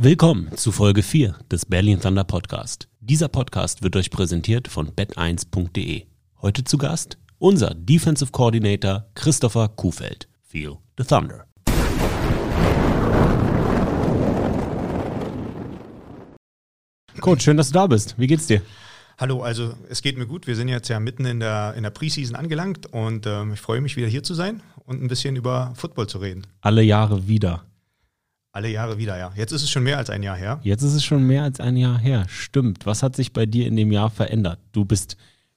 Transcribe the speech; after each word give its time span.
Willkommen 0.00 0.56
zu 0.56 0.70
Folge 0.70 1.02
4 1.02 1.34
des 1.50 1.66
Berlin 1.66 1.98
Thunder 1.98 2.22
Podcast. 2.22 2.86
Dieser 3.00 3.26
Podcast 3.26 3.82
wird 3.82 3.96
euch 3.96 4.12
präsentiert 4.12 4.68
von 4.68 4.92
bet1.de. 4.92 6.06
Heute 6.40 6.62
zu 6.62 6.78
Gast 6.78 7.18
unser 7.38 7.74
Defensive 7.74 8.30
Coordinator 8.30 9.06
Christopher 9.16 9.66
Kuhfeld. 9.66 10.28
Feel 10.40 10.76
the 10.96 11.02
Thunder. 11.02 11.46
Coach, 17.20 17.42
schön, 17.42 17.56
dass 17.56 17.66
du 17.66 17.74
da 17.74 17.88
bist. 17.88 18.14
Wie 18.16 18.28
geht's 18.28 18.46
dir? 18.46 18.62
Hallo, 19.18 19.42
also 19.42 19.74
es 19.88 20.00
geht 20.00 20.16
mir 20.16 20.28
gut. 20.28 20.46
Wir 20.46 20.54
sind 20.54 20.68
jetzt 20.68 20.86
ja 20.86 21.00
mitten 21.00 21.24
in 21.24 21.40
der, 21.40 21.74
in 21.76 21.82
der 21.82 21.90
Preseason 21.90 22.36
angelangt 22.36 22.86
und 22.86 23.26
ähm, 23.26 23.54
ich 23.54 23.60
freue 23.60 23.80
mich 23.80 23.96
wieder 23.96 24.06
hier 24.06 24.22
zu 24.22 24.34
sein 24.34 24.62
und 24.84 25.02
ein 25.02 25.08
bisschen 25.08 25.34
über 25.34 25.72
Football 25.74 26.06
zu 26.06 26.18
reden. 26.18 26.46
Alle 26.60 26.82
Jahre 26.84 27.26
wieder. 27.26 27.64
Alle 28.52 28.70
Jahre 28.70 28.98
wieder, 28.98 29.18
ja. 29.18 29.32
Jetzt 29.36 29.52
ist 29.52 29.62
es 29.62 29.70
schon 29.70 29.82
mehr 29.82 29.98
als 29.98 30.10
ein 30.10 30.22
Jahr 30.22 30.36
her. 30.36 30.60
Jetzt 30.62 30.82
ist 30.82 30.94
es 30.94 31.04
schon 31.04 31.26
mehr 31.26 31.42
als 31.42 31.60
ein 31.60 31.76
Jahr 31.76 31.98
her. 31.98 32.26
Stimmt. 32.28 32.86
Was 32.86 33.02
hat 33.02 33.14
sich 33.14 33.32
bei 33.32 33.46
dir 33.46 33.66
in 33.66 33.76
dem 33.76 33.92
Jahr 33.92 34.10
verändert? 34.10 34.58
Du 34.72 34.84
bist 34.84 35.16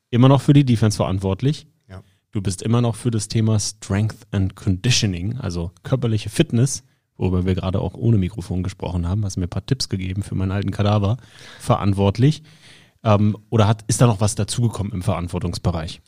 immer 0.09 0.27
noch 0.27 0.41
für 0.41 0.53
die 0.53 0.65
Defense 0.65 0.97
verantwortlich. 0.97 1.67
Ja. 1.89 2.03
Du 2.31 2.41
bist 2.41 2.61
immer 2.61 2.81
noch 2.81 2.95
für 2.95 3.09
das 3.09 3.27
Thema 3.27 3.59
Strength 3.59 4.27
and 4.31 4.55
Conditioning, 4.55 5.37
also 5.37 5.71
körperliche 5.83 6.29
Fitness, 6.29 6.83
worüber 7.17 7.45
wir 7.45 7.55
gerade 7.55 7.79
auch 7.79 7.93
ohne 7.93 8.17
Mikrofon 8.17 8.61
gesprochen 8.61 9.07
haben, 9.07 9.23
hast 9.23 9.37
mir 9.37 9.45
ein 9.45 9.49
paar 9.49 9.65
Tipps 9.65 9.89
gegeben 9.89 10.21
für 10.21 10.35
meinen 10.35 10.51
alten 10.51 10.71
Kadaver, 10.71 11.17
verantwortlich. 11.59 12.43
Ähm, 13.03 13.37
oder 13.49 13.67
hat, 13.67 13.83
ist 13.87 14.01
da 14.01 14.07
noch 14.07 14.21
was 14.21 14.35
dazugekommen 14.35 14.91
im 14.91 15.01
Verantwortungsbereich? 15.01 16.01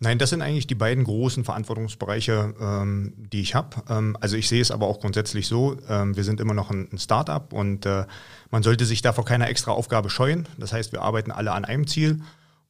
Nein, 0.00 0.18
das 0.18 0.30
sind 0.30 0.42
eigentlich 0.42 0.68
die 0.68 0.76
beiden 0.76 1.02
großen 1.02 1.44
Verantwortungsbereiche, 1.44 2.54
ähm, 2.60 3.14
die 3.16 3.40
ich 3.40 3.56
habe. 3.56 3.82
Ähm, 3.88 4.16
also 4.20 4.36
ich 4.36 4.48
sehe 4.48 4.62
es 4.62 4.70
aber 4.70 4.86
auch 4.86 5.00
grundsätzlich 5.00 5.48
so, 5.48 5.76
ähm, 5.88 6.16
wir 6.16 6.22
sind 6.22 6.40
immer 6.40 6.54
noch 6.54 6.70
ein, 6.70 6.88
ein 6.92 6.98
Start-up 6.98 7.52
und 7.52 7.84
äh, 7.84 8.04
man 8.50 8.62
sollte 8.62 8.84
sich 8.84 9.02
davor 9.02 9.24
keiner 9.24 9.48
extra 9.48 9.72
Aufgabe 9.72 10.08
scheuen. 10.08 10.46
Das 10.56 10.72
heißt, 10.72 10.92
wir 10.92 11.02
arbeiten 11.02 11.32
alle 11.32 11.50
an 11.50 11.64
einem 11.64 11.88
Ziel 11.88 12.20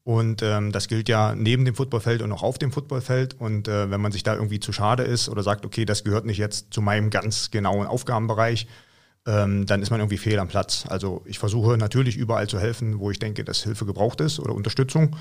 und 0.04 0.40
ähm, 0.42 0.72
das 0.72 0.88
gilt 0.88 1.10
ja 1.10 1.34
neben 1.34 1.66
dem 1.66 1.74
Footballfeld 1.74 2.22
und 2.22 2.32
auch 2.32 2.42
auf 2.42 2.56
dem 2.56 2.72
Footballfeld. 2.72 3.38
Und 3.38 3.68
äh, 3.68 3.90
wenn 3.90 4.00
man 4.00 4.10
sich 4.10 4.22
da 4.22 4.34
irgendwie 4.34 4.58
zu 4.58 4.72
schade 4.72 5.02
ist 5.02 5.28
oder 5.28 5.42
sagt, 5.42 5.66
okay, 5.66 5.84
das 5.84 6.04
gehört 6.04 6.24
nicht 6.24 6.38
jetzt 6.38 6.72
zu 6.72 6.80
meinem 6.80 7.10
ganz 7.10 7.50
genauen 7.50 7.86
Aufgabenbereich, 7.86 8.66
ähm, 9.26 9.66
dann 9.66 9.82
ist 9.82 9.90
man 9.90 10.00
irgendwie 10.00 10.16
fehl 10.16 10.38
am 10.38 10.48
Platz. 10.48 10.86
Also 10.88 11.22
ich 11.26 11.38
versuche 11.38 11.76
natürlich 11.76 12.16
überall 12.16 12.48
zu 12.48 12.58
helfen, 12.58 13.00
wo 13.00 13.10
ich 13.10 13.18
denke, 13.18 13.44
dass 13.44 13.64
Hilfe 13.64 13.84
gebraucht 13.84 14.22
ist 14.22 14.40
oder 14.40 14.54
Unterstützung. 14.54 15.14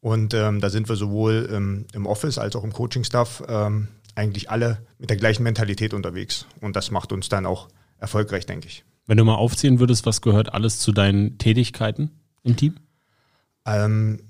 Und 0.00 0.32
ähm, 0.34 0.60
da 0.60 0.70
sind 0.70 0.88
wir 0.88 0.96
sowohl 0.96 1.48
im, 1.52 1.86
im 1.92 2.06
Office 2.06 2.38
als 2.38 2.56
auch 2.56 2.64
im 2.64 2.72
Coaching-Staff 2.72 3.42
ähm, 3.48 3.88
eigentlich 4.14 4.50
alle 4.50 4.78
mit 4.98 5.10
der 5.10 5.16
gleichen 5.16 5.42
Mentalität 5.42 5.94
unterwegs. 5.94 6.46
Und 6.60 6.76
das 6.76 6.90
macht 6.90 7.12
uns 7.12 7.28
dann 7.28 7.46
auch 7.46 7.68
erfolgreich, 7.98 8.46
denke 8.46 8.66
ich. 8.66 8.84
Wenn 9.06 9.18
du 9.18 9.24
mal 9.24 9.34
aufzählen 9.34 9.78
würdest, 9.78 10.06
was 10.06 10.22
gehört 10.22 10.54
alles 10.54 10.78
zu 10.78 10.92
deinen 10.92 11.38
Tätigkeiten 11.38 12.10
im 12.42 12.56
Team? 12.56 12.76
Ähm, 13.66 14.20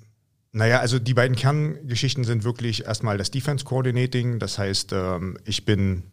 naja, 0.52 0.80
also 0.80 0.98
die 0.98 1.14
beiden 1.14 1.36
Kerngeschichten 1.36 2.24
sind 2.24 2.42
wirklich 2.42 2.84
erstmal 2.84 3.16
das 3.18 3.30
Defense 3.30 3.64
Coordinating. 3.64 4.38
Das 4.38 4.58
heißt, 4.58 4.92
ähm, 4.92 5.38
ich 5.44 5.64
bin, 5.64 6.04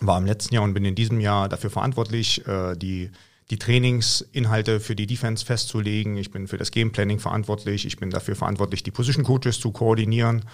war 0.00 0.18
im 0.18 0.26
letzten 0.26 0.54
Jahr 0.54 0.64
und 0.64 0.72
bin 0.72 0.84
in 0.84 0.94
diesem 0.94 1.20
Jahr 1.20 1.48
dafür 1.48 1.70
verantwortlich, 1.70 2.46
äh, 2.46 2.76
die 2.76 3.10
die 3.50 3.58
Trainingsinhalte 3.58 4.80
für 4.80 4.96
die 4.96 5.06
Defense 5.06 5.44
festzulegen. 5.44 6.16
Ich 6.16 6.30
bin 6.30 6.48
für 6.48 6.56
das 6.56 6.70
Game 6.70 6.92
Planning 6.92 7.20
verantwortlich. 7.20 7.86
Ich 7.86 7.96
bin 7.96 8.10
dafür 8.10 8.34
verantwortlich, 8.34 8.82
die 8.82 8.90
Position 8.90 9.24
Coaches 9.24 9.60
zu 9.60 9.70
koordinieren 9.70 10.44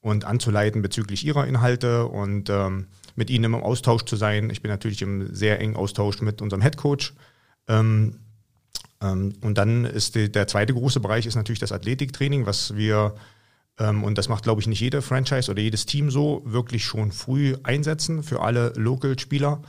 und 0.00 0.24
anzuleiten 0.24 0.82
bezüglich 0.82 1.24
ihrer 1.24 1.46
Inhalte 1.46 2.06
und 2.06 2.50
ähm, 2.50 2.88
mit 3.14 3.30
ihnen 3.30 3.44
im 3.44 3.54
Austausch 3.54 4.04
zu 4.04 4.16
sein. 4.16 4.50
Ich 4.50 4.60
bin 4.60 4.70
natürlich 4.70 5.00
im 5.02 5.34
sehr 5.34 5.60
engen 5.60 5.76
Austausch 5.76 6.20
mit 6.20 6.42
unserem 6.42 6.62
Head 6.62 6.76
Coach. 6.76 7.14
Ähm, 7.68 8.20
ähm, 9.00 9.34
und 9.40 9.56
dann 9.56 9.84
ist 9.84 10.14
die, 10.14 10.30
der 10.30 10.46
zweite 10.46 10.74
große 10.74 11.00
Bereich 11.00 11.26
ist 11.26 11.36
natürlich 11.36 11.58
das 11.58 11.72
Athletiktraining, 11.72 12.44
was 12.44 12.76
wir 12.76 13.14
ähm, 13.78 14.04
und 14.04 14.18
das 14.18 14.28
macht, 14.28 14.44
glaube 14.44 14.60
ich, 14.60 14.66
nicht 14.66 14.80
jede 14.80 15.02
Franchise 15.02 15.50
oder 15.50 15.60
jedes 15.60 15.86
Team 15.86 16.10
so, 16.10 16.42
wirklich 16.44 16.84
schon 16.84 17.12
früh 17.12 17.56
einsetzen 17.62 18.22
für 18.22 18.40
alle 18.40 18.72
Local-Spieler 18.76 19.62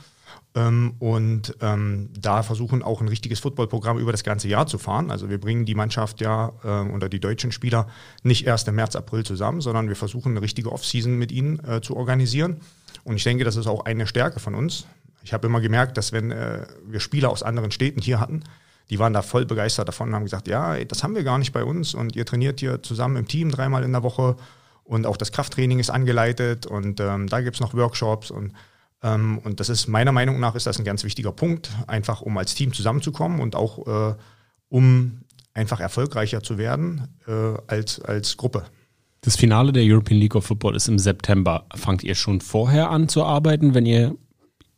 ähm, 0.54 0.94
und 0.98 1.56
ähm, 1.60 2.10
da 2.18 2.42
versuchen 2.42 2.82
auch 2.82 3.00
ein 3.00 3.08
richtiges 3.08 3.40
Footballprogramm 3.40 3.98
über 3.98 4.12
das 4.12 4.24
ganze 4.24 4.48
Jahr 4.48 4.66
zu 4.66 4.78
fahren. 4.78 5.10
Also 5.10 5.30
wir 5.30 5.38
bringen 5.38 5.64
die 5.66 5.74
Mannschaft 5.74 6.20
ja 6.20 6.52
äh, 6.64 6.90
oder 6.90 7.08
die 7.08 7.20
deutschen 7.20 7.52
Spieler 7.52 7.88
nicht 8.22 8.46
erst 8.46 8.66
im 8.68 8.74
März, 8.74 8.96
April 8.96 9.24
zusammen, 9.24 9.60
sondern 9.60 9.88
wir 9.88 9.96
versuchen 9.96 10.32
eine 10.32 10.42
richtige 10.42 10.72
Offseason 10.72 11.16
mit 11.16 11.32
ihnen 11.32 11.62
äh, 11.64 11.80
zu 11.80 11.96
organisieren. 11.96 12.60
Und 13.04 13.16
ich 13.16 13.24
denke, 13.24 13.44
das 13.44 13.56
ist 13.56 13.66
auch 13.66 13.84
eine 13.84 14.06
Stärke 14.06 14.40
von 14.40 14.54
uns. 14.54 14.86
Ich 15.22 15.32
habe 15.32 15.46
immer 15.46 15.60
gemerkt, 15.60 15.96
dass 15.96 16.12
wenn 16.12 16.30
äh, 16.30 16.66
wir 16.86 17.00
Spieler 17.00 17.30
aus 17.30 17.42
anderen 17.42 17.70
Städten 17.70 18.00
hier 18.00 18.18
hatten, 18.18 18.42
die 18.90 18.98
waren 18.98 19.12
da 19.12 19.22
voll 19.22 19.44
begeistert 19.44 19.88
davon 19.88 20.08
und 20.08 20.14
haben 20.14 20.24
gesagt, 20.24 20.48
ja, 20.48 20.82
das 20.84 21.02
haben 21.02 21.14
wir 21.14 21.22
gar 21.22 21.38
nicht 21.38 21.52
bei 21.52 21.62
uns 21.62 21.94
und 21.94 22.16
ihr 22.16 22.24
trainiert 22.24 22.60
hier 22.60 22.82
zusammen 22.82 23.16
im 23.16 23.28
Team 23.28 23.50
dreimal 23.50 23.84
in 23.84 23.92
der 23.92 24.02
Woche 24.02 24.36
und 24.84 25.06
auch 25.06 25.18
das 25.18 25.32
Krafttraining 25.32 25.78
ist 25.78 25.90
angeleitet 25.90 26.64
und 26.64 26.98
ähm, 27.00 27.26
da 27.28 27.42
gibt 27.42 27.56
es 27.56 27.60
noch 27.60 27.74
Workshops 27.74 28.30
und 28.30 28.52
und 29.00 29.60
das 29.60 29.68
ist 29.68 29.86
meiner 29.86 30.10
Meinung 30.10 30.40
nach 30.40 30.56
ist 30.56 30.66
das 30.66 30.78
ein 30.78 30.84
ganz 30.84 31.04
wichtiger 31.04 31.30
Punkt, 31.30 31.70
einfach 31.86 32.20
um 32.20 32.36
als 32.36 32.54
Team 32.54 32.72
zusammenzukommen 32.72 33.40
und 33.40 33.54
auch 33.54 33.86
äh, 34.10 34.14
um 34.68 35.20
einfach 35.54 35.80
erfolgreicher 35.80 36.42
zu 36.42 36.58
werden 36.58 37.08
äh, 37.26 37.32
als, 37.66 38.00
als 38.00 38.36
Gruppe. 38.36 38.64
Das 39.20 39.36
Finale 39.36 39.72
der 39.72 39.82
European 39.84 40.20
League 40.20 40.36
of 40.36 40.46
Football 40.46 40.76
ist 40.76 40.88
im 40.88 40.98
September. 40.98 41.66
Fangt 41.74 42.04
ihr 42.04 42.14
schon 42.14 42.40
vorher 42.40 42.90
an 42.90 43.08
zu 43.08 43.24
arbeiten, 43.24 43.74
wenn 43.74 43.84
ihr 43.84 44.14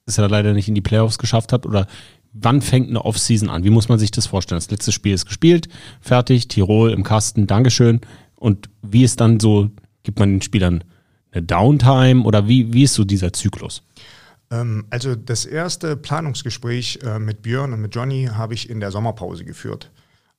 es 0.06 0.16
ja 0.16 0.26
leider 0.26 0.54
nicht 0.54 0.68
in 0.68 0.74
die 0.74 0.80
Playoffs 0.80 1.18
geschafft 1.18 1.52
habt? 1.52 1.66
Oder 1.66 1.86
wann 2.32 2.62
fängt 2.62 2.88
eine 2.88 3.04
Offseason 3.04 3.50
an? 3.50 3.64
Wie 3.64 3.70
muss 3.70 3.88
man 3.88 3.98
sich 3.98 4.10
das 4.10 4.26
vorstellen? 4.26 4.58
Das 4.58 4.70
letzte 4.70 4.92
Spiel 4.92 5.12
ist 5.14 5.26
gespielt, 5.26 5.68
fertig, 6.00 6.48
Tirol 6.48 6.90
im 6.90 7.04
Kasten, 7.04 7.46
Dankeschön. 7.46 8.00
Und 8.34 8.70
wie 8.82 9.04
ist 9.04 9.20
dann 9.20 9.40
so, 9.40 9.70
gibt 10.02 10.18
man 10.18 10.30
den 10.30 10.42
Spielern 10.42 10.84
eine 11.32 11.42
Downtime 11.42 12.24
oder 12.24 12.48
wie, 12.48 12.72
wie 12.72 12.84
ist 12.84 12.94
so 12.94 13.04
dieser 13.04 13.32
Zyklus? 13.32 13.82
Ähm, 14.50 14.86
also 14.90 15.14
das 15.14 15.44
erste 15.44 15.96
Planungsgespräch 15.96 17.00
äh, 17.04 17.18
mit 17.18 17.42
Björn 17.42 17.72
und 17.72 17.80
mit 17.80 17.94
Johnny 17.94 18.28
habe 18.32 18.54
ich 18.54 18.68
in 18.68 18.80
der 18.80 18.90
Sommerpause 18.90 19.44
geführt. 19.44 19.90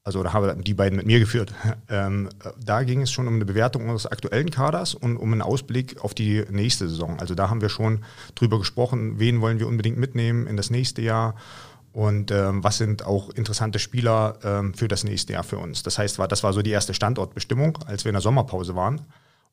Also 0.03 0.24
da 0.24 0.34
haben 0.34 0.63
die 0.63 0.74
beiden 0.74 0.97
mit 0.97 1.06
mir 1.06 1.19
geführt. 1.19 1.53
Ähm, 1.94 2.29
da 2.63 2.84
ging 2.84 3.02
es 3.02 3.12
schon 3.12 3.28
um 3.28 3.35
eine 3.35 3.44
Bewertung 3.44 3.81
unseres 3.90 4.06
aktuellen 4.06 4.50
Kaders 4.50 4.96
und 4.96 5.18
um 5.18 5.34
einen 5.34 5.41
Ausblick 5.41 6.02
auf 6.02 6.13
die 6.13 6.46
nächste 6.50 6.88
Saison. 6.88 7.19
Also 7.19 7.35
da 7.35 7.50
haben 7.50 7.59
wir 7.59 7.68
schon 7.68 8.06
drüber 8.34 8.59
gesprochen, 8.59 9.19
wen 9.19 9.41
wollen 9.41 9.59
wir 9.59 9.68
unbedingt 9.68 9.97
mitnehmen 9.97 10.47
in 10.47 10.56
das 10.56 10.69
nächste 10.69 11.02
Jahr 11.02 11.35
und 11.91 12.31
ähm, 12.31 12.63
was 12.63 12.78
sind 12.78 13.06
auch 13.06 13.29
interessante 13.31 13.78
Spieler 13.78 14.72
für 14.73 14.88
das 14.88 15.03
nächste 15.03 15.34
Jahr 15.34 15.44
für 15.44 15.58
uns. 15.58 15.84
Das 15.84 15.97
heißt, 15.97 16.18
das 16.29 16.44
war 16.44 16.53
so 16.53 16.62
die 16.62 16.72
erste 16.72 16.94
Standortbestimmung, 16.94 17.78
als 17.85 18.06
wir 18.06 18.12
in 18.12 18.16
der 18.16 18.22
Sommerpause 18.22 18.73
waren. 18.73 19.02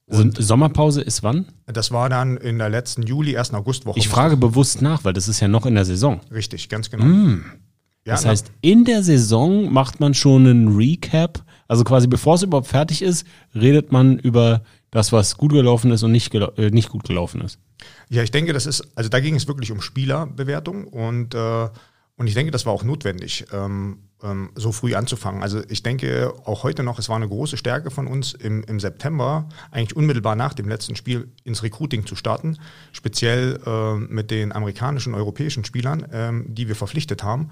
Und 0.09 0.43
Sommerpause 0.43 1.03
ist 1.03 1.23
wann? 1.23 1.47
Das 1.67 1.91
war 1.91 2.09
dann 2.09 2.37
in 2.39 2.59
der 2.59 2.71
letzten 2.71 3.03
Juli, 3.03 3.37
1. 3.37 3.53
Augustwoche. 3.53 3.99
Ich 3.99 4.09
frage 4.09 4.37
bewusst 4.37 4.81
nach, 4.81 5.05
weil 5.05 5.13
das 5.13 5.29
ist 5.29 5.41
ja 5.41 5.49
noch 5.49 5.67
in 5.67 5.75
der 5.75 5.85
Saison. 5.85 6.21
Richtig, 6.33 6.69
ganz 6.69 6.91
genau. 6.91 7.05
Mm. 7.05 7.45
Ja, 8.07 8.15
das 8.15 8.25
heißt, 8.25 8.51
in 8.63 8.85
der 8.85 9.03
Saison 9.03 9.71
macht 9.71 10.01
man 10.01 10.15
schon 10.15 10.47
einen 10.47 10.77
Recap. 10.77 11.45
Also 11.67 11.85
quasi 11.85 12.07
bevor 12.07 12.37
es 12.37 12.43
überhaupt 12.43 12.69
fertig 12.69 13.03
ist, 13.03 13.27
redet 13.55 13.93
man 13.93 14.19
über 14.19 14.63
das, 14.91 15.13
was 15.13 15.37
gut 15.37 15.53
gelaufen 15.53 15.91
ist 15.91 16.03
und 16.03 16.13
nicht, 16.13 16.35
äh, 16.35 16.71
nicht 16.71 16.89
gut 16.89 17.05
gelaufen 17.05 17.43
ist. 17.43 17.59
Ja, 18.09 18.23
ich 18.23 18.31
denke, 18.31 18.55
das 18.55 18.65
ist, 18.65 18.89
also 18.95 19.11
da 19.11 19.21
ging 19.21 19.35
es 19.35 19.47
wirklich 19.47 19.71
um 19.71 19.83
Spielerbewertung 19.83 20.87
und 20.87 21.35
äh, 21.35 21.69
und 22.19 22.27
ich 22.27 22.35
denke, 22.35 22.51
das 22.51 22.67
war 22.67 22.73
auch 22.73 22.83
notwendig, 22.83 23.47
ähm, 23.53 24.08
ähm, 24.23 24.51
so 24.55 24.73
früh 24.73 24.95
anzufangen. 24.95 25.43
Also 25.43 25.63
ich 25.69 25.83
denke 25.83 26.33
auch 26.45 26.63
heute 26.63 26.83
noch, 26.83 26.99
es 26.99 27.09
war 27.09 27.17
eine 27.17 27.29
große 27.29 27.57
Stärke 27.57 27.91
von 27.91 28.07
uns 28.07 28.33
im, 28.33 28.63
im 28.65 28.81
September, 28.81 29.49
eigentlich 29.71 29.97
unmittelbar 29.97 30.37
nach 30.37 30.55
dem 30.55 30.69
letzten 30.69 30.97
Spiel 30.97 31.29
ins 31.45 31.63
Recruiting 31.63 32.07
zu 32.07 32.17
starten, 32.17 32.59
speziell 32.93 33.61
äh, 33.65 33.95
mit 33.95 34.31
den 34.31 34.53
amerikanischen, 34.53 35.15
europäischen 35.15 35.65
Spielern, 35.65 36.07
ähm, 36.13 36.47
die 36.49 36.69
wir 36.69 36.77
verpflichtet 36.77 37.23
haben. 37.23 37.51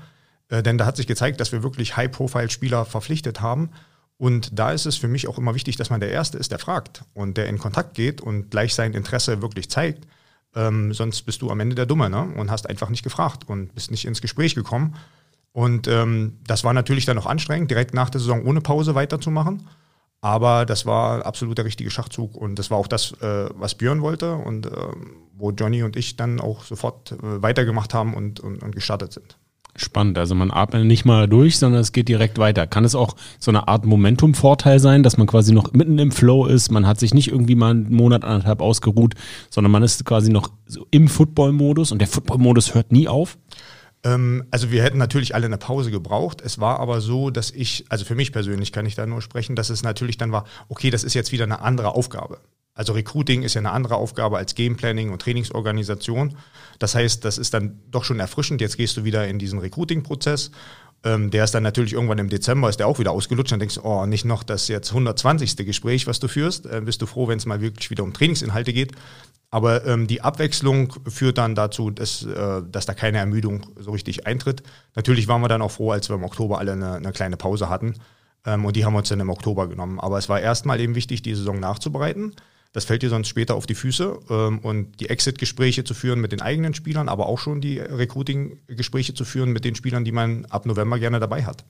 Äh, 0.49 0.62
denn 0.62 0.78
da 0.78 0.87
hat 0.87 0.97
sich 0.97 1.06
gezeigt, 1.06 1.41
dass 1.41 1.53
wir 1.53 1.63
wirklich 1.63 1.97
High-Profile-Spieler 1.97 2.84
verpflichtet 2.84 3.41
haben. 3.41 3.71
Und 4.19 4.59
da 4.59 4.72
ist 4.72 4.86
es 4.86 4.97
für 4.97 5.09
mich 5.09 5.28
auch 5.28 5.39
immer 5.39 5.54
wichtig, 5.54 5.77
dass 5.77 5.91
man 5.91 6.01
der 6.01 6.10
Erste 6.10 6.39
ist, 6.39 6.51
der 6.51 6.59
fragt 6.59 7.04
und 7.12 7.36
der 7.36 7.48
in 7.48 7.59
Kontakt 7.59 7.95
geht 7.95 8.21
und 8.21 8.51
gleich 8.51 8.74
sein 8.74 8.95
Interesse 8.95 9.42
wirklich 9.42 9.69
zeigt 9.69 10.07
ähm, 10.57 10.95
sonst 10.95 11.22
bist 11.22 11.42
du 11.42 11.51
am 11.51 11.60
Ende 11.60 11.74
der 11.77 11.86
Dumme 11.86 12.10
ne? 12.10 12.22
und 12.22 12.51
hast 12.51 12.69
einfach 12.69 12.89
nicht 12.89 13.03
gefragt 13.03 13.48
und 13.48 13.74
bist 13.74 13.91
nicht 13.91 14.07
ins 14.07 14.22
Gespräch 14.22 14.54
gekommen. 14.54 14.95
Und 15.56 15.88
ähm, 15.88 16.34
das 16.47 16.64
war 16.64 16.74
natürlich 16.74 17.06
dann 17.06 17.16
auch 17.16 17.24
anstrengend, 17.24 17.70
direkt 17.70 17.94
nach 17.94 18.10
der 18.10 18.20
Saison 18.20 18.44
ohne 18.44 18.60
Pause 18.60 18.94
weiterzumachen. 18.94 19.66
Aber 20.20 20.66
das 20.66 20.84
war 20.84 21.24
absolut 21.24 21.56
der 21.56 21.64
richtige 21.64 21.91
Schachzug 21.91 22.36
und 22.36 22.58
das 22.58 22.70
war 22.70 22.76
auch 22.76 22.88
das, 22.88 23.12
äh, 23.22 23.48
was 23.54 23.74
Björn 23.74 24.03
wollte 24.03 24.34
und 24.34 24.66
äh, 24.66 24.70
wo 25.32 25.53
Johnny 25.53 25.82
und 25.82 25.97
ich 25.97 26.14
dann 26.16 26.41
auch 26.41 26.62
sofort 26.62 27.12
äh, 27.12 27.41
weitergemacht 27.41 27.94
haben 27.94 28.12
und, 28.12 28.38
und, 28.38 28.62
und 28.62 28.74
gestartet 28.74 29.14
sind. 29.14 29.38
Spannend. 29.76 30.18
Also 30.18 30.34
man 30.34 30.50
atmet 30.50 30.84
nicht 30.84 31.06
mal 31.06 31.26
durch, 31.26 31.56
sondern 31.56 31.80
es 31.80 31.92
geht 31.92 32.09
direkt 32.09 32.36
weiter. 32.36 32.66
Kann 32.66 32.84
es 32.84 32.94
auch 32.94 33.16
so 33.38 33.50
eine 33.50 33.66
Art 33.66 33.86
Momentum-Vorteil 33.86 34.78
sein, 34.78 35.02
dass 35.02 35.16
man 35.16 35.26
quasi 35.26 35.54
noch 35.54 35.72
mitten 35.72 35.98
im 35.98 36.12
Flow 36.12 36.44
ist? 36.44 36.70
Man 36.70 36.86
hat 36.86 37.00
sich 37.00 37.14
nicht 37.14 37.28
irgendwie 37.28 37.54
mal 37.54 37.70
einen 37.70 37.94
Monat, 37.94 38.24
anderthalb 38.24 38.60
ausgeruht, 38.60 39.14
sondern 39.48 39.70
man 39.70 39.82
ist 39.82 40.04
quasi 40.04 40.30
noch 40.30 40.50
so 40.66 40.86
im 40.91 41.09
Football-Modus 41.09 41.92
und 41.92 42.00
der 42.00 42.09
Football-Modus 42.09 42.74
hört 42.74 42.92
nie 42.92 43.09
auf? 43.09 43.38
Ähm, 44.06 44.44
also 44.53 44.70
wir 44.70 44.82
hätten 44.82 44.98
natürlich 44.98 45.34
alle 45.34 45.47
eine 45.47 45.58
Pause 45.58 45.91
gebraucht. 45.91 46.41
Es 46.41 46.60
war 46.60 46.78
aber 46.78 47.00
so, 47.00 47.30
dass 47.30 47.50
ich, 47.50 47.84
also 47.88 48.04
für 48.04 48.14
mich 48.14 48.32
persönlich 48.32 48.72
kann 48.72 48.86
ich 48.86 48.94
da 48.94 49.04
nur 49.04 49.20
sprechen, 49.20 49.56
dass 49.56 49.68
es 49.68 49.82
natürlich 49.82 50.16
dann 50.16 50.32
war, 50.32 50.44
okay, 50.68 50.91
das 50.91 51.03
ist 51.03 51.14
jetzt 51.14 51.32
wieder 51.32 51.44
eine 51.44 51.60
andere 51.60 51.94
Aufgabe. 51.94 52.38
Also 52.72 52.92
Recruiting 52.92 53.42
ist 53.42 53.54
ja 53.54 53.60
eine 53.60 53.72
andere 53.72 53.97
Aufgabe 53.97 54.36
als 54.36 54.54
Gameplanning 54.54 55.10
und 55.10 55.22
Trainingsorganisation. 55.22 56.36
Das 56.78 56.94
heißt, 56.94 57.24
das 57.24 57.38
ist 57.38 57.54
dann 57.54 57.80
doch 57.91 58.04
schon 58.04 58.20
erfrischend. 58.20 58.60
Jetzt 58.60 58.76
gehst 58.76 58.97
du 58.97 59.04
wieder 59.04 59.26
in 59.26 59.38
diesen 59.38 59.58
Recruiting-Prozess. 59.58 60.50
Ähm, 61.02 61.30
der 61.30 61.44
ist 61.44 61.54
dann 61.54 61.62
natürlich 61.62 61.94
irgendwann 61.94 62.18
im 62.18 62.28
Dezember, 62.28 62.68
ist 62.68 62.78
der 62.78 62.86
auch 62.86 62.98
wieder 62.98 63.12
ausgelutscht. 63.12 63.50
Dann 63.50 63.60
denkst 63.60 63.76
du, 63.76 63.82
oh, 63.82 64.04
nicht 64.06 64.26
noch 64.26 64.42
das 64.42 64.68
jetzt 64.68 64.91
120. 64.91 65.56
Gespräch, 65.56 66.06
was 66.06 66.20
du 66.20 66.28
führst. 66.28 66.66
Äh, 66.66 66.82
bist 66.84 67.00
du 67.00 67.06
froh, 67.06 67.28
wenn 67.28 67.38
es 67.38 67.47
mal 67.47 67.62
wirklich 67.62 67.91
wieder 67.91 68.04
um 68.04 68.12
Trainingsinhalte 68.12 68.74
geht. 68.74 68.92
Aber 69.51 69.87
ähm, 69.87 70.07
die 70.07 70.22
Abwechslung 70.22 70.93
führt 71.09 71.39
dann 71.39 71.54
dazu, 71.54 71.91
dass, 71.91 72.25
äh, 72.25 72.63
dass 72.71 72.87
da 72.87 72.95
keine 72.95 73.19
Ermüdung 73.19 73.66
so 73.78 73.93
richtig 73.93 74.27
eintritt. 74.27 74.63
Natürlich 74.95 75.28
waren 75.28 75.41
wir 75.41 75.48
dann 75.48 75.63
auch 75.63 75.71
froh, 75.71 75.93
als 75.93 76.09
wir 76.09 76.16
im 76.16 76.25
Oktober 76.25 76.59
alle 76.59 76.72
eine, 76.72 76.95
eine 76.95 77.13
kleine 77.13 77.37
Pause 77.37 77.69
hatten. 77.69 77.95
Ähm, 78.45 78.65
und 78.65 78.77
die 78.77 78.84
haben 78.84 78.95
wir 78.95 78.98
uns 78.98 79.09
dann 79.09 79.21
im 79.21 79.31
Oktober 79.31 79.69
genommen. 79.69 80.01
Aber 80.01 80.19
es 80.19 80.28
war 80.28 80.41
erstmal 80.41 80.81
eben 80.81 80.95
wichtig, 80.95 81.22
die 81.22 81.34
Saison 81.34 81.60
nachzubereiten. 81.60 82.34
Das 82.72 82.84
fällt 82.84 83.03
dir 83.03 83.09
sonst 83.09 83.28
später 83.28 83.54
auf 83.54 83.66
die 83.66 83.75
Füße. 83.75 84.19
Ähm, 84.28 84.59
und 84.59 85.01
die 85.01 85.09
Exit-Gespräche 85.09 85.84
zu 85.84 85.95
führen 85.95 86.21
mit 86.21 86.33
den 86.33 86.43
eigenen 86.43 86.75
Spielern, 86.75 87.09
aber 87.09 87.27
auch 87.27 87.39
schon 87.39 87.60
die 87.60 87.78
Recruiting-Gespräche 87.78 89.15
zu 89.15 89.25
führen 89.25 89.53
mit 89.53 89.65
den 89.65 89.77
Spielern, 89.77 90.04
die 90.04 90.13
man 90.13 90.45
ab 90.47 90.66
November 90.66 90.98
gerne 90.98 91.21
dabei 91.21 91.45
hat. 91.45 91.65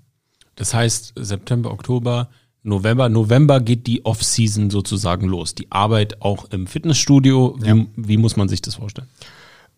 Das 0.57 0.73
heißt, 0.73 1.13
September, 1.17 1.71
Oktober, 1.71 2.31
November. 2.67 3.09
November 3.09 3.61
geht 3.61 3.87
die 3.87 4.05
Off-Season 4.05 4.71
sozusagen 4.71 5.29
los. 5.29 5.55
Die 5.55 5.71
Arbeit 5.71 6.23
auch 6.23 6.51
im 6.51 6.67
Fitnessstudio. 6.67 7.57
Wie, 7.61 7.69
ja. 7.69 7.87
wie 7.97 8.17
muss 8.17 8.37
man 8.37 8.49
sich 8.49 8.63
das 8.63 8.77
vorstellen? 8.77 9.09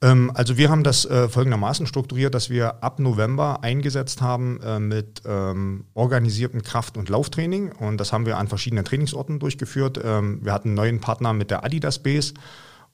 Ähm, 0.00 0.31
also 0.35 0.56
wir 0.56 0.70
haben 0.70 0.85
das 0.85 1.05
äh, 1.05 1.29
folgendermaßen 1.29 1.87
strukturiert, 1.87 2.35
dass 2.35 2.50
wir 2.50 2.82
ab 2.85 3.00
November 3.00 3.62
eingesetzt 3.62 4.23
haben 4.23 4.61
äh, 4.62 4.79
mit 4.79 5.23
ähm, 5.26 5.85
organisiertem 5.94 6.62
Kraft- 6.62 6.96
und 6.96 7.08
Lauftraining. 7.08 7.73
Und 7.73 7.99
das 7.99 8.12
haben 8.12 8.26
wir 8.26 8.38
an 8.38 8.49
verschiedenen 8.49 8.85
Trainingsorten 8.85 9.38
durchgeführt. 9.38 10.00
Ähm, 10.02 10.40
wir 10.43 10.52
hatten 10.52 10.69
einen 10.69 10.76
neuen 10.76 11.00
Partner 11.00 11.32
mit 11.32 11.50
der 11.50 11.64
Adidas 11.64 11.99
Base 11.99 12.35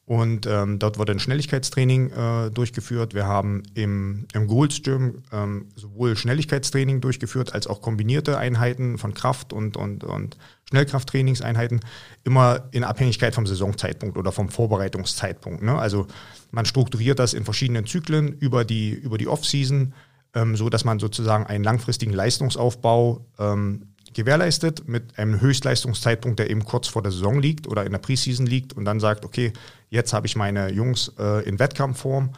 und 0.06 0.46
ähm, 0.46 0.78
dort 0.78 0.98
wurde 0.98 1.12
ein 1.12 1.18
Schnelligkeitstraining 1.18 2.10
äh, 2.10 2.50
durchgeführt. 2.50 3.14
Wir 3.14 3.26
haben 3.26 3.62
im, 3.72 4.26
im 4.34 4.46
Gold's 4.46 4.82
Gym 4.82 5.22
ähm, 5.32 5.68
sowohl 5.76 6.14
Schnelligkeitstraining 6.14 7.00
durchgeführt 7.00 7.54
als 7.54 7.66
auch 7.66 7.80
kombinierte 7.80 8.36
Einheiten 8.36 8.98
von 8.98 9.14
Kraft- 9.14 9.54
und, 9.54 9.78
und, 9.78 10.04
und 10.04 10.36
Schnellkrafttrainingseinheiten, 10.68 11.80
immer 12.22 12.68
in 12.72 12.84
Abhängigkeit 12.84 13.34
vom 13.34 13.46
Saisonzeitpunkt 13.46 14.18
oder 14.18 14.30
vom 14.30 14.50
Vorbereitungszeitpunkt. 14.50 15.62
Ne? 15.62 15.78
Also 15.78 16.06
man 16.50 16.66
strukturiert 16.66 17.18
das 17.18 17.32
in 17.32 17.44
verschiedenen 17.44 17.86
Zyklen 17.86 18.28
über 18.28 18.66
die, 18.66 18.90
über 18.90 19.16
die 19.16 19.28
Off-Season, 19.28 19.94
ähm, 20.34 20.54
so 20.54 20.68
dass 20.68 20.84
man 20.84 20.98
sozusagen 20.98 21.46
einen 21.46 21.64
langfristigen 21.64 22.12
Leistungsaufbau 22.12 23.24
ähm, 23.38 23.93
gewährleistet 24.14 24.88
mit 24.88 25.18
einem 25.18 25.40
Höchstleistungszeitpunkt, 25.40 26.38
der 26.38 26.50
eben 26.50 26.64
kurz 26.64 26.88
vor 26.88 27.02
der 27.02 27.12
Saison 27.12 27.40
liegt 27.40 27.66
oder 27.66 27.84
in 27.84 27.92
der 27.92 27.98
Preseason 27.98 28.46
liegt 28.46 28.72
und 28.72 28.84
dann 28.84 29.00
sagt, 29.00 29.24
okay, 29.24 29.52
jetzt 29.90 30.12
habe 30.12 30.26
ich 30.26 30.36
meine 30.36 30.70
Jungs 30.72 31.12
äh, 31.18 31.46
in 31.48 31.58
Wettkampfform 31.58 32.30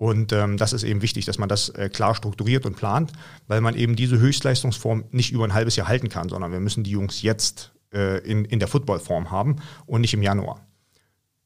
und 0.00 0.32
ähm, 0.32 0.56
das 0.56 0.72
ist 0.72 0.82
eben 0.82 1.02
wichtig, 1.02 1.26
dass 1.26 1.36
man 1.36 1.50
das 1.50 1.68
äh, 1.68 1.90
klar 1.90 2.14
strukturiert 2.14 2.64
und 2.64 2.74
plant, 2.74 3.12
weil 3.48 3.60
man 3.60 3.74
eben 3.74 3.96
diese 3.96 4.18
Höchstleistungsform 4.18 5.04
nicht 5.10 5.30
über 5.30 5.44
ein 5.44 5.52
halbes 5.52 5.76
Jahr 5.76 5.88
halten 5.88 6.08
kann, 6.08 6.30
sondern 6.30 6.52
wir 6.52 6.60
müssen 6.60 6.84
die 6.84 6.90
Jungs 6.90 7.20
jetzt 7.20 7.72
äh, 7.92 8.18
in, 8.20 8.46
in 8.46 8.60
der 8.60 8.68
Footballform 8.68 9.30
haben 9.30 9.56
und 9.84 10.00
nicht 10.00 10.14
im 10.14 10.22
Januar. 10.22 10.66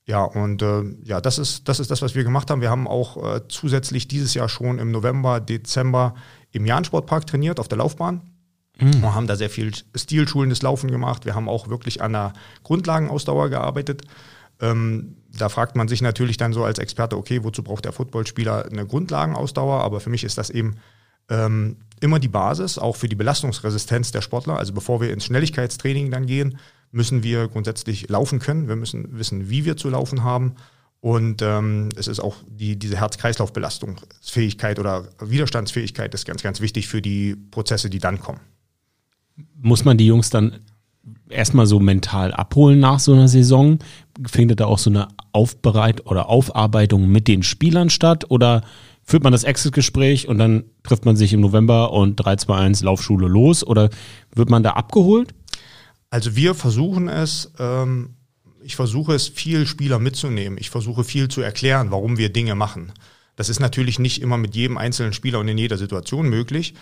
Ja, 0.06 0.22
und 0.22 0.62
äh, 0.62 0.82
ja, 1.02 1.20
das 1.20 1.38
ist, 1.38 1.68
das 1.68 1.80
ist 1.80 1.90
das, 1.90 2.00
was 2.00 2.14
wir 2.14 2.24
gemacht 2.24 2.50
haben. 2.50 2.60
Wir 2.60 2.70
haben 2.70 2.86
auch 2.86 3.36
äh, 3.36 3.40
zusätzlich 3.48 4.06
dieses 4.06 4.34
Jahr 4.34 4.48
schon 4.48 4.78
im 4.78 4.92
November, 4.92 5.40
Dezember 5.40 6.14
im 6.52 6.64
Jahn-Sportpark 6.64 7.26
trainiert, 7.26 7.58
auf 7.58 7.66
der 7.66 7.78
Laufbahn. 7.78 8.20
Mhm. 8.78 9.02
Wir 9.02 9.14
haben 9.14 9.26
da 9.26 9.36
sehr 9.36 9.50
viel 9.50 9.72
stilschulendes 9.94 10.62
Laufen 10.62 10.90
gemacht. 10.90 11.24
Wir 11.24 11.34
haben 11.34 11.48
auch 11.48 11.68
wirklich 11.68 12.02
an 12.02 12.12
der 12.12 12.32
Grundlagenausdauer 12.62 13.48
gearbeitet. 13.50 14.02
Ähm, 14.60 15.16
da 15.36 15.48
fragt 15.48 15.76
man 15.76 15.88
sich 15.88 16.02
natürlich 16.02 16.36
dann 16.36 16.52
so 16.52 16.64
als 16.64 16.78
Experte, 16.78 17.16
okay, 17.16 17.42
wozu 17.42 17.62
braucht 17.62 17.84
der 17.84 17.92
Footballspieler 17.92 18.66
eine 18.70 18.86
Grundlagenausdauer? 18.86 19.82
Aber 19.82 20.00
für 20.00 20.10
mich 20.10 20.24
ist 20.24 20.38
das 20.38 20.50
eben 20.50 20.76
ähm, 21.28 21.76
immer 22.00 22.18
die 22.18 22.28
Basis, 22.28 22.78
auch 22.78 22.96
für 22.96 23.08
die 23.08 23.16
Belastungsresistenz 23.16 24.12
der 24.12 24.20
Sportler. 24.20 24.58
Also 24.58 24.72
bevor 24.72 25.00
wir 25.00 25.12
ins 25.12 25.24
Schnelligkeitstraining 25.24 26.10
dann 26.10 26.26
gehen, 26.26 26.58
müssen 26.90 27.22
wir 27.22 27.48
grundsätzlich 27.48 28.08
laufen 28.08 28.38
können. 28.38 28.68
Wir 28.68 28.76
müssen 28.76 29.18
wissen, 29.18 29.48
wie 29.48 29.64
wir 29.64 29.76
zu 29.76 29.90
laufen 29.90 30.22
haben. 30.22 30.54
Und 31.00 31.42
ähm, 31.42 31.90
es 31.96 32.06
ist 32.06 32.20
auch 32.20 32.36
die, 32.48 32.78
diese 32.78 32.96
Herz-Kreislauf-Belastungsfähigkeit 32.96 34.78
oder 34.78 35.08
Widerstandsfähigkeit 35.20 36.14
ist 36.14 36.24
ganz, 36.24 36.42
ganz 36.42 36.60
wichtig 36.60 36.88
für 36.88 37.02
die 37.02 37.36
Prozesse, 37.36 37.90
die 37.90 37.98
dann 37.98 38.20
kommen. 38.20 38.40
Muss 39.64 39.86
man 39.86 39.96
die 39.96 40.04
Jungs 40.04 40.28
dann 40.28 40.60
erstmal 41.30 41.66
so 41.66 41.80
mental 41.80 42.34
abholen 42.34 42.80
nach 42.80 43.00
so 43.00 43.14
einer 43.14 43.28
Saison? 43.28 43.78
Findet 44.26 44.60
da 44.60 44.66
auch 44.66 44.76
so 44.76 44.90
eine 44.90 45.08
Aufbereit 45.32 46.06
oder 46.06 46.28
Aufarbeitung 46.28 47.10
mit 47.10 47.28
den 47.28 47.42
Spielern 47.42 47.88
statt? 47.88 48.26
Oder 48.28 48.60
führt 49.02 49.24
man 49.24 49.32
das 49.32 49.42
Exit-Gespräch 49.42 50.28
und 50.28 50.36
dann 50.36 50.64
trifft 50.82 51.06
man 51.06 51.16
sich 51.16 51.32
im 51.32 51.40
November 51.40 51.92
und 51.92 52.20
3-2-1 52.20 52.84
Laufschule 52.84 53.26
los? 53.26 53.66
Oder 53.66 53.88
wird 54.34 54.50
man 54.50 54.62
da 54.62 54.72
abgeholt? 54.72 55.34
Also 56.10 56.36
wir 56.36 56.54
versuchen 56.54 57.08
es, 57.08 57.50
ähm, 57.58 58.16
ich 58.62 58.76
versuche 58.76 59.14
es 59.14 59.28
viel 59.28 59.66
Spieler 59.66 59.98
mitzunehmen. 59.98 60.58
Ich 60.60 60.68
versuche 60.68 61.04
viel 61.04 61.28
zu 61.28 61.40
erklären, 61.40 61.90
warum 61.90 62.18
wir 62.18 62.30
Dinge 62.30 62.54
machen. 62.54 62.92
Das 63.34 63.48
ist 63.48 63.60
natürlich 63.60 63.98
nicht 63.98 64.20
immer 64.20 64.36
mit 64.36 64.54
jedem 64.54 64.76
einzelnen 64.76 65.14
Spieler 65.14 65.40
und 65.40 65.48
in 65.48 65.56
jeder 65.56 65.78
Situation 65.78 66.28
möglich. 66.28 66.74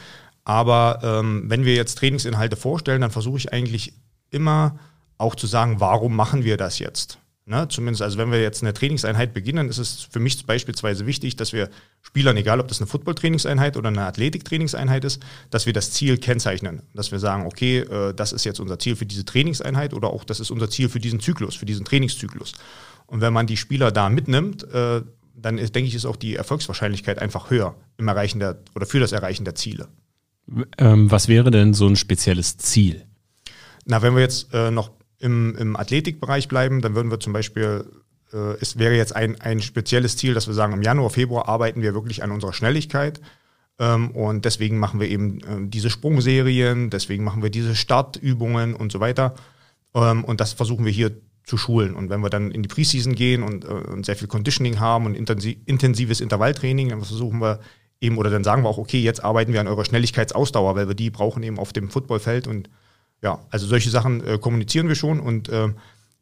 Aber 0.45 1.01
ähm, 1.03 1.45
wenn 1.47 1.65
wir 1.65 1.75
jetzt 1.75 1.99
Trainingsinhalte 1.99 2.57
vorstellen, 2.57 3.01
dann 3.01 3.11
versuche 3.11 3.39
ich 3.39 3.53
eigentlich 3.53 3.95
immer 4.31 4.79
auch 5.19 5.35
zu 5.35 5.47
sagen, 5.47 5.81
warum 5.81 6.17
machen 6.17 6.45
wir 6.45 6.57
das 6.57 6.79
jetzt? 6.79 7.19
Ne, 7.45 7.67
zumindest, 7.69 8.03
also 8.03 8.19
wenn 8.19 8.31
wir 8.31 8.41
jetzt 8.41 8.63
eine 8.63 8.73
Trainingseinheit 8.73 9.35
beginnen, 9.35 9.69
ist 9.69 9.79
es 9.79 10.07
für 10.09 10.21
mich 10.21 10.47
beispielsweise 10.47 11.07
wichtig, 11.07 11.35
dass 11.35 11.53
wir 11.53 11.71
Spielern, 12.01 12.37
egal 12.37 12.61
ob 12.61 12.69
das 12.69 12.79
eine 12.79 12.87
Football-Trainingseinheit 12.87 13.77
oder 13.77 13.89
eine 13.89 14.07
Athletik-Trainingseinheit 14.07 15.05
ist, 15.05 15.21
dass 15.51 15.67
wir 15.67 15.73
das 15.73 15.91
Ziel 15.91 16.19
kennzeichnen. 16.19 16.83
Dass 16.95 17.11
wir 17.11 17.19
sagen, 17.19 17.45
okay, 17.47 17.79
äh, 17.79 18.15
das 18.15 18.33
ist 18.33 18.45
jetzt 18.45 18.61
unser 18.61 18.79
Ziel 18.79 18.95
für 18.95 19.07
diese 19.07 19.25
Trainingseinheit 19.25 19.93
oder 19.93 20.11
auch 20.11 20.23
das 20.23 20.39
ist 20.39 20.53
unser 20.53 20.71
Ziel 20.71 20.89
für 20.89 21.01
diesen 21.01 21.19
Zyklus, 21.19 21.57
für 21.57 21.67
diesen 21.67 21.85
Trainingszyklus. 21.85 22.53
Und 23.07 23.21
wenn 23.21 23.33
man 23.33 23.49
die 23.49 23.57
Spieler 23.57 23.91
da 23.91 24.09
mitnimmt, 24.09 24.63
äh, 24.73 25.03
dann 25.35 25.59
ist, 25.59 25.75
denke 25.75 25.89
ich, 25.89 25.97
ist 25.97 26.07
auch 26.07 26.17
die 26.17 26.37
Erfolgswahrscheinlichkeit 26.37 27.19
einfach 27.19 27.51
höher 27.51 27.75
im 27.97 28.07
Erreichen 28.07 28.39
der 28.39 28.59
oder 28.77 28.87
für 28.87 29.01
das 29.01 29.11
Erreichen 29.11 29.45
der 29.45 29.57
Ziele. 29.57 29.89
Ähm, 30.79 31.11
was 31.11 31.29
wäre 31.29 31.51
denn 31.51 31.75
so 31.75 31.87
ein 31.87 31.97
spezielles 31.97 32.57
Ziel? 32.57 33.07
Na, 33.85 34.03
wenn 34.03 34.15
wir 34.15 34.23
jetzt 34.23 34.53
äh, 34.53 34.71
noch 34.71 34.91
im, 35.19 35.57
im 35.57 35.77
Athletikbereich 35.77 36.49
bleiben, 36.49 36.81
dann 36.81 36.95
würden 36.95 37.11
wir 37.11 37.21
zum 37.21 37.33
Beispiel, 37.33 37.85
äh, 38.33 38.55
es 38.61 38.79
wäre 38.79 38.95
jetzt 38.95 39.15
ein, 39.15 39.41
ein 39.41 39.61
spezielles 39.61 40.17
Ziel, 40.17 40.35
dass 40.35 40.47
wir 40.47 40.55
sagen, 40.55 40.73
im 40.73 40.83
Januar, 40.83 41.11
Februar 41.11 41.49
arbeiten 41.49 41.83
wir 41.83 41.95
wirklich 41.95 42.23
an 42.23 42.31
unserer 42.31 42.53
Schnelligkeit. 42.53 43.21
Ähm, 43.79 44.11
und 44.11 44.45
deswegen 44.45 44.79
machen 44.79 45.01
wir 45.01 45.09
eben 45.09 45.41
äh, 45.41 45.69
diese 45.69 45.91
Sprungserien, 45.91 46.91
deswegen 46.91 47.25
machen 47.25 47.43
wir 47.43 47.51
diese 47.51 47.75
Startübungen 47.75 48.75
und 48.75 48.93
so 48.93 49.01
weiter. 49.01 49.35
Ähm, 49.95 50.25
und 50.25 50.41
das 50.41 50.53
versuchen 50.53 50.85
wir 50.85 50.93
hier 50.93 51.13
zu 51.45 51.57
schulen. 51.57 51.95
Und 51.95 52.11
wenn 52.11 52.21
wir 52.21 52.31
dann 52.31 52.51
in 52.51 52.63
die 52.63 52.69
Preseason 52.69 53.15
gehen 53.15 53.43
und, 53.43 53.65
äh, 53.65 53.69
und 53.69 54.07
sehr 54.07 54.17
viel 54.17 54.29
Conditioning 54.29 54.81
haben 54.81 55.07
und 55.07 55.15
intensives 55.15 56.21
Intervalltraining, 56.21 56.91
dann 56.91 57.03
versuchen 57.03 57.41
wir 57.41 57.61
eben, 58.03 58.19
oder 58.19 58.29
dann 58.29 58.45
sagen 58.45 58.65
wir 58.65 58.69
auch, 58.69 58.79
okay, 58.79 59.01
jetzt 59.01 59.25
arbeiten 59.25 59.53
wir 59.53 59.61
an 59.61 59.69
eurer 59.69 59.85
Schnelligkeitsausdauer, 59.85 60.75
weil 60.75 60.89
wir 60.89 60.95
die 60.95 61.11
brauchen 61.11 61.43
eben 61.43 61.59
auf 61.59 61.73
dem 61.73 61.89
Footballfeld 61.89 62.47
und 62.47 62.69
ja, 63.23 63.39
also 63.51 63.67
solche 63.67 63.91
Sachen 63.91 64.27
äh, 64.27 64.39
kommunizieren 64.39 64.89
wir 64.89 64.97
schon 64.97 65.21
und 65.21 65.49
äh, 65.49 65.69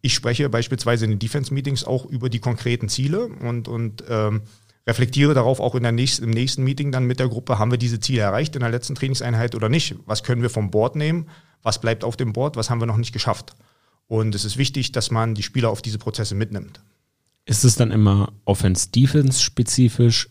ich 0.03 0.15
spreche 0.15 0.49
beispielsweise 0.49 1.07
in 1.07 1.11
den 1.13 1.19
Defense-Meetings 1.19 1.85
auch 1.85 2.05
über 2.05 2.29
die 2.29 2.39
konkreten 2.39 2.89
Ziele 2.89 3.27
und, 3.27 3.69
und 3.69 4.05
ähm, 4.09 4.43
reflektiere 4.87 5.35
darauf 5.35 5.61
auch 5.61 5.75
in 5.75 5.83
der 5.83 5.93
nächsten, 5.93 6.25
im 6.25 6.31
nächsten 6.31 6.63
Meeting 6.65 6.93
dann 6.93 7.05
mit 7.05 7.19
der 7.21 7.29
Gruppe, 7.29 7.59
haben 7.59 7.71
wir 7.71 7.79
diese 7.79 8.01
Ziele 8.01 8.23
erreicht 8.23 8.55
in 8.55 8.61
der 8.61 8.71
letzten 8.71 8.95
Trainingseinheit 8.95 9.55
oder 9.55 9.69
nicht? 9.69 9.97
Was 10.07 10.23
können 10.23 10.43
wir 10.43 10.51
vom 10.51 10.71
Board 10.71 10.97
nehmen? 10.97 11.29
Was 11.63 11.81
bleibt 11.81 12.05
auf 12.05 12.17
dem 12.17 12.33
Board? 12.33 12.57
Was 12.57 12.71
haben 12.71 12.81
wir 12.81 12.87
noch 12.87 12.97
nicht 12.97 13.13
geschafft? 13.13 13.55
Und 14.07 14.35
es 14.35 14.45
ist 14.45 14.57
wichtig, 14.57 14.93
dass 14.93 15.11
man 15.11 15.35
die 15.35 15.43
Spieler 15.43 15.71
auf 15.71 15.83
diese 15.83 15.99
Prozesse 15.99 16.35
mitnimmt. 16.35 16.83
Ist 17.45 17.65
es 17.65 17.77
dann 17.77 17.91
immer 17.91 18.33
Offense-Defense-spezifisch, 18.45 20.31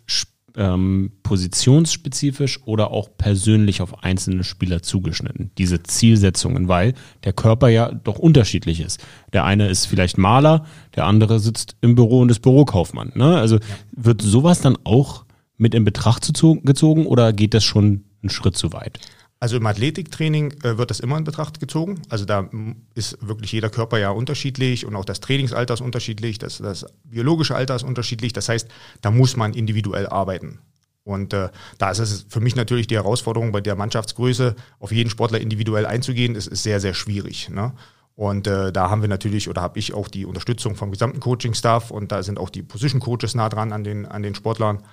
ähm, 0.55 1.11
positionsspezifisch 1.23 2.59
oder 2.65 2.91
auch 2.91 3.09
persönlich 3.17 3.81
auf 3.81 4.03
einzelne 4.03 4.43
Spieler 4.43 4.81
zugeschnitten, 4.81 5.51
diese 5.57 5.83
Zielsetzungen, 5.83 6.67
weil 6.67 6.93
der 7.23 7.33
Körper 7.33 7.69
ja 7.69 7.91
doch 7.91 8.19
unterschiedlich 8.19 8.79
ist. 8.81 9.03
Der 9.33 9.45
eine 9.45 9.67
ist 9.67 9.85
vielleicht 9.85 10.17
Maler, 10.17 10.65
der 10.95 11.05
andere 11.05 11.39
sitzt 11.39 11.75
im 11.81 11.95
Büro 11.95 12.21
und 12.21 12.31
ist 12.31 12.41
Bürokaufmann. 12.41 13.11
Ne? 13.15 13.37
Also 13.37 13.55
ja. 13.55 13.61
wird 13.91 14.21
sowas 14.21 14.61
dann 14.61 14.77
auch 14.83 15.25
mit 15.57 15.75
in 15.75 15.83
Betracht 15.85 16.31
gezogen 16.33 17.05
oder 17.05 17.33
geht 17.33 17.53
das 17.53 17.63
schon 17.63 18.05
einen 18.21 18.29
Schritt 18.29 18.57
zu 18.57 18.73
weit? 18.73 18.99
Also 19.41 19.55
im 19.55 19.65
Athletiktraining 19.65 20.51
äh, 20.63 20.77
wird 20.77 20.89
das 20.89 20.99
immer 20.99 21.17
in 21.17 21.23
Betracht 21.23 21.59
gezogen. 21.59 22.01
Also 22.09 22.25
da 22.25 22.49
ist 22.93 23.17
wirklich 23.25 23.51
jeder 23.53 23.69
Körper 23.69 23.97
ja 23.97 24.09
unterschiedlich 24.09 24.85
und 24.85 24.95
auch 24.95 25.05
das 25.05 25.21
Trainingsalter 25.21 25.73
ist 25.73 25.81
unterschiedlich, 25.81 26.39
das, 26.39 26.57
das 26.57 26.85
biologische 27.05 27.55
Alter 27.55 27.75
ist 27.75 27.83
unterschiedlich. 27.83 28.33
Das 28.33 28.49
heißt, 28.49 28.67
da 29.01 29.11
muss 29.11 29.37
man 29.37 29.53
individuell 29.53 30.07
arbeiten. 30.07 30.59
Und 31.05 31.33
äh, 31.33 31.49
da 31.77 31.89
ist 31.89 31.99
es 31.99 32.25
für 32.27 32.41
mich 32.41 32.55
natürlich 32.55 32.87
die 32.87 32.95
Herausforderung, 32.95 33.51
bei 33.51 33.61
der 33.61 33.75
Mannschaftsgröße 33.75 34.55
auf 34.79 34.91
jeden 34.91 35.09
Sportler 35.09 35.39
individuell 35.39 35.85
einzugehen, 35.85 36.33
das 36.33 36.45
ist 36.45 36.63
sehr, 36.63 36.79
sehr 36.79 36.93
schwierig. 36.93 37.49
Ne? 37.49 37.73
Und 38.15 38.45
äh, 38.47 38.73
da 38.73 38.89
haben 38.89 39.01
wir 39.01 39.07
natürlich 39.07 39.49
oder 39.49 39.61
habe 39.61 39.79
ich 39.79 39.93
auch 39.93 40.09
die 40.09 40.25
Unterstützung 40.25 40.75
vom 40.75 40.91
gesamten 40.91 41.21
Coaching-Staff 41.21 41.89
und 41.89 42.11
da 42.11 42.21
sind 42.21 42.37
auch 42.37 42.49
die 42.49 42.61
Position-Coaches 42.61 43.33
nah 43.33 43.47
dran 43.47 43.71
an 43.71 43.85
den, 43.85 44.05
an 44.05 44.21
den 44.21 44.35
Sportlern. 44.35 44.83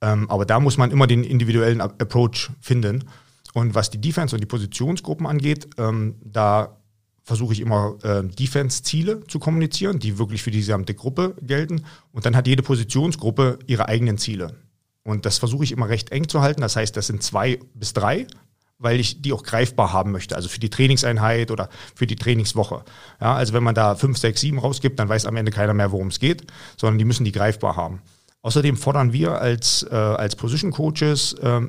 Ähm, 0.00 0.30
aber 0.30 0.46
da 0.46 0.58
muss 0.58 0.78
man 0.78 0.90
immer 0.90 1.06
den 1.06 1.22
individuellen 1.22 1.82
Approach 1.82 2.50
finden. 2.60 3.04
Und 3.54 3.74
was 3.74 3.90
die 3.90 4.00
Defense 4.00 4.34
und 4.34 4.40
die 4.40 4.46
Positionsgruppen 4.46 5.26
angeht, 5.26 5.68
ähm, 5.78 6.16
da 6.24 6.76
versuche 7.22 7.52
ich 7.52 7.60
immer 7.60 7.96
äh, 8.02 8.24
Defense-Ziele 8.24 9.24
zu 9.26 9.38
kommunizieren, 9.38 9.98
die 9.98 10.18
wirklich 10.18 10.42
für 10.42 10.50
die 10.50 10.58
gesamte 10.58 10.94
Gruppe 10.94 11.36
gelten. 11.42 11.84
Und 12.12 12.26
dann 12.26 12.36
hat 12.36 12.46
jede 12.46 12.62
Positionsgruppe 12.62 13.58
ihre 13.66 13.88
eigenen 13.88 14.18
Ziele. 14.18 14.56
Und 15.02 15.26
das 15.26 15.38
versuche 15.38 15.64
ich 15.64 15.72
immer 15.72 15.88
recht 15.88 16.10
eng 16.10 16.28
zu 16.28 16.40
halten. 16.40 16.60
Das 16.60 16.76
heißt, 16.76 16.96
das 16.96 17.06
sind 17.06 17.22
zwei 17.22 17.58
bis 17.74 17.92
drei, 17.92 18.26
weil 18.78 19.00
ich 19.00 19.22
die 19.22 19.32
auch 19.32 19.42
greifbar 19.42 19.92
haben 19.92 20.12
möchte. 20.12 20.36
Also 20.36 20.48
für 20.48 20.60
die 20.60 20.70
Trainingseinheit 20.70 21.50
oder 21.50 21.68
für 21.94 22.06
die 22.06 22.16
Trainingswoche. 22.16 22.84
Ja, 23.20 23.34
also 23.34 23.52
wenn 23.52 23.62
man 23.62 23.74
da 23.74 23.94
fünf, 23.94 24.18
sechs, 24.18 24.40
sieben 24.40 24.58
rausgibt, 24.58 24.98
dann 24.98 25.08
weiß 25.08 25.26
am 25.26 25.36
Ende 25.36 25.52
keiner 25.52 25.74
mehr, 25.74 25.92
worum 25.92 26.08
es 26.08 26.18
geht, 26.18 26.46
sondern 26.76 26.98
die 26.98 27.04
müssen 27.04 27.24
die 27.24 27.32
greifbar 27.32 27.76
haben. 27.76 28.02
Außerdem 28.42 28.76
fordern 28.76 29.12
wir 29.12 29.40
als, 29.40 29.82
äh, 29.90 29.94
als 29.94 30.34
Position 30.34 30.72
Coaches 30.72 31.34
äh, 31.34 31.60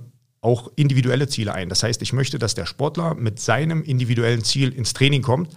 auch 0.42 0.72
individuelle 0.76 1.28
Ziele 1.28 1.54
ein. 1.54 1.70
Das 1.70 1.84
heißt, 1.84 2.02
ich 2.02 2.14
möchte, 2.14 2.40
dass 2.40 2.56
der 2.56 2.66
Sportler 2.66 3.14
mit 3.14 3.40
seinem 3.40 3.84
individuellen 3.84 4.44
Ziel 4.44 4.74
ins 4.74 4.94
Training 4.94 5.22
kommt. 5.22 5.50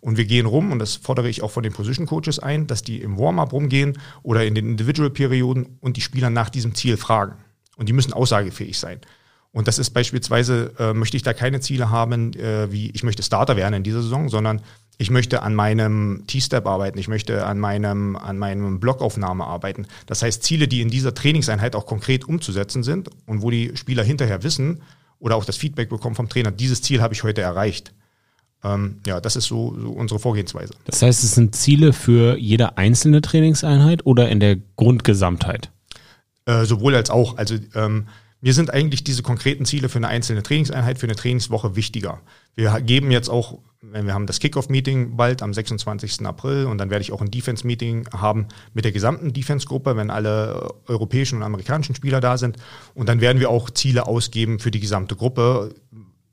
Und 0.00 0.16
wir 0.16 0.26
gehen 0.26 0.46
rum, 0.46 0.70
und 0.70 0.78
das 0.78 0.94
fordere 0.94 1.28
ich 1.28 1.42
auch 1.42 1.50
von 1.50 1.64
den 1.64 1.72
Position 1.72 2.06
Coaches 2.06 2.38
ein, 2.38 2.68
dass 2.68 2.82
die 2.82 3.00
im 3.00 3.18
Warm-up 3.18 3.52
rumgehen 3.52 3.98
oder 4.22 4.44
in 4.46 4.54
den 4.54 4.68
Individual-Perioden 4.68 5.78
und 5.80 5.96
die 5.96 6.00
Spieler 6.00 6.30
nach 6.30 6.50
diesem 6.50 6.76
Ziel 6.76 6.96
fragen. 6.96 7.34
Und 7.76 7.88
die 7.88 7.92
müssen 7.92 8.12
aussagefähig 8.12 8.78
sein. 8.78 9.00
Und 9.50 9.66
das 9.66 9.80
ist 9.80 9.90
beispielsweise, 9.90 10.72
äh, 10.78 10.94
möchte 10.94 11.16
ich 11.16 11.24
da 11.24 11.32
keine 11.32 11.58
Ziele 11.58 11.90
haben, 11.90 12.32
äh, 12.34 12.70
wie 12.70 12.90
ich 12.90 13.02
möchte 13.02 13.24
Starter 13.24 13.56
werden 13.56 13.74
in 13.74 13.82
dieser 13.82 14.02
Saison, 14.02 14.28
sondern 14.28 14.62
ich 14.98 15.10
möchte 15.10 15.42
an 15.42 15.54
meinem 15.54 16.24
T-Step 16.26 16.66
arbeiten, 16.66 16.98
ich 16.98 17.06
möchte 17.06 17.46
an 17.46 17.60
meinem, 17.60 18.16
an 18.16 18.36
meinem 18.36 18.80
Blockaufnahme 18.80 19.44
arbeiten. 19.44 19.86
Das 20.06 20.22
heißt, 20.22 20.42
Ziele, 20.42 20.66
die 20.66 20.80
in 20.80 20.90
dieser 20.90 21.14
Trainingseinheit 21.14 21.76
auch 21.76 21.86
konkret 21.86 22.26
umzusetzen 22.26 22.82
sind 22.82 23.08
und 23.26 23.42
wo 23.42 23.50
die 23.50 23.76
Spieler 23.76 24.02
hinterher 24.02 24.42
wissen 24.42 24.82
oder 25.20 25.36
auch 25.36 25.44
das 25.44 25.56
Feedback 25.56 25.88
bekommen 25.88 26.16
vom 26.16 26.28
Trainer, 26.28 26.50
dieses 26.50 26.82
Ziel 26.82 27.00
habe 27.00 27.14
ich 27.14 27.22
heute 27.22 27.40
erreicht. 27.40 27.92
Ähm, 28.64 28.98
ja, 29.06 29.20
das 29.20 29.36
ist 29.36 29.44
so, 29.44 29.76
so, 29.80 29.90
unsere 29.92 30.18
Vorgehensweise. 30.18 30.74
Das 30.84 31.00
heißt, 31.00 31.22
es 31.22 31.36
sind 31.36 31.54
Ziele 31.54 31.92
für 31.92 32.36
jede 32.36 32.76
einzelne 32.76 33.20
Trainingseinheit 33.20 34.04
oder 34.04 34.28
in 34.28 34.40
der 34.40 34.56
Grundgesamtheit? 34.74 35.70
Äh, 36.44 36.64
sowohl 36.64 36.96
als 36.96 37.10
auch. 37.10 37.36
Also 37.36 37.54
ähm, 37.76 38.08
mir 38.40 38.52
sind 38.52 38.72
eigentlich 38.72 39.04
diese 39.04 39.22
konkreten 39.22 39.64
Ziele 39.64 39.88
für 39.88 39.98
eine 39.98 40.08
einzelne 40.08 40.42
Trainingseinheit, 40.42 40.98
für 40.98 41.06
eine 41.06 41.14
Trainingswoche 41.14 41.76
wichtiger. 41.76 42.20
Wir 42.56 42.80
geben 42.80 43.12
jetzt 43.12 43.28
auch, 43.28 43.58
wir 43.80 44.12
haben 44.12 44.26
das 44.26 44.40
Kickoff-Meeting 44.40 45.16
bald 45.16 45.40
am 45.40 45.54
26. 45.54 46.26
April 46.26 46.66
und 46.66 46.78
dann 46.78 46.90
werde 46.90 47.02
ich 47.02 47.12
auch 47.12 47.20
ein 47.20 47.30
Defense-Meeting 47.30 48.08
haben 48.12 48.48
mit 48.74 48.84
der 48.84 48.92
gesamten 48.92 49.32
Defense-Gruppe, 49.32 49.96
wenn 49.96 50.10
alle 50.10 50.74
europäischen 50.86 51.36
und 51.36 51.44
amerikanischen 51.44 51.94
Spieler 51.94 52.20
da 52.20 52.36
sind. 52.38 52.56
Und 52.94 53.08
dann 53.08 53.20
werden 53.20 53.38
wir 53.38 53.50
auch 53.50 53.70
Ziele 53.70 54.06
ausgeben 54.06 54.58
für 54.58 54.72
die 54.72 54.80
gesamte 54.80 55.14
Gruppe, 55.14 55.74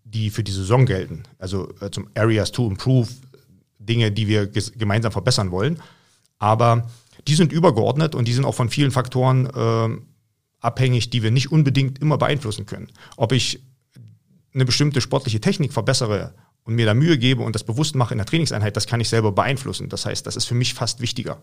die 0.03 0.31
für 0.31 0.43
die 0.43 0.51
Saison 0.51 0.85
gelten. 0.85 1.23
Also 1.37 1.71
äh, 1.81 1.91
zum 1.91 2.07
Areas 2.15 2.51
to 2.51 2.67
Improve, 2.67 3.09
Dinge, 3.77 4.11
die 4.11 4.27
wir 4.27 4.47
gemeinsam 4.47 5.11
verbessern 5.11 5.51
wollen. 5.51 5.79
Aber 6.39 6.89
die 7.27 7.35
sind 7.35 7.51
übergeordnet 7.51 8.15
und 8.15 8.27
die 8.27 8.33
sind 8.33 8.45
auch 8.45 8.55
von 8.55 8.69
vielen 8.69 8.91
Faktoren 8.91 9.45
äh, 9.45 10.01
abhängig, 10.61 11.11
die 11.11 11.21
wir 11.21 11.29
nicht 11.29 11.51
unbedingt 11.51 11.99
immer 11.99 12.17
beeinflussen 12.17 12.65
können. 12.65 12.87
Ob 13.17 13.31
ich 13.31 13.61
eine 14.53 14.65
bestimmte 14.65 15.01
sportliche 15.01 15.41
Technik 15.41 15.73
verbessere 15.73 16.33
und 16.65 16.75
mir 16.75 16.85
da 16.85 16.93
Mühe 16.93 17.17
gebe 17.17 17.41
und 17.41 17.55
das 17.55 17.63
bewusst 17.63 17.95
mache 17.95 18.13
in 18.13 18.17
der 18.17 18.27
Trainingseinheit, 18.27 18.75
das 18.75 18.85
kann 18.85 18.99
ich 18.99 19.07
selber 19.07 19.31
beeinflussen. 19.31 19.87
Das 19.87 20.05
heißt, 20.05 20.27
das 20.27 20.35
ist 20.35 20.45
für 20.45 20.55
mich 20.55 20.73
fast 20.73 20.99
wichtiger. 20.99 21.37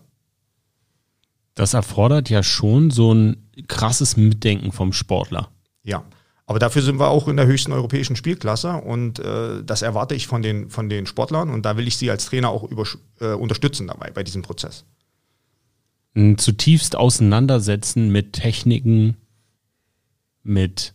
Das 1.55 1.73
erfordert 1.73 2.29
ja 2.29 2.43
schon 2.43 2.91
so 2.91 3.13
ein 3.13 3.49
krasses 3.67 4.15
Mitdenken 4.15 4.71
vom 4.71 4.93
Sportler. 4.93 5.49
Ja, 5.83 6.03
aber 6.45 6.59
dafür 6.59 6.83
sind 6.83 6.99
wir 6.99 7.09
auch 7.09 7.27
in 7.27 7.37
der 7.37 7.47
höchsten 7.47 7.71
europäischen 7.71 8.15
Spielklasse 8.15 8.73
und 8.73 9.17
äh, 9.17 9.63
das 9.63 9.81
erwarte 9.81 10.13
ich 10.13 10.27
von 10.27 10.43
den, 10.43 10.69
von 10.69 10.89
den 10.89 11.07
Sportlern 11.07 11.49
und 11.49 11.65
da 11.65 11.77
will 11.77 11.87
ich 11.87 11.97
sie 11.97 12.11
als 12.11 12.25
Trainer 12.25 12.49
auch 12.49 12.63
über, 12.63 12.85
äh, 13.19 13.33
unterstützen 13.33 13.87
dabei, 13.87 14.11
bei 14.11 14.23
diesem 14.23 14.43
Prozess 14.43 14.85
ein 16.15 16.37
zutiefst 16.37 16.95
auseinandersetzen 16.95 18.09
mit 18.09 18.33
Techniken, 18.33 19.17
mit 20.43 20.93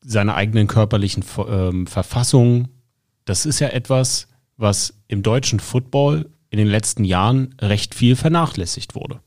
seiner 0.00 0.34
eigenen 0.34 0.66
körperlichen 0.66 1.24
ähm, 1.48 1.86
Verfassung. 1.86 2.68
Das 3.24 3.46
ist 3.46 3.60
ja 3.60 3.68
etwas, 3.68 4.28
was 4.56 4.94
im 5.08 5.22
deutschen 5.22 5.60
Football 5.60 6.30
in 6.50 6.58
den 6.58 6.68
letzten 6.68 7.04
Jahren 7.04 7.54
recht 7.60 7.94
viel 7.94 8.16
vernachlässigt 8.16 8.94
wurde. 8.94 9.20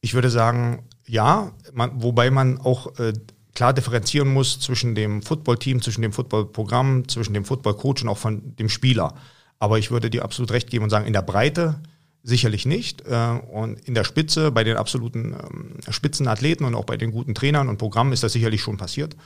Ich 0.00 0.14
würde 0.14 0.30
sagen, 0.30 0.84
ja, 1.06 1.52
man, 1.72 2.02
wobei 2.02 2.30
man 2.30 2.58
auch 2.58 2.98
äh, 2.98 3.12
klar 3.54 3.72
differenzieren 3.74 4.32
muss 4.32 4.60
zwischen 4.60 4.94
dem 4.94 5.22
Footballteam, 5.22 5.82
zwischen 5.82 6.02
dem 6.02 6.12
Footballprogramm, 6.12 7.08
zwischen 7.08 7.34
dem 7.34 7.44
Footballcoach 7.44 8.02
und 8.02 8.08
auch 8.08 8.18
von 8.18 8.56
dem 8.56 8.68
Spieler. 8.68 9.14
Aber 9.58 9.78
ich 9.78 9.90
würde 9.90 10.08
dir 10.10 10.22
absolut 10.22 10.52
recht 10.52 10.70
geben 10.70 10.84
und 10.84 10.90
sagen, 10.90 11.06
in 11.06 11.12
der 11.12 11.22
Breite 11.22 11.80
Sicherlich 12.28 12.66
nicht. 12.66 13.06
Äh, 13.06 13.40
und 13.50 13.80
in 13.88 13.94
der 13.94 14.04
Spitze, 14.04 14.50
bei 14.50 14.64
den 14.64 14.76
absoluten 14.76 15.34
ähm, 15.34 15.76
Spitzenathleten 15.88 16.66
und 16.66 16.74
auch 16.74 16.84
bei 16.84 16.96
den 16.96 17.12
guten 17.12 17.34
Trainern 17.34 17.68
und 17.68 17.78
Programmen 17.78 18.12
ist 18.12 18.22
das 18.22 18.32
sicherlich 18.32 18.60
schon 18.60 18.76
passiert, 18.76 19.16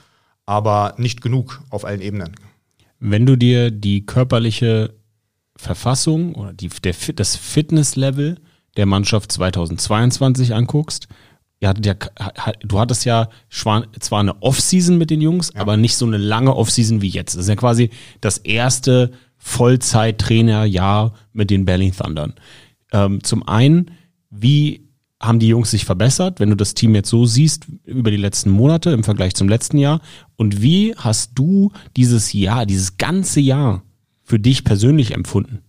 aber 0.46 0.94
nicht 0.98 1.20
genug 1.20 1.62
auf 1.70 1.84
allen 1.84 2.00
Ebenen. 2.00 2.36
Wenn 3.04 3.26
du 3.26 3.34
dir 3.36 3.72
die 3.72 4.06
körperliche 4.06 4.94
Verfassung 5.56 6.36
oder 6.36 6.52
die, 6.52 6.68
der, 6.68 6.94
das 7.16 7.34
Fitnesslevel 7.34 8.38
der 8.76 8.86
Mannschaft 8.86 9.32
2022 9.32 10.54
anguckst, 10.54 11.08
ja, 11.60 11.72
du 11.74 12.78
hattest 12.78 13.04
ja 13.04 13.28
zwar 13.50 13.86
eine 14.20 14.40
Offseason 14.40 14.98
mit 14.98 15.10
den 15.10 15.20
Jungs, 15.20 15.50
ja. 15.52 15.60
aber 15.60 15.76
nicht 15.76 15.96
so 15.96 16.06
eine 16.06 16.16
lange 16.16 16.54
Offseason 16.54 17.02
wie 17.02 17.08
jetzt. 17.08 17.34
Das 17.34 17.42
ist 17.42 17.48
ja 17.48 17.56
quasi 17.56 17.90
das 18.20 18.38
erste 18.38 19.10
Vollzeit-Trainerjahr 19.38 21.14
mit 21.32 21.50
den 21.50 21.64
Berlin 21.64 21.92
Thundern. 21.96 22.34
Ähm, 22.92 23.24
zum 23.24 23.46
einen, 23.48 23.90
wie 24.30 24.81
haben 25.22 25.38
die 25.38 25.48
Jungs 25.48 25.70
sich 25.70 25.84
verbessert, 25.84 26.40
wenn 26.40 26.50
du 26.50 26.56
das 26.56 26.74
Team 26.74 26.94
jetzt 26.94 27.08
so 27.08 27.24
siehst 27.24 27.66
über 27.84 28.10
die 28.10 28.16
letzten 28.16 28.50
Monate 28.50 28.90
im 28.90 29.04
Vergleich 29.04 29.34
zum 29.34 29.48
letzten 29.48 29.78
Jahr? 29.78 30.00
Und 30.36 30.60
wie 30.60 30.94
hast 30.96 31.32
du 31.34 31.72
dieses 31.96 32.32
Jahr, 32.32 32.66
dieses 32.66 32.98
ganze 32.98 33.40
Jahr 33.40 33.82
für 34.24 34.40
dich 34.40 34.64
persönlich 34.64 35.12
empfunden? 35.12 35.62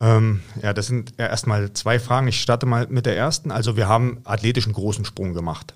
Ähm, 0.00 0.40
ja, 0.62 0.74
das 0.74 0.88
sind 0.88 1.14
ja 1.18 1.28
erstmal 1.28 1.72
zwei 1.72 1.98
Fragen. 1.98 2.28
Ich 2.28 2.42
starte 2.42 2.66
mal 2.66 2.86
mit 2.90 3.06
der 3.06 3.16
ersten. 3.16 3.50
Also 3.50 3.76
wir 3.76 3.88
haben 3.88 4.20
athletischen 4.24 4.72
großen 4.72 5.04
Sprung 5.04 5.32
gemacht. 5.32 5.74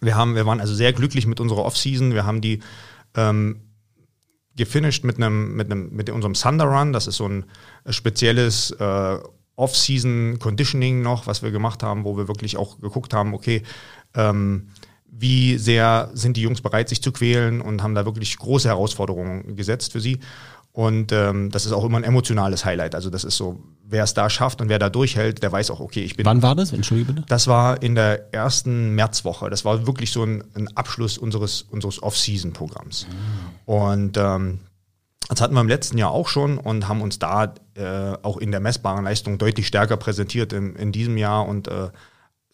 Wir 0.00 0.16
haben, 0.16 0.34
wir 0.34 0.44
waren 0.44 0.60
also 0.60 0.74
sehr 0.74 0.92
glücklich 0.92 1.26
mit 1.26 1.40
unserer 1.40 1.64
Offseason. 1.64 2.12
Wir 2.12 2.26
haben 2.26 2.40
die 2.40 2.60
ähm, 3.14 3.60
gefinisht 4.56 5.04
mit 5.04 5.16
einem, 5.16 5.54
mit 5.54 5.70
einem, 5.70 5.94
mit 5.94 6.10
unserem 6.10 6.34
Thunder 6.34 6.66
Run. 6.66 6.92
Das 6.92 7.06
ist 7.06 7.16
so 7.16 7.28
ein 7.28 7.44
spezielles 7.88 8.72
äh, 8.72 9.18
Off-Season 9.56 10.38
Conditioning 10.38 11.02
noch, 11.02 11.26
was 11.26 11.42
wir 11.42 11.50
gemacht 11.50 11.82
haben, 11.82 12.04
wo 12.04 12.16
wir 12.16 12.28
wirklich 12.28 12.56
auch 12.56 12.80
geguckt 12.80 13.14
haben, 13.14 13.34
okay, 13.34 13.62
ähm, 14.14 14.68
wie 15.16 15.58
sehr 15.58 16.10
sind 16.14 16.36
die 16.36 16.42
Jungs 16.42 16.60
bereit, 16.60 16.88
sich 16.88 17.00
zu 17.00 17.12
quälen 17.12 17.60
und 17.60 17.82
haben 17.82 17.94
da 17.94 18.04
wirklich 18.04 18.36
große 18.36 18.68
Herausforderungen 18.68 19.54
gesetzt 19.56 19.92
für 19.92 20.00
sie. 20.00 20.18
Und 20.72 21.12
ähm, 21.12 21.50
das 21.50 21.66
ist 21.66 21.72
auch 21.72 21.84
immer 21.84 21.98
ein 21.98 22.04
emotionales 22.04 22.64
Highlight. 22.64 22.96
Also 22.96 23.08
das 23.08 23.22
ist 23.22 23.36
so, 23.36 23.62
wer 23.84 24.02
es 24.02 24.12
da 24.12 24.28
schafft 24.28 24.60
und 24.60 24.68
wer 24.68 24.80
da 24.80 24.90
durchhält, 24.90 25.40
der 25.40 25.52
weiß 25.52 25.70
auch, 25.70 25.78
okay, 25.78 26.00
ich 26.00 26.16
bin. 26.16 26.26
Wann 26.26 26.42
war 26.42 26.56
das? 26.56 26.72
Entschuldige 26.72 27.12
bitte. 27.12 27.26
Das 27.28 27.46
war 27.46 27.80
in 27.80 27.94
der 27.94 28.34
ersten 28.34 28.90
Märzwoche. 28.96 29.50
Das 29.50 29.64
war 29.64 29.86
wirklich 29.86 30.10
so 30.10 30.24
ein, 30.24 30.42
ein 30.54 30.66
Abschluss 30.76 31.16
unseres, 31.16 31.62
unseres 31.62 32.02
Off-Season-Programms. 32.02 33.06
Mhm. 33.06 33.72
Und 33.72 34.16
ähm, 34.16 34.58
das 35.28 35.40
hatten 35.40 35.54
wir 35.54 35.60
im 35.60 35.68
letzten 35.68 35.98
Jahr 35.98 36.10
auch 36.10 36.28
schon 36.28 36.58
und 36.58 36.88
haben 36.88 37.00
uns 37.00 37.18
da 37.18 37.54
äh, 37.74 38.16
auch 38.22 38.36
in 38.38 38.50
der 38.50 38.60
messbaren 38.60 39.04
Leistung 39.04 39.38
deutlich 39.38 39.66
stärker 39.66 39.96
präsentiert 39.96 40.52
in, 40.52 40.76
in 40.76 40.92
diesem 40.92 41.16
Jahr 41.16 41.46
und 41.48 41.68
äh, 41.68 41.88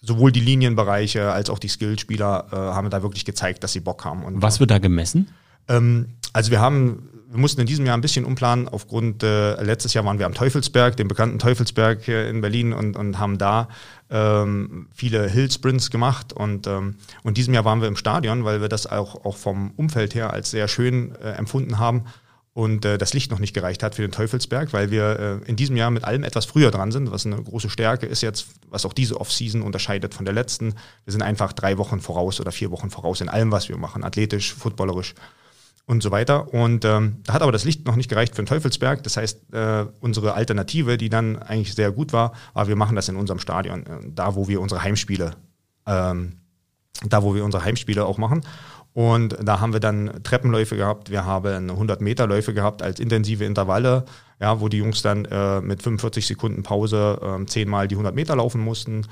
sowohl 0.00 0.32
die 0.32 0.40
Linienbereiche 0.40 1.30
als 1.30 1.50
auch 1.50 1.58
die 1.58 1.68
Skillspieler 1.68 2.46
äh, 2.52 2.56
haben 2.56 2.90
da 2.90 3.02
wirklich 3.02 3.24
gezeigt, 3.24 3.64
dass 3.64 3.72
sie 3.72 3.80
Bock 3.80 4.04
haben. 4.04 4.24
Und, 4.24 4.40
Was 4.40 4.60
wird 4.60 4.70
da 4.70 4.78
gemessen? 4.78 5.28
Ähm, 5.68 6.10
also 6.32 6.50
wir 6.50 6.60
haben, 6.60 7.08
wir 7.28 7.38
mussten 7.38 7.60
in 7.60 7.66
diesem 7.66 7.84
Jahr 7.84 7.96
ein 7.96 8.00
bisschen 8.00 8.24
umplanen. 8.24 8.68
Aufgrund 8.68 9.22
äh, 9.22 9.62
letztes 9.62 9.92
Jahr 9.92 10.04
waren 10.04 10.18
wir 10.18 10.26
am 10.26 10.34
Teufelsberg, 10.34 10.96
dem 10.96 11.08
bekannten 11.08 11.38
Teufelsberg 11.38 12.02
hier 12.02 12.28
in 12.28 12.40
Berlin 12.40 12.72
und, 12.72 12.96
und 12.96 13.18
haben 13.18 13.36
da 13.36 13.68
ähm, 14.10 14.88
viele 14.94 15.28
Hill-Sprints 15.28 15.90
gemacht 15.90 16.32
und 16.32 16.66
ähm, 16.66 16.96
und 17.22 17.36
diesem 17.36 17.54
Jahr 17.54 17.64
waren 17.64 17.80
wir 17.80 17.88
im 17.88 17.96
Stadion, 17.96 18.44
weil 18.44 18.60
wir 18.60 18.68
das 18.68 18.86
auch 18.86 19.24
auch 19.24 19.36
vom 19.36 19.70
Umfeld 19.76 20.14
her 20.14 20.32
als 20.32 20.50
sehr 20.50 20.66
schön 20.66 21.14
äh, 21.16 21.32
empfunden 21.32 21.78
haben 21.78 22.04
und 22.52 22.85
äh, 22.85 22.99
das 22.99 23.14
Licht 23.14 23.30
noch 23.30 23.38
nicht 23.38 23.54
gereicht 23.54 23.83
hat 23.83 23.95
für 23.95 24.02
den 24.02 24.11
Teufelsberg, 24.11 24.73
weil 24.73 24.90
wir 24.90 25.40
äh, 25.45 25.49
in 25.49 25.57
diesem 25.57 25.76
Jahr 25.76 25.90
mit 25.90 26.04
allem 26.04 26.25
etwas 26.25 26.47
früher 26.47 26.71
dran 26.71 26.90
sind, 26.90 27.11
was 27.11 27.25
eine 27.25 27.40
große 27.40 27.71
Stärke 27.71 28.07
ist 28.07 28.23
jetzt, 28.23 28.49
was 28.69 28.85
auch 28.85 28.92
diese 28.92 29.21
Offseason 29.21 29.62
unterscheidet 29.62 30.14
von 30.14 30.25
der 30.25 30.35
letzten. 30.35 30.75
Wir 31.04 31.12
sind 31.12 31.23
einfach 31.23 31.52
drei 31.52 31.78
Wochen 31.78 32.00
voraus 32.00 32.40
oder 32.40 32.50
vier 32.50 32.71
Wochen 32.71 32.90
voraus 32.90 33.21
in 33.21 33.28
allem, 33.28 33.52
was 33.52 33.69
wir 33.69 33.76
machen, 33.76 34.02
athletisch, 34.02 34.52
footballerisch 34.52 35.14
und 35.87 36.02
so 36.02 36.11
weiter. 36.11 36.52
Und 36.52 36.85
ähm, 36.85 37.19
da 37.25 37.35
hat 37.35 37.42
aber 37.42 37.52
das 37.52 37.64
Licht 37.64 37.87
noch 37.87 37.97
nicht 37.97 38.09
gereicht 38.09 38.35
für 38.35 38.42
den 38.42 38.47
Teufelsberg. 38.47 39.02
Das 39.04 39.16
heißt, 39.16 39.52
äh, 39.52 39.87
unsere 40.00 40.35
Alternative, 40.35 40.97
die 40.97 41.09
dann 41.09 41.37
eigentlich 41.40 41.75
sehr 41.75 41.92
gut 41.92 42.12
war, 42.12 42.33
war, 42.52 42.69
wir 42.69 42.76
machen 42.76 42.97
das 42.97 43.09
in 43.09 43.16
unserem 43.16 43.38
Stadion, 43.38 43.87
äh, 43.87 43.99
da 44.07 44.35
wo 44.35 44.49
wir 44.49 44.61
unsere 44.61 44.83
Heimspiele, 44.83 45.37
ähm, 45.87 46.38
da 47.04 47.23
wo 47.23 47.35
wir 47.35 47.45
unsere 47.45 47.64
Heimspiele 47.64 48.04
auch 48.04 48.19
machen. 48.19 48.42
Und 48.92 49.37
da 49.40 49.61
haben 49.61 49.73
wir 49.73 49.80
dann 49.80 50.20
Treppenläufe 50.25 50.76
gehabt, 50.76 51.11
wir 51.11 51.25
haben 51.25 51.70
100 51.70 52.00
Meter 52.00 52.26
Läufe 52.26 52.52
gehabt 52.52 52.82
als 52.82 52.99
intensive 52.99 53.44
Intervalle, 53.44 54.04
ja, 54.40 54.61
wo 54.61 54.68
die 54.68 54.78
Jungs 54.78 55.02
dann 55.02 55.26
äh, 55.26 55.61
mit 55.61 55.82
45 55.82 56.26
Sekunden 56.26 56.62
Pause 56.62 57.20
äh, 57.23 57.47
zehnmal 57.47 57.87
die 57.87 57.94
100 57.94 58.14
Meter 58.14 58.37
laufen 58.37 58.61
mussten. 58.61 59.06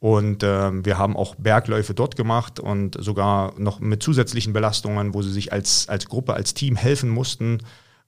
Und 0.00 0.42
äh, 0.42 0.84
wir 0.84 0.98
haben 0.98 1.16
auch 1.16 1.34
Bergläufe 1.36 1.94
dort 1.94 2.16
gemacht 2.16 2.58
und 2.58 2.96
sogar 2.98 3.52
noch 3.58 3.80
mit 3.80 4.02
zusätzlichen 4.02 4.52
Belastungen, 4.52 5.14
wo 5.14 5.22
sie 5.22 5.30
sich 5.30 5.52
als, 5.52 5.88
als 5.88 6.06
Gruppe, 6.06 6.34
als 6.34 6.54
Team 6.54 6.74
helfen 6.74 7.10
mussten. 7.10 7.58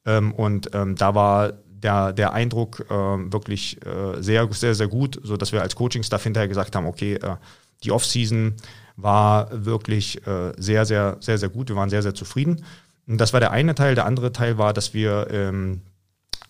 Ähm, 0.06 0.32
und 0.32 0.70
ähm, 0.74 0.96
da 0.96 1.14
war 1.14 1.52
der, 1.68 2.12
der 2.12 2.32
Eindruck 2.32 2.86
äh, 2.88 2.94
wirklich 2.94 3.78
äh, 3.84 4.22
sehr, 4.22 4.50
sehr, 4.52 4.74
sehr 4.74 4.88
gut, 4.88 5.20
sodass 5.22 5.52
wir 5.52 5.60
als 5.60 5.76
Coaching-Staff 5.76 6.22
hinterher 6.22 6.48
gesagt 6.48 6.74
haben, 6.74 6.86
okay, 6.86 7.14
äh, 7.14 7.36
die 7.84 7.92
Offseason 7.92 8.54
war 8.96 9.48
wirklich 9.52 10.26
äh, 10.26 10.52
sehr, 10.56 10.84
sehr, 10.86 11.16
sehr, 11.20 11.38
sehr 11.38 11.48
gut. 11.48 11.68
Wir 11.68 11.76
waren 11.76 11.90
sehr, 11.90 12.02
sehr 12.02 12.14
zufrieden. 12.14 12.64
Und 13.06 13.18
das 13.18 13.32
war 13.32 13.40
der 13.40 13.50
eine 13.50 13.74
Teil. 13.74 13.94
Der 13.94 14.06
andere 14.06 14.32
Teil 14.32 14.58
war, 14.58 14.72
dass 14.72 14.94
wir 14.94 15.28
ähm, 15.30 15.82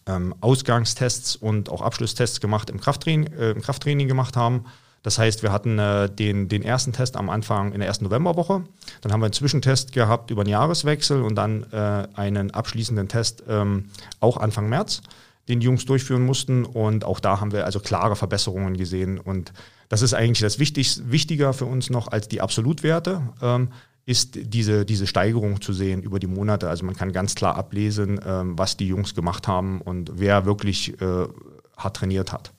ähm, 0.07 0.35
Ausgangstests 0.41 1.37
und 1.37 1.71
auch 1.71 1.83
Abschlusstests 1.83 2.41
gemacht 2.41 2.71
im 2.71 2.81
Krafttraining, 2.81 3.33
äh, 3.33 3.51
im 3.51 3.63
Krafttraining 3.63 4.09
gemacht 4.09 4.37
haben. 4.37 4.65
Das 5.03 5.19
heißt, 5.19 5.43
wir 5.43 5.51
hatten 5.51 5.79
äh, 5.79 6.09
den, 6.09 6.49
den 6.49 6.63
ersten 6.63 6.93
Test 6.93 7.17
am 7.17 7.29
Anfang 7.29 7.73
in 7.73 7.81
der 7.81 7.89
ersten 7.89 8.05
Novemberwoche. 8.05 8.63
Dann 9.01 9.13
haben 9.13 9.21
wir 9.21 9.27
einen 9.27 9.33
Zwischentest 9.33 9.93
gehabt 9.93 10.31
über 10.31 10.45
den 10.45 10.51
Jahreswechsel 10.51 11.23
und 11.23 11.35
dann 11.35 11.67
äh, 11.73 12.07
einen 12.15 12.53
abschließenden 12.53 13.09
Test 13.09 13.43
ähm, 13.49 13.91
auch 14.21 14.37
Anfang 14.37 14.69
März, 14.69 15.03
den 15.49 15.59
die 15.59 15.67
Jungs 15.67 15.87
durchführen 15.87 16.25
mussten. 16.25 16.65
Und 16.65 17.05
auch 17.05 17.19
da 17.19 17.41
haben 17.41 17.51
wir 17.51 17.65
also 17.65 17.81
klare 17.81 18.15
Verbesserungen 18.15 18.77
gesehen. 18.77 19.19
Und 19.19 19.53
das 19.93 20.01
ist 20.01 20.15
eigentlich 20.15 20.41
das 20.41 20.59
Wichtigste, 20.59 21.13
wichtiger 21.13 21.53
für 21.53 21.67
uns 21.67 21.91
noch 21.91 22.09
als 22.09 22.27
die 22.27 22.41
Absolutwerte, 22.41 23.21
ähm, 23.43 23.69
ist 24.07 24.39
diese, 24.41 24.87
diese 24.87 25.07
Steigerung 25.07 25.61
zu 25.61 25.75
sehen 25.75 26.03
über 26.03 26.19
die 26.19 26.27
Monate. 26.27 26.71
Also 26.71 26.87
man 26.87 26.97
kann 26.97 27.13
ganz 27.13 27.35
klar 27.35 27.57
ablesen, 27.57 28.19
ähm, 28.27 28.59
was 28.59 28.79
die 28.79 28.87
Jungs 28.87 29.15
gemacht 29.15 29.49
haben 29.49 29.83
und 29.83 30.13
wer 30.15 30.47
wirklich 30.47 30.99
äh, 31.03 31.27
hart 31.77 31.97
trainiert 31.97 32.33
hat. 32.33 32.55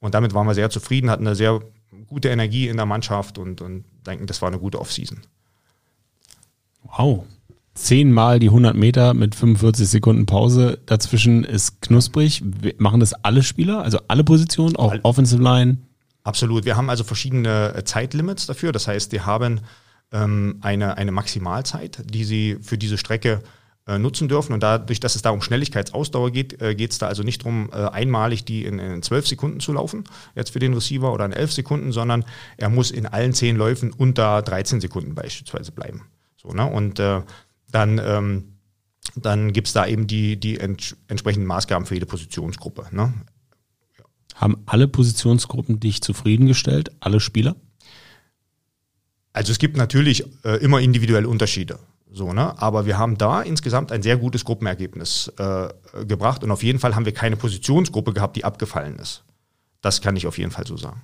Und 0.00 0.14
damit 0.14 0.34
waren 0.34 0.46
wir 0.46 0.52
sehr 0.52 0.68
zufrieden, 0.68 1.08
hatten 1.08 1.26
eine 1.26 1.34
sehr 1.34 1.60
gute 2.06 2.28
Energie 2.28 2.68
in 2.68 2.76
der 2.76 2.84
Mannschaft 2.84 3.38
und, 3.38 3.62
und 3.62 3.86
denken, 4.06 4.26
das 4.26 4.42
war 4.42 4.48
eine 4.48 4.58
gute 4.58 4.80
Offseason. 4.80 5.20
Wow. 6.82 7.24
Zehnmal 7.72 8.38
die 8.38 8.48
100 8.48 8.76
Meter 8.76 9.14
mit 9.14 9.34
45 9.34 9.88
Sekunden 9.88 10.26
Pause 10.26 10.78
dazwischen 10.84 11.42
ist 11.42 11.80
knusprig. 11.80 12.44
Machen 12.76 13.00
das 13.00 13.14
alle 13.14 13.42
Spieler, 13.42 13.80
also 13.80 13.98
alle 14.08 14.24
Positionen, 14.24 14.76
auch 14.76 14.94
Offensive 15.04 15.42
Line? 15.42 15.78
Absolut. 16.22 16.64
Wir 16.64 16.76
haben 16.76 16.90
also 16.90 17.04
verschiedene 17.04 17.74
äh, 17.74 17.84
Zeitlimits 17.84 18.46
dafür. 18.46 18.72
Das 18.72 18.86
heißt, 18.86 19.12
die 19.12 19.22
haben 19.22 19.60
ähm, 20.12 20.58
eine, 20.60 20.96
eine 20.96 21.12
Maximalzeit, 21.12 22.02
die 22.04 22.24
sie 22.24 22.58
für 22.60 22.76
diese 22.76 22.98
Strecke 22.98 23.42
äh, 23.86 23.98
nutzen 23.98 24.28
dürfen. 24.28 24.52
Und 24.52 24.62
dadurch, 24.62 25.00
dass 25.00 25.16
es 25.16 25.22
da 25.22 25.30
um 25.30 25.40
Schnelligkeitsausdauer 25.40 26.30
geht, 26.30 26.60
äh, 26.60 26.74
geht 26.74 26.92
es 26.92 26.98
da 26.98 27.08
also 27.08 27.22
nicht 27.22 27.42
darum, 27.42 27.70
äh, 27.72 27.76
einmalig 27.76 28.44
die 28.44 28.64
in, 28.64 28.78
in 28.78 29.02
12 29.02 29.26
Sekunden 29.26 29.60
zu 29.60 29.72
laufen, 29.72 30.04
jetzt 30.34 30.50
für 30.50 30.58
den 30.58 30.74
Receiver 30.74 31.12
oder 31.12 31.24
in 31.24 31.32
11 31.32 31.52
Sekunden, 31.52 31.92
sondern 31.92 32.24
er 32.56 32.68
muss 32.68 32.90
in 32.90 33.06
allen 33.06 33.32
10 33.32 33.56
Läufen 33.56 33.92
unter 33.92 34.42
13 34.42 34.80
Sekunden 34.80 35.14
beispielsweise 35.14 35.72
bleiben. 35.72 36.02
So, 36.36 36.52
ne? 36.52 36.66
Und 36.66 36.98
äh, 36.98 37.22
dann, 37.70 37.98
ähm, 38.04 38.58
dann 39.16 39.52
gibt 39.52 39.68
es 39.68 39.72
da 39.72 39.86
eben 39.86 40.06
die, 40.06 40.38
die 40.38 40.60
ents 40.60 40.96
entsprechenden 41.08 41.46
Maßgaben 41.46 41.86
für 41.86 41.94
jede 41.94 42.06
Positionsgruppe. 42.06 42.86
Ne? 42.90 43.12
Haben 44.40 44.56
alle 44.64 44.88
Positionsgruppen 44.88 45.80
dich 45.80 46.00
zufriedengestellt, 46.00 46.92
alle 47.00 47.20
Spieler? 47.20 47.56
Also 49.34 49.52
es 49.52 49.58
gibt 49.58 49.76
natürlich 49.76 50.24
äh, 50.44 50.56
immer 50.64 50.80
individuelle 50.80 51.28
Unterschiede. 51.28 51.78
So, 52.10 52.32
ne? 52.32 52.60
Aber 52.60 52.86
wir 52.86 52.96
haben 52.96 53.18
da 53.18 53.42
insgesamt 53.42 53.92
ein 53.92 54.02
sehr 54.02 54.16
gutes 54.16 54.46
Gruppenergebnis 54.46 55.30
äh, 55.36 55.68
gebracht 56.06 56.42
und 56.42 56.50
auf 56.50 56.62
jeden 56.62 56.78
Fall 56.78 56.96
haben 56.96 57.04
wir 57.04 57.12
keine 57.12 57.36
Positionsgruppe 57.36 58.14
gehabt, 58.14 58.34
die 58.34 58.44
abgefallen 58.44 58.98
ist. 58.98 59.24
Das 59.82 60.00
kann 60.00 60.16
ich 60.16 60.26
auf 60.26 60.38
jeden 60.38 60.50
Fall 60.50 60.66
so 60.66 60.78
sagen. 60.78 61.02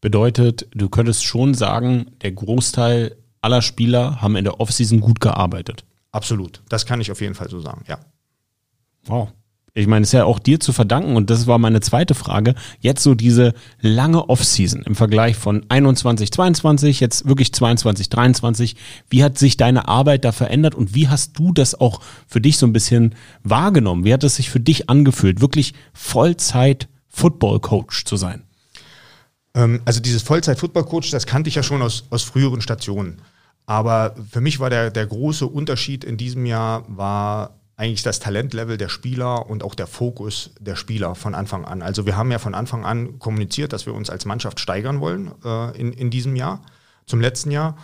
Bedeutet, 0.00 0.68
du 0.70 0.88
könntest 0.88 1.24
schon 1.24 1.54
sagen, 1.54 2.12
der 2.22 2.30
Großteil 2.30 3.16
aller 3.40 3.62
Spieler 3.62 4.22
haben 4.22 4.36
in 4.36 4.44
der 4.44 4.60
Offseason 4.60 5.00
gut 5.00 5.20
gearbeitet. 5.20 5.84
Absolut. 6.12 6.62
Das 6.68 6.86
kann 6.86 7.00
ich 7.00 7.10
auf 7.10 7.20
jeden 7.20 7.34
Fall 7.34 7.50
so 7.50 7.58
sagen, 7.58 7.82
ja. 7.88 7.98
Wow 9.06 9.32
ich 9.74 9.86
meine, 9.86 10.02
es 10.02 10.08
ist 10.08 10.12
ja 10.12 10.24
auch 10.24 10.38
dir 10.38 10.58
zu 10.58 10.72
verdanken 10.72 11.16
und 11.16 11.30
das 11.30 11.46
war 11.46 11.58
meine 11.58 11.80
zweite 11.80 12.14
Frage. 12.14 12.54
Jetzt 12.80 13.02
so 13.02 13.14
diese 13.14 13.54
lange 13.80 14.28
Offseason 14.28 14.82
im 14.82 14.96
Vergleich 14.96 15.36
von 15.36 15.64
21, 15.68 16.32
22, 16.32 17.00
jetzt 17.00 17.28
wirklich 17.28 17.52
22, 17.52 18.08
23. 18.08 18.76
Wie 19.08 19.22
hat 19.22 19.38
sich 19.38 19.56
deine 19.56 19.86
Arbeit 19.86 20.24
da 20.24 20.32
verändert 20.32 20.74
und 20.74 20.94
wie 20.94 21.08
hast 21.08 21.38
du 21.38 21.52
das 21.52 21.74
auch 21.78 22.00
für 22.26 22.40
dich 22.40 22.58
so 22.58 22.66
ein 22.66 22.72
bisschen 22.72 23.14
wahrgenommen? 23.44 24.04
Wie 24.04 24.12
hat 24.12 24.24
es 24.24 24.36
sich 24.36 24.50
für 24.50 24.60
dich 24.60 24.90
angefühlt, 24.90 25.40
wirklich 25.40 25.74
Vollzeit 25.92 26.88
Football 27.08 27.60
Coach 27.60 28.04
zu 28.04 28.16
sein? 28.16 28.42
Ähm, 29.54 29.82
also 29.84 30.00
dieses 30.00 30.22
Vollzeit 30.22 30.58
Football 30.58 30.84
Coach, 30.84 31.10
das 31.10 31.26
kannte 31.26 31.48
ich 31.48 31.54
ja 31.54 31.62
schon 31.62 31.82
aus, 31.82 32.04
aus 32.10 32.22
früheren 32.22 32.60
Stationen. 32.60 33.22
Aber 33.66 34.16
für 34.28 34.40
mich 34.40 34.58
war 34.58 34.68
der, 34.68 34.90
der 34.90 35.06
große 35.06 35.46
Unterschied 35.46 36.02
in 36.02 36.16
diesem 36.16 36.44
Jahr 36.44 36.84
war 36.88 37.59
eigentlich 37.80 38.02
das 38.02 38.20
Talentlevel 38.20 38.76
der 38.76 38.90
Spieler 38.90 39.48
und 39.48 39.62
auch 39.62 39.74
der 39.74 39.86
Fokus 39.86 40.50
der 40.60 40.76
Spieler 40.76 41.14
von 41.14 41.34
Anfang 41.34 41.64
an. 41.64 41.80
Also 41.80 42.04
wir 42.04 42.14
haben 42.14 42.30
ja 42.30 42.38
von 42.38 42.54
Anfang 42.54 42.84
an 42.84 43.18
kommuniziert, 43.18 43.72
dass 43.72 43.86
wir 43.86 43.94
uns 43.94 44.10
als 44.10 44.26
Mannschaft 44.26 44.60
steigern 44.60 45.00
wollen 45.00 45.32
äh, 45.42 45.80
in, 45.80 45.94
in 45.94 46.10
diesem 46.10 46.36
Jahr, 46.36 46.60
zum 47.06 47.22
letzten 47.22 47.50
Jahr. 47.50 47.78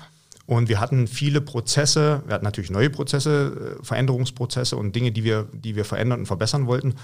Und 0.44 0.68
wir 0.68 0.80
hatten 0.80 1.06
viele 1.06 1.40
Prozesse, 1.40 2.22
wir 2.26 2.34
hatten 2.34 2.44
natürlich 2.44 2.70
neue 2.70 2.90
Prozesse, 2.90 3.78
äh, 3.80 3.84
Veränderungsprozesse 3.84 4.76
und 4.76 4.94
Dinge, 4.94 5.12
die 5.12 5.24
wir, 5.24 5.48
die 5.54 5.76
wir 5.76 5.86
verändern 5.86 6.20
und 6.20 6.26
verbessern 6.26 6.66
wollten. 6.66 6.94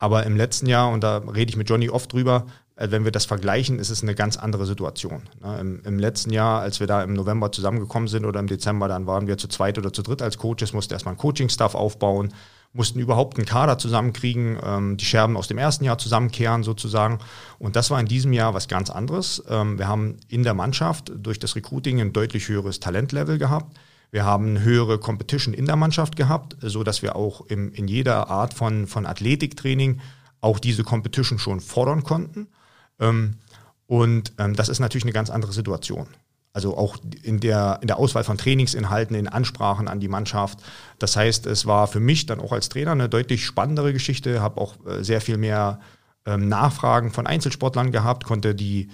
Aber 0.00 0.26
im 0.26 0.36
letzten 0.36 0.66
Jahr, 0.66 0.90
und 0.90 1.04
da 1.04 1.18
rede 1.18 1.50
ich 1.50 1.56
mit 1.56 1.70
Johnny 1.70 1.88
oft 1.88 2.12
drüber, 2.12 2.46
wenn 2.88 3.04
wir 3.04 3.12
das 3.12 3.26
vergleichen, 3.26 3.78
ist 3.78 3.90
es 3.90 4.02
eine 4.02 4.14
ganz 4.14 4.36
andere 4.38 4.64
Situation. 4.64 5.22
Ne? 5.42 5.58
Im, 5.60 5.82
Im, 5.84 5.98
letzten 5.98 6.32
Jahr, 6.32 6.62
als 6.62 6.80
wir 6.80 6.86
da 6.86 7.02
im 7.02 7.12
November 7.12 7.52
zusammengekommen 7.52 8.08
sind 8.08 8.24
oder 8.24 8.40
im 8.40 8.46
Dezember, 8.46 8.88
dann 8.88 9.06
waren 9.06 9.26
wir 9.26 9.36
zu 9.36 9.48
zweit 9.48 9.76
oder 9.76 9.92
zu 9.92 10.02
dritt 10.02 10.22
als 10.22 10.38
Coaches, 10.38 10.72
mussten 10.72 10.94
erstmal 10.94 11.14
ein 11.14 11.18
Coaching-Staff 11.18 11.74
aufbauen, 11.74 12.32
mussten 12.72 12.98
überhaupt 12.98 13.36
einen 13.36 13.46
Kader 13.46 13.76
zusammenkriegen, 13.76 14.58
ähm, 14.64 14.96
die 14.96 15.04
Scherben 15.04 15.36
aus 15.36 15.48
dem 15.48 15.58
ersten 15.58 15.84
Jahr 15.84 15.98
zusammenkehren 15.98 16.62
sozusagen. 16.62 17.18
Und 17.58 17.76
das 17.76 17.90
war 17.90 18.00
in 18.00 18.06
diesem 18.06 18.32
Jahr 18.32 18.54
was 18.54 18.66
ganz 18.66 18.88
anderes. 18.88 19.42
Ähm, 19.48 19.78
wir 19.78 19.86
haben 19.86 20.16
in 20.28 20.42
der 20.42 20.54
Mannschaft 20.54 21.12
durch 21.14 21.38
das 21.38 21.56
Recruiting 21.56 22.00
ein 22.00 22.12
deutlich 22.12 22.48
höheres 22.48 22.80
Talentlevel 22.80 23.36
gehabt. 23.38 23.76
Wir 24.12 24.24
haben 24.24 24.60
höhere 24.60 24.98
Competition 24.98 25.52
in 25.52 25.66
der 25.66 25.76
Mannschaft 25.76 26.16
gehabt, 26.16 26.56
so 26.60 26.82
dass 26.82 27.02
wir 27.02 27.14
auch 27.14 27.46
im, 27.46 27.72
in 27.72 27.88
jeder 27.88 28.30
Art 28.30 28.54
von, 28.54 28.86
von 28.86 29.04
Athletiktraining 29.04 30.00
auch 30.40 30.58
diese 30.58 30.82
Competition 30.82 31.38
schon 31.38 31.60
fordern 31.60 32.02
konnten. 32.02 32.48
Ähm, 33.00 33.36
und 33.86 34.32
ähm, 34.38 34.54
das 34.54 34.68
ist 34.68 34.78
natürlich 34.78 35.04
eine 35.04 35.12
ganz 35.12 35.30
andere 35.30 35.52
Situation. 35.52 36.06
Also 36.52 36.76
auch 36.76 36.96
in 37.22 37.40
der, 37.40 37.78
in 37.80 37.86
der 37.86 37.98
Auswahl 37.98 38.24
von 38.24 38.36
Trainingsinhalten, 38.36 39.14
in 39.14 39.28
Ansprachen 39.28 39.88
an 39.88 40.00
die 40.00 40.08
Mannschaft. 40.08 40.58
Das 40.98 41.16
heißt, 41.16 41.46
es 41.46 41.64
war 41.64 41.86
für 41.86 42.00
mich 42.00 42.26
dann 42.26 42.40
auch 42.40 42.52
als 42.52 42.68
Trainer 42.68 42.90
eine 42.92 43.08
deutlich 43.08 43.44
spannendere 43.46 43.92
Geschichte, 43.92 44.40
habe 44.40 44.60
auch 44.60 44.74
äh, 44.86 45.04
sehr 45.04 45.20
viel 45.20 45.36
mehr 45.36 45.80
ähm, 46.26 46.48
Nachfragen 46.48 47.12
von 47.12 47.26
Einzelsportlern 47.26 47.92
gehabt, 47.92 48.24
konnte 48.24 48.54
die, 48.54 48.90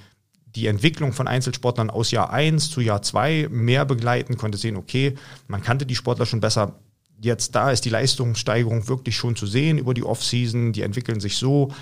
die 0.54 0.66
Entwicklung 0.66 1.12
von 1.12 1.28
Einzelsportlern 1.28 1.90
aus 1.90 2.10
Jahr 2.10 2.30
1 2.30 2.70
zu 2.70 2.82
Jahr 2.82 3.00
2 3.00 3.48
mehr 3.50 3.86
begleiten, 3.86 4.36
konnte 4.36 4.58
sehen, 4.58 4.76
okay, 4.76 5.14
man 5.48 5.62
kannte 5.62 5.86
die 5.86 5.96
Sportler 5.96 6.26
schon 6.26 6.40
besser. 6.40 6.78
Jetzt 7.20 7.54
da 7.54 7.70
ist 7.70 7.86
die 7.86 7.90
Leistungssteigerung 7.90 8.88
wirklich 8.88 9.16
schon 9.16 9.34
zu 9.34 9.46
sehen 9.46 9.78
über 9.78 9.94
die 9.94 10.04
Offseason, 10.04 10.72
die 10.72 10.82
entwickeln 10.82 11.20
sich 11.20 11.38
so. 11.38 11.72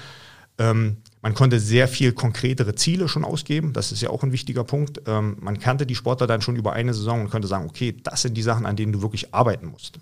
Ähm, 0.58 0.98
man 1.24 1.32
konnte 1.32 1.58
sehr 1.58 1.88
viel 1.88 2.12
konkretere 2.12 2.74
Ziele 2.74 3.08
schon 3.08 3.24
ausgeben. 3.24 3.72
Das 3.72 3.92
ist 3.92 4.02
ja 4.02 4.10
auch 4.10 4.22
ein 4.22 4.32
wichtiger 4.32 4.62
Punkt. 4.62 5.00
Ähm, 5.06 5.38
man 5.40 5.58
kannte 5.58 5.86
die 5.86 5.94
Sportler 5.94 6.26
dann 6.26 6.42
schon 6.42 6.54
über 6.54 6.74
eine 6.74 6.92
Saison 6.92 7.22
und 7.22 7.30
konnte 7.30 7.48
sagen, 7.48 7.64
okay, 7.66 7.96
das 8.02 8.20
sind 8.20 8.36
die 8.36 8.42
Sachen, 8.42 8.66
an 8.66 8.76
denen 8.76 8.92
du 8.92 9.00
wirklich 9.00 9.32
arbeiten 9.32 9.68
musst. 9.68 9.98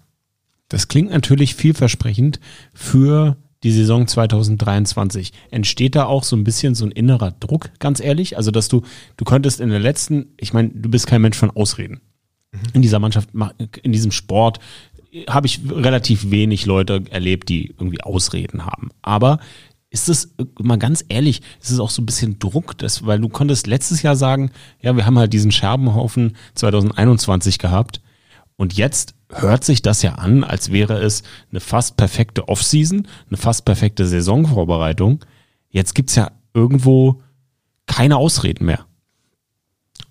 Das 0.68 0.88
klingt 0.88 1.12
natürlich 1.12 1.54
vielversprechend 1.54 2.40
für 2.74 3.36
die 3.62 3.70
Saison 3.70 4.08
2023. 4.08 5.32
Entsteht 5.52 5.94
da 5.94 6.06
auch 6.06 6.24
so 6.24 6.34
ein 6.34 6.42
bisschen 6.42 6.74
so 6.74 6.86
ein 6.86 6.90
innerer 6.90 7.30
Druck, 7.30 7.70
ganz 7.78 8.00
ehrlich? 8.00 8.36
Also, 8.36 8.50
dass 8.50 8.66
du, 8.66 8.82
du 9.16 9.24
könntest 9.24 9.60
in 9.60 9.68
der 9.68 9.78
letzten, 9.78 10.34
ich 10.38 10.52
meine, 10.52 10.70
du 10.70 10.88
bist 10.90 11.06
kein 11.06 11.22
Mensch 11.22 11.36
von 11.36 11.52
Ausreden. 11.52 12.00
Mhm. 12.50 12.58
In 12.72 12.82
dieser 12.82 12.98
Mannschaft, 12.98 13.28
in 13.80 13.92
diesem 13.92 14.10
Sport 14.10 14.58
habe 15.28 15.46
ich 15.46 15.60
relativ 15.70 16.32
wenig 16.32 16.66
Leute 16.66 17.04
erlebt, 17.10 17.48
die 17.48 17.68
irgendwie 17.68 18.00
Ausreden 18.00 18.66
haben. 18.66 18.90
Aber 19.02 19.38
ist 19.92 20.08
es, 20.08 20.34
mal 20.58 20.78
ganz 20.78 21.04
ehrlich, 21.08 21.42
ist 21.60 21.70
es 21.70 21.78
auch 21.78 21.90
so 21.90 22.00
ein 22.00 22.06
bisschen 22.06 22.38
Druck, 22.38 22.78
das, 22.78 23.04
weil 23.04 23.20
du 23.20 23.28
konntest 23.28 23.66
letztes 23.66 24.02
Jahr 24.02 24.16
sagen, 24.16 24.50
ja, 24.80 24.96
wir 24.96 25.04
haben 25.04 25.18
halt 25.18 25.32
diesen 25.34 25.52
Scherbenhaufen 25.52 26.34
2021 26.54 27.58
gehabt 27.58 28.00
und 28.56 28.72
jetzt 28.72 29.14
hört 29.28 29.64
sich 29.64 29.82
das 29.82 30.02
ja 30.02 30.14
an, 30.14 30.44
als 30.44 30.72
wäre 30.72 30.94
es 30.94 31.22
eine 31.50 31.60
fast 31.60 31.98
perfekte 31.98 32.48
Offseason, 32.48 33.06
eine 33.28 33.36
fast 33.36 33.66
perfekte 33.66 34.06
Saisonvorbereitung. 34.06 35.24
Jetzt 35.68 35.94
gibt's 35.94 36.14
ja 36.14 36.32
irgendwo 36.54 37.22
keine 37.86 38.16
Ausreden 38.16 38.64
mehr. 38.64 38.86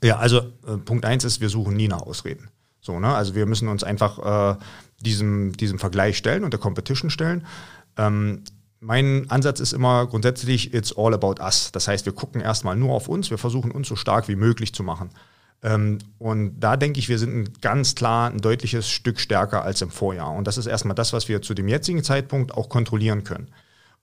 Ja, 0.04 0.17
also 0.17 0.39
äh, 0.67 0.78
Punkt 0.86 1.06
eins 1.06 1.24
ist, 1.24 1.41
wir 1.41 1.50
suchen 1.50 1.76
nie 1.76 1.88
nach 1.88 2.02
Ausreden. 2.02 2.50
So, 2.82 3.00
ne? 3.00 3.13
Also 3.13 3.36
wir 3.36 3.46
müssen 3.46 3.67
uns 3.67 3.84
einfach 3.84 4.54
äh, 4.54 4.60
diesem, 5.00 5.54
diesem 5.54 5.80
Vergleich 5.80 6.17
stellen 6.17 6.44
und 6.44 6.54
der 6.54 6.60
Competition 6.60 7.10
stellen. 7.10 7.46
Ähm, 7.98 8.44
mein 8.82 9.30
Ansatz 9.30 9.60
ist 9.60 9.74
immer 9.74 10.08
grundsätzlich, 10.08 10.74
it's 10.74 10.98
all 10.98 11.13
about 11.13 11.36
us. 11.39 11.72
Das 11.72 11.88
heißt, 11.88 12.06
wir 12.06 12.13
gucken 12.13 12.41
erstmal 12.41 12.76
nur 12.76 12.94
auf 12.94 13.08
uns, 13.08 13.30
wir 13.30 13.38
versuchen 13.38 13.72
uns 13.72 13.88
so 13.88 13.96
stark 13.96 14.28
wie 14.28 14.36
möglich 14.36 14.74
zu 14.74 14.84
machen. 14.84 15.12
Ähm, 15.62 16.00
und 16.17 16.60
da 16.60 16.76
denke 16.78 17.00
ich, 17.00 17.08
wir 17.08 17.20
sind 17.20 17.62
ganz 17.62 17.94
klar 17.94 18.32
ein 18.32 18.39
deutliches 18.39 18.89
Stück 18.89 19.20
stärker 19.20 19.63
als 19.63 19.84
im 19.84 19.91
Vorjahr. 19.91 20.34
Und 20.34 20.48
das 20.48 20.58
ist 20.58 20.65
erstmal 20.65 20.96
das, 20.96 21.13
was 21.13 21.30
wir 21.30 21.44
zu 21.44 21.54
dem 21.54 21.67
jetzigen 21.67 22.04
Zeitpunkt 22.04 22.56
auch 22.56 22.70
kontrollieren 22.70 23.24
können. 23.24 23.50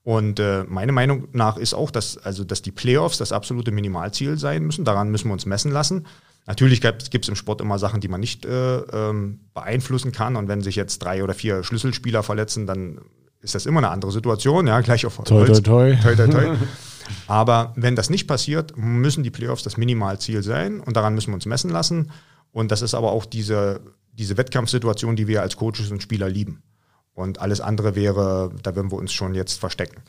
Und 0.03 0.39
äh, 0.39 0.63
meine 0.65 0.93
Meinung 0.93 1.27
nach 1.33 1.57
ist 1.57 1.73
auch, 1.73 1.91
dass, 1.91 2.17
also, 2.17 2.45
dass 2.45 2.61
die 2.61 2.71
Playoffs 2.71 3.17
das 3.17 3.33
absolute 3.33 3.71
Minimalziel 3.71 4.37
sein 4.37 4.63
müssen. 4.63 4.85
Daran 4.85 5.11
müssen 5.11 5.27
wir 5.27 5.33
uns 5.33 5.45
messen 5.45 5.71
lassen. 5.71 6.07
Natürlich 6.45 6.79
gibt 6.79 7.21
es 7.21 7.27
im 7.27 7.35
Sport 7.35 7.59
immer 7.59 7.77
Sachen, 7.77 7.99
die 7.99 8.07
man 8.07 8.21
nicht 8.21 8.45
äh, 8.45 8.77
ähm, 8.77 9.41
beeinflussen 9.53 10.13
kann. 10.13 10.37
Und 10.37 10.47
wenn 10.47 10.61
sich 10.61 10.77
jetzt 10.77 10.99
drei 10.99 11.21
oder 11.21 11.33
vier 11.33 11.63
Schlüsselspieler 11.65 12.23
verletzen, 12.23 12.65
dann 12.65 13.01
ist 13.41 13.55
das 13.55 13.65
immer 13.65 13.79
eine 13.79 13.89
andere 13.89 14.11
Situation. 14.11 14.67
Ja, 14.67 14.81
gleich 14.81 15.05
auf 15.05 15.17
toi, 15.17 15.47
Holz. 15.47 15.61
Toi, 15.61 15.95
toi. 15.95 16.15
toi, 16.15 16.15
toi, 16.15 16.27
toi. 16.27 16.55
Aber 17.27 17.73
wenn 17.75 17.95
das 17.95 18.09
nicht 18.09 18.27
passiert, 18.27 18.77
müssen 18.77 19.23
die 19.23 19.31
Playoffs 19.31 19.63
das 19.63 19.77
Minimalziel 19.77 20.43
sein 20.43 20.79
und 20.79 20.95
daran 20.95 21.15
müssen 21.15 21.31
wir 21.31 21.35
uns 21.35 21.45
messen 21.45 21.69
lassen. 21.69 22.11
Und 22.51 22.71
das 22.71 22.81
ist 22.81 22.93
aber 22.93 23.11
auch 23.11 23.25
diese, 23.25 23.81
diese 24.13 24.37
Wettkampfsituation, 24.37 25.15
die 25.15 25.27
wir 25.27 25.41
als 25.41 25.55
Coaches 25.55 25.91
und 25.91 26.01
Spieler 26.01 26.29
lieben. 26.29 26.61
Und 27.13 27.39
alles 27.39 27.61
andere 27.61 27.95
wäre, 27.95 28.51
da 28.63 28.75
würden 28.75 28.91
wir 28.91 28.97
uns 28.97 29.11
schon 29.11 29.35
jetzt 29.35 29.59
verstecken. 29.59 30.01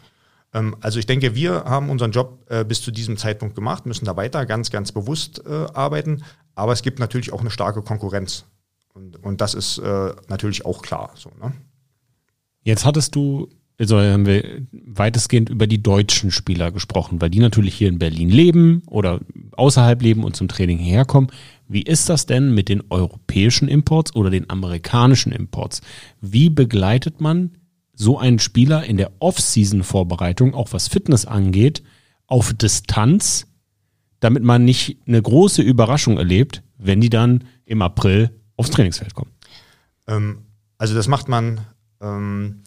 Ähm, 0.52 0.76
also 0.80 0.98
ich 0.98 1.06
denke, 1.06 1.34
wir 1.34 1.64
haben 1.64 1.90
unseren 1.90 2.12
Job 2.12 2.44
äh, 2.48 2.64
bis 2.64 2.82
zu 2.82 2.90
diesem 2.90 3.16
Zeitpunkt 3.16 3.54
gemacht, 3.54 3.86
müssen 3.86 4.04
da 4.04 4.16
weiter 4.16 4.46
ganz, 4.46 4.70
ganz 4.70 4.92
bewusst 4.92 5.42
äh, 5.46 5.66
arbeiten. 5.74 6.22
Aber 6.54 6.72
es 6.72 6.82
gibt 6.82 6.98
natürlich 6.98 7.32
auch 7.32 7.40
eine 7.40 7.50
starke 7.50 7.82
Konkurrenz. 7.82 8.44
Und, 8.92 9.22
und 9.22 9.40
das 9.40 9.54
ist 9.54 9.78
äh, 9.78 10.12
natürlich 10.28 10.64
auch 10.64 10.82
klar. 10.82 11.10
So, 11.14 11.30
ne? 11.40 11.52
Jetzt 12.62 12.84
hattest 12.84 13.14
du 13.14 13.48
also 13.80 13.98
haben 13.98 14.26
wir 14.26 14.66
weitestgehend 14.72 15.48
über 15.48 15.66
die 15.66 15.82
deutschen 15.82 16.30
Spieler 16.30 16.70
gesprochen, 16.70 17.22
weil 17.22 17.30
die 17.30 17.38
natürlich 17.38 17.74
hier 17.74 17.88
in 17.88 17.98
Berlin 17.98 18.28
leben 18.28 18.82
oder 18.86 19.20
außerhalb 19.52 20.02
leben 20.02 20.22
und 20.22 20.36
zum 20.36 20.48
Training 20.48 20.76
herkommen. 20.76 21.32
Wie 21.66 21.80
ist 21.80 22.10
das 22.10 22.26
denn 22.26 22.52
mit 22.52 22.68
den 22.68 22.82
europäischen 22.90 23.68
Imports 23.68 24.14
oder 24.14 24.28
den 24.28 24.50
amerikanischen 24.50 25.32
Imports? 25.32 25.80
Wie 26.20 26.50
begleitet 26.50 27.22
man 27.22 27.52
so 27.94 28.18
einen 28.18 28.38
Spieler 28.38 28.84
in 28.84 28.98
der 28.98 29.12
Off-Season-Vorbereitung, 29.18 30.52
auch 30.54 30.74
was 30.74 30.88
Fitness 30.88 31.24
angeht, 31.24 31.82
auf 32.26 32.52
Distanz, 32.52 33.46
damit 34.20 34.42
man 34.42 34.62
nicht 34.62 34.98
eine 35.06 35.22
große 35.22 35.62
Überraschung 35.62 36.18
erlebt, 36.18 36.62
wenn 36.76 37.00
die 37.00 37.10
dann 37.10 37.44
im 37.64 37.80
April 37.80 38.30
aufs 38.56 38.70
Trainingsfeld 38.70 39.14
kommen? 39.14 39.30
Ähm, 40.06 40.42
also 40.76 40.94
das 40.94 41.08
macht 41.08 41.28
man 41.28 41.62
ähm, 42.00 42.62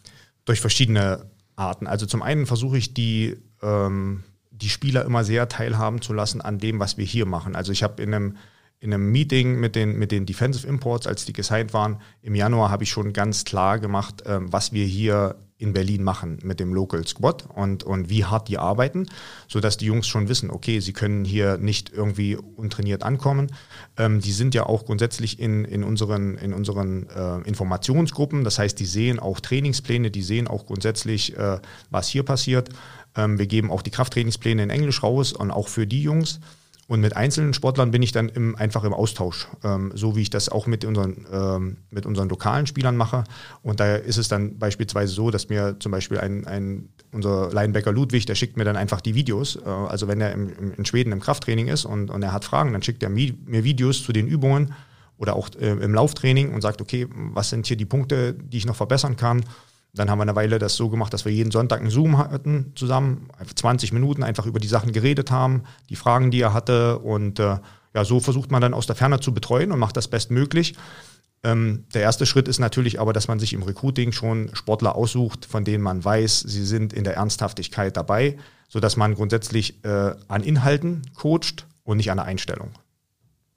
durch 0.45 0.61
verschiedene 0.61 1.29
Arten. 1.55 1.87
Also 1.87 2.05
zum 2.05 2.21
einen 2.21 2.45
versuche 2.45 2.77
ich 2.77 2.93
die, 2.93 3.37
ähm, 3.61 4.23
die 4.51 4.69
Spieler 4.69 5.05
immer 5.05 5.23
sehr 5.23 5.47
teilhaben 5.49 6.01
zu 6.01 6.13
lassen 6.13 6.41
an 6.41 6.59
dem, 6.59 6.79
was 6.79 6.97
wir 6.97 7.05
hier 7.05 7.25
machen. 7.25 7.55
Also 7.55 7.71
ich 7.71 7.83
habe 7.83 8.01
in 8.01 8.13
einem 8.13 8.37
in 8.83 8.93
einem 8.93 9.13
Meeting 9.13 9.61
mit 9.61 9.77
den, 9.77 9.97
mit 9.97 10.11
den 10.11 10.25
Defensive 10.25 10.67
Imports, 10.67 11.07
als 11.07 11.23
die 11.23 11.31
gesigned 11.31 11.73
waren, 11.73 12.01
im 12.21 12.35
Januar 12.35 12.69
habe 12.69 12.83
ich 12.83 12.89
schon 12.89 13.13
ganz 13.13 13.45
klar 13.45 13.79
gemacht, 13.79 14.23
ähm, 14.25 14.51
was 14.51 14.73
wir 14.73 14.85
hier 14.85 15.37
in 15.57 15.71
Berlin 15.71 16.03
machen 16.03 16.39
mit 16.43 16.59
dem 16.59 16.73
Local 16.73 17.07
Squad 17.07 17.45
und, 17.55 17.85
und 17.85 18.09
wie 18.09 18.25
hart 18.25 18.49
die 18.49 18.57
arbeiten, 18.57 19.07
sodass 19.47 19.77
die 19.77 19.85
Jungs 19.85 20.05
schon 20.05 20.27
wissen, 20.27 20.51
okay, 20.51 20.81
sie 20.81 20.91
können 20.91 21.23
hier 21.23 21.57
nicht 21.57 21.93
irgendwie 21.93 22.35
untrainiert 22.35 23.03
ankommen. 23.03 23.53
Ähm, 23.95 24.19
die 24.19 24.33
sind 24.33 24.53
ja 24.53 24.65
auch 24.65 24.83
grundsätzlich 24.83 25.39
in, 25.39 25.63
in 25.63 25.85
unseren, 25.85 26.37
in 26.37 26.51
unseren 26.51 27.07
äh, 27.07 27.37
Informationsgruppen, 27.47 28.43
das 28.43 28.59
heißt, 28.59 28.77
die 28.77 28.85
sehen 28.85 29.17
auch 29.17 29.39
Trainingspläne, 29.39 30.11
die 30.11 30.23
sehen 30.23 30.49
auch 30.49 30.65
grundsätzlich, 30.65 31.37
äh, 31.37 31.59
was 31.89 32.09
hier 32.09 32.23
passiert. 32.23 32.67
Ähm, 33.15 33.39
wir 33.39 33.47
geben 33.47 33.71
auch 33.71 33.81
die 33.81 33.91
Krafttrainingspläne 33.91 34.61
in 34.61 34.69
Englisch 34.69 35.03
raus 35.03 35.31
und 35.31 35.51
auch 35.51 35.69
für 35.69 35.87
die 35.87 36.03
Jungs. 36.03 36.41
Und 36.93 37.01
mit 37.01 37.17
einzelnen 37.17 37.55
Sportlern 37.55 37.89
bin 37.89 38.03
ich 38.03 38.11
dann 38.11 38.29
im, 38.29 38.55
einfach 38.55 38.83
im 38.83 38.93
Austausch, 38.93 39.47
ähm, 39.63 39.91
so 39.95 40.15
wie 40.15 40.21
ich 40.21 40.29
das 40.29 40.47
auch 40.47 40.67
mit 40.67 40.85
unseren, 40.85 41.25
ähm, 41.33 41.77
mit 41.89 42.05
unseren 42.05 42.29
lokalen 42.29 42.67
Spielern 42.67 42.95
mache. 42.95 43.23
Und 43.63 43.79
da 43.79 43.95
ist 43.95 44.17
es 44.17 44.27
dann 44.27 44.59
beispielsweise 44.59 45.11
so, 45.11 45.31
dass 45.31 45.49
mir 45.49 45.77
zum 45.79 45.91
Beispiel 45.91 46.19
ein, 46.19 46.45
ein 46.45 46.89
unser 47.11 47.49
Linebacker 47.51 47.91
Ludwig, 47.91 48.27
der 48.27 48.35
schickt 48.35 48.57
mir 48.57 48.63
dann 48.63 48.75
einfach 48.75 49.01
die 49.01 49.15
Videos. 49.15 49.55
Äh, 49.55 49.67
also 49.67 50.07
wenn 50.07 50.21
er 50.21 50.33
im, 50.33 50.49
im, 50.55 50.73
in 50.75 50.85
Schweden 50.85 51.11
im 51.13 51.19
Krafttraining 51.19 51.67
ist 51.67 51.85
und, 51.85 52.11
und 52.11 52.21
er 52.21 52.31
hat 52.31 52.45
Fragen, 52.45 52.73
dann 52.73 52.83
schickt 52.83 53.01
er 53.01 53.09
mir, 53.09 53.33
Videos 53.47 54.03
zu 54.03 54.13
den 54.13 54.27
Übungen 54.27 54.75
oder 55.17 55.35
auch 55.35 55.49
äh, 55.59 55.71
im 55.71 55.95
Lauftraining 55.95 56.53
und 56.53 56.61
sagt, 56.61 56.79
okay, 56.79 57.07
was 57.09 57.49
sind 57.49 57.65
hier 57.65 57.75
die 57.75 57.85
Punkte, 57.85 58.35
die 58.35 58.57
ich 58.57 58.67
noch 58.67 58.75
verbessern 58.75 59.17
kann. 59.17 59.43
Dann 59.95 60.09
haben 60.09 60.17
wir 60.17 60.23
eine 60.23 60.35
Weile 60.35 60.57
das 60.57 60.75
so 60.75 60.89
gemacht, 60.89 61.13
dass 61.13 61.25
wir 61.25 61.31
jeden 61.31 61.51
Sonntag 61.51 61.79
einen 61.79 61.91
Zoom 61.91 62.17
hatten 62.17 62.71
zusammen, 62.75 63.29
20 63.55 63.93
Minuten 63.93 64.23
einfach 64.23 64.47
über 64.47 64.59
die 64.59 64.67
Sachen 64.67 64.91
geredet 64.91 65.29
haben, 65.29 65.63
die 65.89 65.95
Fragen, 65.95 66.31
die 66.31 66.41
er 66.41 66.53
hatte. 66.53 66.97
Und 66.99 67.39
äh, 67.39 67.57
ja, 67.93 68.03
so 68.03 68.19
versucht 68.19 68.51
man 68.51 68.61
dann 68.61 68.73
aus 68.73 68.87
der 68.87 68.95
Ferne 68.95 69.19
zu 69.19 69.33
betreuen 69.33 69.71
und 69.71 69.77
macht 69.77 69.95
das 69.95 70.07
bestmöglich. 70.07 70.75
Ähm, 71.43 71.85
der 71.93 72.01
erste 72.01 72.25
Schritt 72.25 72.47
ist 72.47 72.59
natürlich 72.59 72.99
aber, 72.99 73.13
dass 73.13 73.27
man 73.27 73.37
sich 73.37 73.53
im 73.53 73.63
Recruiting 73.63 74.13
schon 74.13 74.49
Sportler 74.53 74.95
aussucht, 74.95 75.45
von 75.45 75.63
denen 75.63 75.83
man 75.83 76.03
weiß, 76.03 76.39
sie 76.39 76.65
sind 76.65 76.93
in 76.93 77.03
der 77.03 77.15
Ernsthaftigkeit 77.15 77.95
dabei, 77.95 78.37
sodass 78.69 78.97
man 78.97 79.13
grundsätzlich 79.13 79.83
äh, 79.83 80.15
an 80.27 80.41
Inhalten 80.41 81.03
coacht 81.15 81.67
und 81.83 81.97
nicht 81.97 82.09
an 82.09 82.17
der 82.17 82.25
Einstellung. 82.25 82.71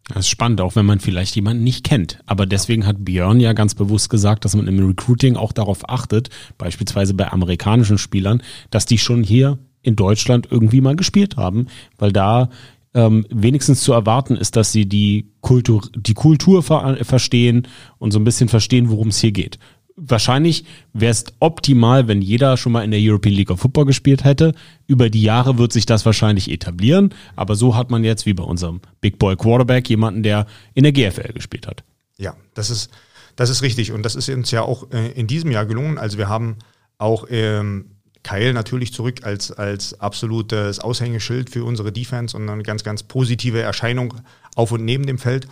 Das 0.09 0.19
ist 0.19 0.29
spannend, 0.29 0.61
auch 0.61 0.77
wenn 0.77 0.87
man 0.87 1.01
vielleicht 1.01 1.35
jemanden 1.35 1.65
nicht 1.65 1.85
kennt. 1.85 2.21
Aber 2.27 2.47
deswegen 2.47 2.87
hat 2.87 3.05
Björn 3.05 3.41
ja 3.41 3.53
ganz 3.55 3.75
bewusst 3.75 4.09
gesagt, 4.09 4.45
dass 4.45 4.55
man 4.55 4.69
im 4.69 4.87
Recruiting 4.87 5.37
auch 5.37 5.53
darauf 5.53 5.89
achtet, 5.89 6.31
beispielsweise 6.59 7.15
bei 7.15 7.33
amerikanischen 7.33 7.99
Spielern, 7.99 8.43
dass 8.71 8.87
die 8.87 8.99
schon 8.99 9.25
hier 9.25 9.59
in 9.83 9.97
Deutschland 9.97 10.49
irgendwie 10.51 10.81
mal 10.81 10.97
gespielt 10.97 11.37
haben, 11.37 11.67
weil 11.99 12.13
da 12.13 12.51
ähm, 12.95 13.27
wenigstens 13.31 13.83
zu 13.83 13.93
erwarten 13.93 14.37
ist, 14.37 14.57
dass 14.57 14.73
sie 14.73 14.87
die 14.87 15.27
Kultur, 15.41 15.83
die 15.95 16.15
Kultur 16.15 16.63
ver 16.63 16.99
verstehen 17.03 17.67
und 17.99 18.13
so 18.13 18.19
ein 18.19 18.25
bisschen 18.25 18.49
verstehen, 18.49 18.91
worum 18.91 19.09
es 19.09 19.19
hier 19.19 19.33
geht 19.33 19.59
wahrscheinlich 19.97 20.65
wäre 20.93 21.13
es 21.13 21.25
optimal, 21.41 22.07
wenn 22.07 22.23
jeder 22.23 22.57
schon 22.57 22.73
mal 22.73 22.85
in 22.85 22.91
der 22.91 23.01
European 23.03 23.35
League 23.35 23.51
of 23.51 23.61
Football 23.61 23.87
gespielt 23.87 24.25
hätte. 24.25 24.55
Über 24.87 25.11
die 25.11 25.23
Jahre 25.23 25.59
wird 25.59 25.73
sich 25.73 25.87
das 25.87 26.05
wahrscheinlich 26.05 26.51
etablieren, 26.51 27.15
aber 27.35 27.57
so 27.57 27.75
hat 27.75 27.91
man 27.91 28.05
jetzt 28.05 28.27
wie 28.27 28.35
bei 28.35 28.45
unserem 28.45 28.81
Big 29.01 29.19
Boy 29.19 29.37
Quarterback 29.37 29.89
jemanden, 29.89 30.23
der 30.23 30.47
in 30.75 30.85
der 30.85 30.93
GFL 30.93 31.33
gespielt 31.33 31.67
hat. 31.67 31.83
Ja, 32.19 32.37
das 32.55 32.71
ist, 32.71 32.91
das 33.37 33.51
ist 33.51 33.63
richtig 33.63 33.93
und 33.93 34.03
das 34.03 34.15
ist 34.15 34.29
uns 34.29 34.51
ja 34.51 34.63
auch 34.63 34.91
äh, 34.93 35.13
in 35.13 35.27
diesem 35.27 35.51
Jahr 35.51 35.67
gelungen. 35.67 35.99
Also 35.99 36.19
wir 36.19 36.29
haben 36.29 36.57
auch 36.99 37.27
ähm, 37.31 37.97
Kyle 38.23 38.53
natürlich 38.53 38.93
zurück 38.93 39.21
als, 39.25 39.51
als 39.53 40.01
absolutes 40.01 40.81
Aushängeschild 40.81 41.49
für 41.49 41.65
unsere 41.65 41.93
Defense 41.93 42.37
und 42.37 42.49
eine 42.49 42.63
ganz, 42.63 42.85
ganz 42.85 43.03
positive 43.03 43.61
Erscheinung 43.61 44.15
auf 44.55 44.73
und 44.73 44.85
neben 44.85 45.07
dem 45.07 45.19
Feld. 45.19 45.47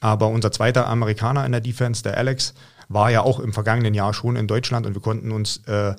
Aber 0.00 0.28
unser 0.28 0.50
zweiter 0.50 0.86
Amerikaner 0.88 1.46
in 1.46 1.52
der 1.52 1.60
Defense, 1.60 2.02
der 2.02 2.16
Alex, 2.16 2.54
war 2.88 3.10
ja 3.10 3.22
auch 3.22 3.40
im 3.40 3.52
vergangenen 3.52 3.94
Jahr 3.94 4.14
schon 4.14 4.36
in 4.36 4.46
Deutschland 4.46 4.86
und 4.86 4.94
wir 4.94 5.02
konnten 5.02 5.32
uns 5.32 5.58
äh, 5.66 5.94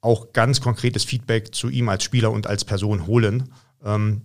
auch 0.00 0.32
ganz 0.32 0.60
konkretes 0.60 1.04
Feedback 1.04 1.54
zu 1.54 1.68
ihm 1.68 1.88
als 1.88 2.04
Spieler 2.04 2.30
und 2.30 2.46
als 2.46 2.64
Person 2.64 3.06
holen. 3.06 3.50
Ähm, 3.84 4.22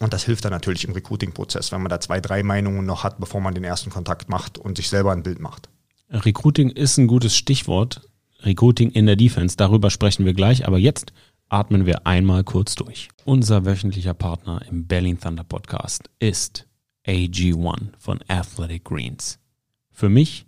und 0.00 0.12
das 0.12 0.24
hilft 0.24 0.44
dann 0.44 0.52
natürlich 0.52 0.84
im 0.84 0.92
Recruiting-Prozess, 0.92 1.72
wenn 1.72 1.82
man 1.82 1.90
da 1.90 2.00
zwei, 2.00 2.20
drei 2.20 2.42
Meinungen 2.42 2.86
noch 2.86 3.04
hat, 3.04 3.18
bevor 3.18 3.40
man 3.40 3.54
den 3.54 3.64
ersten 3.64 3.90
Kontakt 3.90 4.28
macht 4.28 4.58
und 4.58 4.76
sich 4.76 4.88
selber 4.88 5.12
ein 5.12 5.22
Bild 5.22 5.40
macht. 5.40 5.68
Recruiting 6.10 6.70
ist 6.70 6.98
ein 6.98 7.06
gutes 7.06 7.36
Stichwort. 7.36 8.02
Recruiting 8.40 8.90
in 8.90 9.06
der 9.06 9.16
Defense, 9.16 9.56
darüber 9.56 9.90
sprechen 9.90 10.24
wir 10.24 10.34
gleich, 10.34 10.66
aber 10.66 10.78
jetzt 10.78 11.12
atmen 11.48 11.86
wir 11.86 12.06
einmal 12.06 12.44
kurz 12.44 12.74
durch. 12.76 13.08
Unser 13.24 13.64
wöchentlicher 13.64 14.14
Partner 14.14 14.62
im 14.70 14.86
Berlin 14.86 15.18
Thunder 15.18 15.44
Podcast 15.44 16.08
ist 16.18 16.66
AG1 17.06 17.88
von 17.98 18.20
Athletic 18.28 18.84
Greens. 18.84 19.38
Für 19.90 20.08
mich 20.08 20.46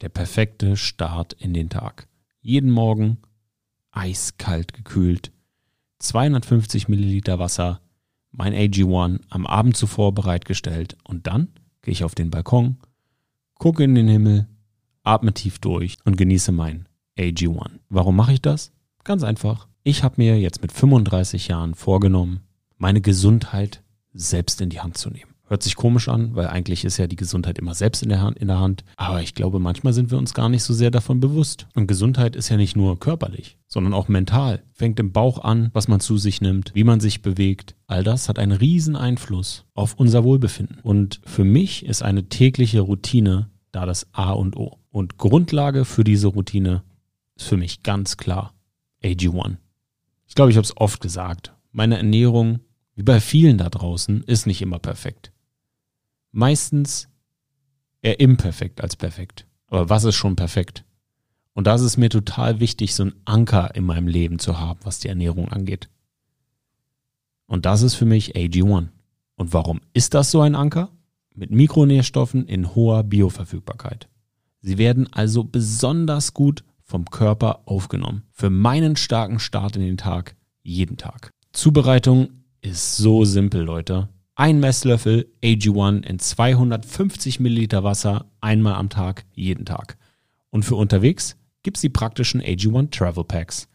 der 0.00 0.08
perfekte 0.08 0.76
Start 0.76 1.32
in 1.32 1.54
den 1.54 1.68
Tag. 1.68 2.08
Jeden 2.40 2.70
Morgen 2.70 3.18
eiskalt 3.90 4.72
gekühlt, 4.72 5.32
250 5.98 6.88
Milliliter 6.88 7.38
Wasser, 7.38 7.80
mein 8.30 8.54
AG1 8.54 9.20
am 9.30 9.46
Abend 9.46 9.76
zuvor 9.76 10.14
bereitgestellt 10.14 10.96
und 11.04 11.26
dann 11.26 11.48
gehe 11.82 11.92
ich 11.92 12.04
auf 12.04 12.14
den 12.14 12.30
Balkon, 12.30 12.76
gucke 13.54 13.82
in 13.84 13.94
den 13.94 14.08
Himmel, 14.08 14.46
atme 15.02 15.34
tief 15.34 15.58
durch 15.58 15.96
und 16.04 16.16
genieße 16.16 16.52
mein 16.52 16.88
AG1. 17.18 17.80
Warum 17.88 18.16
mache 18.16 18.32
ich 18.32 18.42
das? 18.42 18.72
Ganz 19.04 19.24
einfach. 19.24 19.68
Ich 19.82 20.02
habe 20.02 20.16
mir 20.18 20.38
jetzt 20.38 20.62
mit 20.62 20.70
35 20.70 21.48
Jahren 21.48 21.74
vorgenommen, 21.74 22.40
meine 22.76 23.00
Gesundheit 23.00 23.82
selbst 24.12 24.60
in 24.60 24.70
die 24.70 24.80
Hand 24.80 24.98
zu 24.98 25.10
nehmen. 25.10 25.27
Hört 25.48 25.62
sich 25.62 25.76
komisch 25.76 26.08
an, 26.10 26.34
weil 26.34 26.48
eigentlich 26.48 26.84
ist 26.84 26.98
ja 26.98 27.06
die 27.06 27.16
Gesundheit 27.16 27.58
immer 27.58 27.72
selbst 27.72 28.02
in 28.02 28.10
der, 28.10 28.20
Hand, 28.20 28.36
in 28.36 28.48
der 28.48 28.60
Hand. 28.60 28.84
Aber 28.96 29.22
ich 29.22 29.34
glaube, 29.34 29.58
manchmal 29.58 29.94
sind 29.94 30.10
wir 30.10 30.18
uns 30.18 30.34
gar 30.34 30.50
nicht 30.50 30.62
so 30.62 30.74
sehr 30.74 30.90
davon 30.90 31.20
bewusst. 31.20 31.66
Und 31.74 31.86
Gesundheit 31.86 32.36
ist 32.36 32.50
ja 32.50 32.58
nicht 32.58 32.76
nur 32.76 33.00
körperlich, 33.00 33.56
sondern 33.66 33.94
auch 33.94 34.08
mental. 34.08 34.62
Fängt 34.74 35.00
im 35.00 35.10
Bauch 35.12 35.42
an, 35.42 35.70
was 35.72 35.88
man 35.88 36.00
zu 36.00 36.18
sich 36.18 36.42
nimmt, 36.42 36.74
wie 36.74 36.84
man 36.84 37.00
sich 37.00 37.22
bewegt. 37.22 37.76
All 37.86 38.04
das 38.04 38.28
hat 38.28 38.38
einen 38.38 38.52
riesen 38.52 38.94
Einfluss 38.94 39.64
auf 39.72 39.94
unser 39.94 40.22
Wohlbefinden. 40.22 40.80
Und 40.82 41.22
für 41.24 41.44
mich 41.44 41.86
ist 41.86 42.02
eine 42.02 42.28
tägliche 42.28 42.80
Routine 42.80 43.48
da 43.72 43.86
das 43.86 44.06
A 44.12 44.32
und 44.32 44.54
O. 44.54 44.78
Und 44.90 45.16
Grundlage 45.16 45.86
für 45.86 46.04
diese 46.04 46.26
Routine 46.26 46.82
ist 47.36 47.48
für 47.48 47.56
mich 47.56 47.82
ganz 47.82 48.18
klar 48.18 48.52
AG1. 49.02 49.56
Ich 50.26 50.34
glaube, 50.34 50.50
ich 50.50 50.58
habe 50.58 50.66
es 50.66 50.76
oft 50.76 51.00
gesagt. 51.00 51.54
Meine 51.72 51.96
Ernährung, 51.96 52.58
wie 52.94 53.02
bei 53.02 53.18
vielen 53.18 53.56
da 53.56 53.70
draußen, 53.70 54.24
ist 54.24 54.46
nicht 54.46 54.60
immer 54.60 54.78
perfekt 54.78 55.32
meistens 56.38 57.08
eher 58.00 58.20
imperfekt 58.20 58.80
als 58.80 58.94
perfekt. 58.94 59.46
Aber 59.66 59.90
was 59.90 60.04
ist 60.04 60.14
schon 60.14 60.36
perfekt? 60.36 60.84
Und 61.52 61.66
das 61.66 61.82
ist 61.82 61.96
mir 61.96 62.08
total 62.08 62.60
wichtig, 62.60 62.94
so 62.94 63.04
ein 63.04 63.14
Anker 63.24 63.74
in 63.74 63.84
meinem 63.84 64.06
Leben 64.06 64.38
zu 64.38 64.60
haben, 64.60 64.78
was 64.84 65.00
die 65.00 65.08
Ernährung 65.08 65.48
angeht. 65.48 65.90
Und 67.46 67.66
das 67.66 67.82
ist 67.82 67.96
für 67.96 68.04
mich 68.04 68.36
AG1. 68.36 68.88
Und 69.34 69.52
warum 69.52 69.80
ist 69.92 70.14
das 70.14 70.30
so 70.30 70.40
ein 70.40 70.54
Anker? 70.54 70.90
Mit 71.34 71.50
Mikronährstoffen 71.50 72.46
in 72.46 72.74
hoher 72.74 73.02
Bioverfügbarkeit. 73.02 74.08
Sie 74.60 74.78
werden 74.78 75.12
also 75.12 75.42
besonders 75.42 76.34
gut 76.34 76.62
vom 76.82 77.04
Körper 77.06 77.62
aufgenommen. 77.64 78.22
Für 78.30 78.50
meinen 78.50 78.96
starken 78.96 79.40
Start 79.40 79.76
in 79.76 79.82
den 79.82 79.96
Tag, 79.96 80.36
jeden 80.62 80.96
Tag. 80.96 81.32
Zubereitung 81.52 82.44
ist 82.60 82.96
so 82.96 83.24
simpel, 83.24 83.62
Leute. 83.62 84.08
Ein 84.40 84.60
Messlöffel 84.60 85.34
AG1 85.42 86.06
in 86.06 86.20
250 86.20 87.40
Milliliter 87.40 87.82
Wasser 87.82 88.30
einmal 88.40 88.74
am 88.74 88.88
Tag, 88.88 89.24
jeden 89.34 89.66
Tag. 89.66 89.98
Und 90.50 90.64
für 90.64 90.76
unterwegs 90.76 91.36
gibt's 91.64 91.80
die 91.80 91.88
praktischen 91.88 92.40
AG1 92.40 92.92
Travel 92.92 93.24
Packs. 93.24 93.68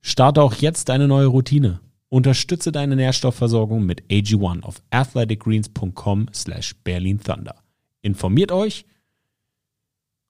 Starte 0.00 0.40
auch 0.40 0.54
jetzt 0.54 0.88
deine 0.88 1.08
neue 1.08 1.26
Routine. 1.26 1.80
Unterstütze 2.10 2.70
deine 2.70 2.94
Nährstoffversorgung 2.94 3.84
mit 3.84 4.04
AG1 4.04 4.62
auf 4.62 4.80
athleticgreens.com 4.90 6.28
slash 6.32 6.76
Berlin 6.84 7.18
Thunder. 7.18 7.56
Informiert 8.02 8.52
euch 8.52 8.86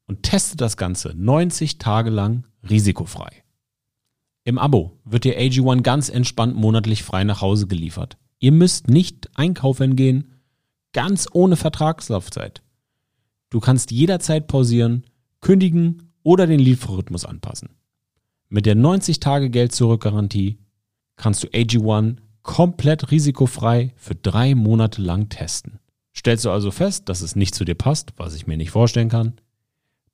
und 0.06 0.22
testet 0.22 0.62
das 0.62 0.78
Ganze 0.78 1.12
90 1.14 1.76
Tage 1.76 2.08
lang 2.08 2.46
risikofrei. 2.70 3.44
Im 4.44 4.56
Abo 4.56 4.98
wird 5.04 5.24
dir 5.24 5.38
AG1 5.38 5.82
ganz 5.82 6.08
entspannt 6.08 6.56
monatlich 6.56 7.02
frei 7.02 7.24
nach 7.24 7.42
Hause 7.42 7.66
geliefert. 7.66 8.16
Ihr 8.42 8.50
müsst 8.50 8.88
nicht 8.88 9.30
einkaufen 9.36 9.94
gehen, 9.94 10.32
ganz 10.92 11.28
ohne 11.32 11.54
Vertragslaufzeit. 11.54 12.60
Du 13.50 13.60
kannst 13.60 13.92
jederzeit 13.92 14.48
pausieren, 14.48 15.04
kündigen 15.40 16.10
oder 16.24 16.48
den 16.48 16.58
Lieferrhythmus 16.58 17.24
anpassen. 17.24 17.68
Mit 18.48 18.66
der 18.66 18.74
90-Tage-Geld-Zurück-Garantie 18.74 20.58
kannst 21.14 21.44
du 21.44 21.46
AG1 21.46 22.16
komplett 22.42 23.12
risikofrei 23.12 23.94
für 23.94 24.16
drei 24.16 24.56
Monate 24.56 25.00
lang 25.00 25.28
testen. 25.28 25.78
Stellst 26.12 26.44
du 26.44 26.50
also 26.50 26.72
fest, 26.72 27.08
dass 27.08 27.22
es 27.22 27.36
nicht 27.36 27.54
zu 27.54 27.64
dir 27.64 27.76
passt, 27.76 28.10
was 28.16 28.34
ich 28.34 28.48
mir 28.48 28.56
nicht 28.56 28.72
vorstellen 28.72 29.08
kann, 29.08 29.34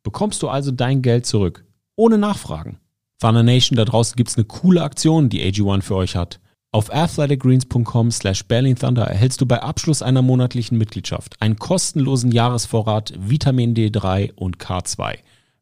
bekommst 0.03 0.43
du 0.43 0.51
also 0.51 0.71
dein 0.71 1.01
Geld 1.01 1.25
zurück, 1.25 1.65
ohne 1.97 2.19
Nachfragen. 2.19 2.79
Thunder 3.21 3.43
Nation, 3.43 3.79
da 3.79 3.87
draußen 3.87 4.17
gibt 4.17 4.29
es 4.29 4.37
eine 4.37 4.45
coole 4.45 4.83
Aktion, 4.83 5.31
die 5.31 5.43
AG1 5.43 5.81
für 5.81 5.97
euch 5.97 6.15
hat. 6.15 6.41
Auf 6.71 6.93
athleticgreens.com 6.93 8.11
slash 8.11 8.45
Thunder 8.47 9.05
erhältst 9.05 9.41
du 9.41 9.47
bei 9.47 9.63
Abschluss 9.63 10.03
einer 10.03 10.21
monatlichen 10.21 10.77
Mitgliedschaft 10.77 11.41
einen 11.41 11.57
kostenlosen 11.57 12.31
Jahresvorrat 12.31 13.15
Vitamin 13.19 13.75
D3 13.75 14.35
und 14.35 14.59
K2. 14.59 15.17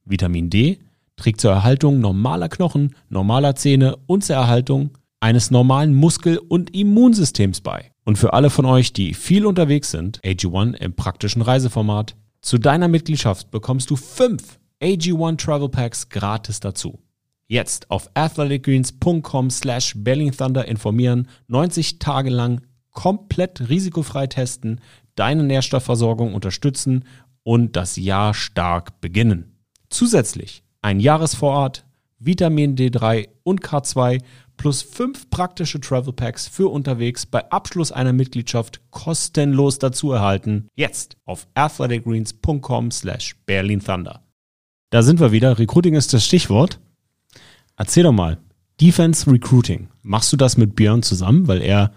Vitamin 0.05 0.51
D 0.51 0.81
trägt 1.14 1.40
zur 1.40 1.53
Erhaltung 1.53 2.01
normaler 2.01 2.49
Knochen, 2.49 2.97
normaler 3.09 3.55
Zähne 3.55 3.97
und 4.07 4.25
zur 4.25 4.35
Erhaltung 4.35 4.99
eines 5.21 5.53
normalen 5.53 5.95
Muskel- 5.95 6.38
und 6.38 6.75
Immunsystems 6.75 7.61
bei. 7.61 7.92
Und 8.05 8.19
für 8.19 8.33
alle 8.33 8.51
von 8.51 8.64
euch, 8.64 8.92
die 8.92 9.14
viel 9.14 9.47
unterwegs 9.47 9.92
sind, 9.92 10.21
AG1 10.25 10.75
im 10.75 10.95
praktischen 10.95 11.42
Reiseformat, 11.42 12.16
zu 12.40 12.59
deiner 12.59 12.88
Mitgliedschaft 12.88 13.53
bekommst 13.53 13.90
du 13.90 13.97
fünf 13.97 14.59
AG1 14.83 15.38
Travel 15.38 15.69
Packs 15.69 16.09
gratis 16.09 16.59
dazu. 16.59 16.99
Jetzt 17.49 17.91
auf 17.91 18.11
athleticgreens.com 18.15 19.51
slash 19.51 19.95
Thunder 20.37 20.67
informieren, 20.67 21.29
90 21.49 21.99
Tage 21.99 22.31
lang 22.31 22.63
komplett 22.91 23.69
risikofrei 23.69 24.27
testen, 24.27 24.81
deine 25.15 25.45
Nährstoffversorgung 25.45 26.35
unterstützen 26.35 27.05
und 27.45 27.77
das 27.77 27.97
Jahr 27.97 28.35
stark 28.35 29.01
beginnen. 29.01 29.57
Zusätzlich 29.89 30.65
ein 30.83 30.99
Jahresvorrat, 30.99 31.85
Vitamin 32.19 32.77
D3 32.77 33.29
und 33.45 33.61
K2 33.61 34.23
plus 34.57 34.83
fünf 34.83 35.29
praktische 35.31 35.81
Travel 35.81 36.13
Packs 36.13 36.49
für 36.49 36.69
unterwegs 36.69 37.27
bei 37.27 37.49
Abschluss 37.51 37.93
einer 37.93 38.13
Mitgliedschaft 38.13 38.81
kostenlos 38.91 39.79
dazu 39.79 40.13
erhalten. 40.13 40.69
Jetzt 40.75 41.17
auf 41.25 41.47
athleticgreens.com 41.55 42.91
slash 42.91 43.37
Thunder. 43.47 44.23
Da 44.91 45.03
sind 45.03 45.21
wir 45.21 45.33
wieder. 45.33 45.59
Recruiting 45.59 45.95
ist 45.95 46.15
das 46.15 46.25
Stichwort. 46.25 46.81
Erzähl 47.77 48.05
doch 48.05 48.12
mal, 48.12 48.39
Defense 48.81 49.31
Recruiting, 49.31 49.89
machst 50.03 50.33
du 50.33 50.37
das 50.37 50.57
mit 50.57 50.77
Björn 50.77 51.03
zusammen, 51.03 51.49
weil 51.49 51.62
er 51.62 51.93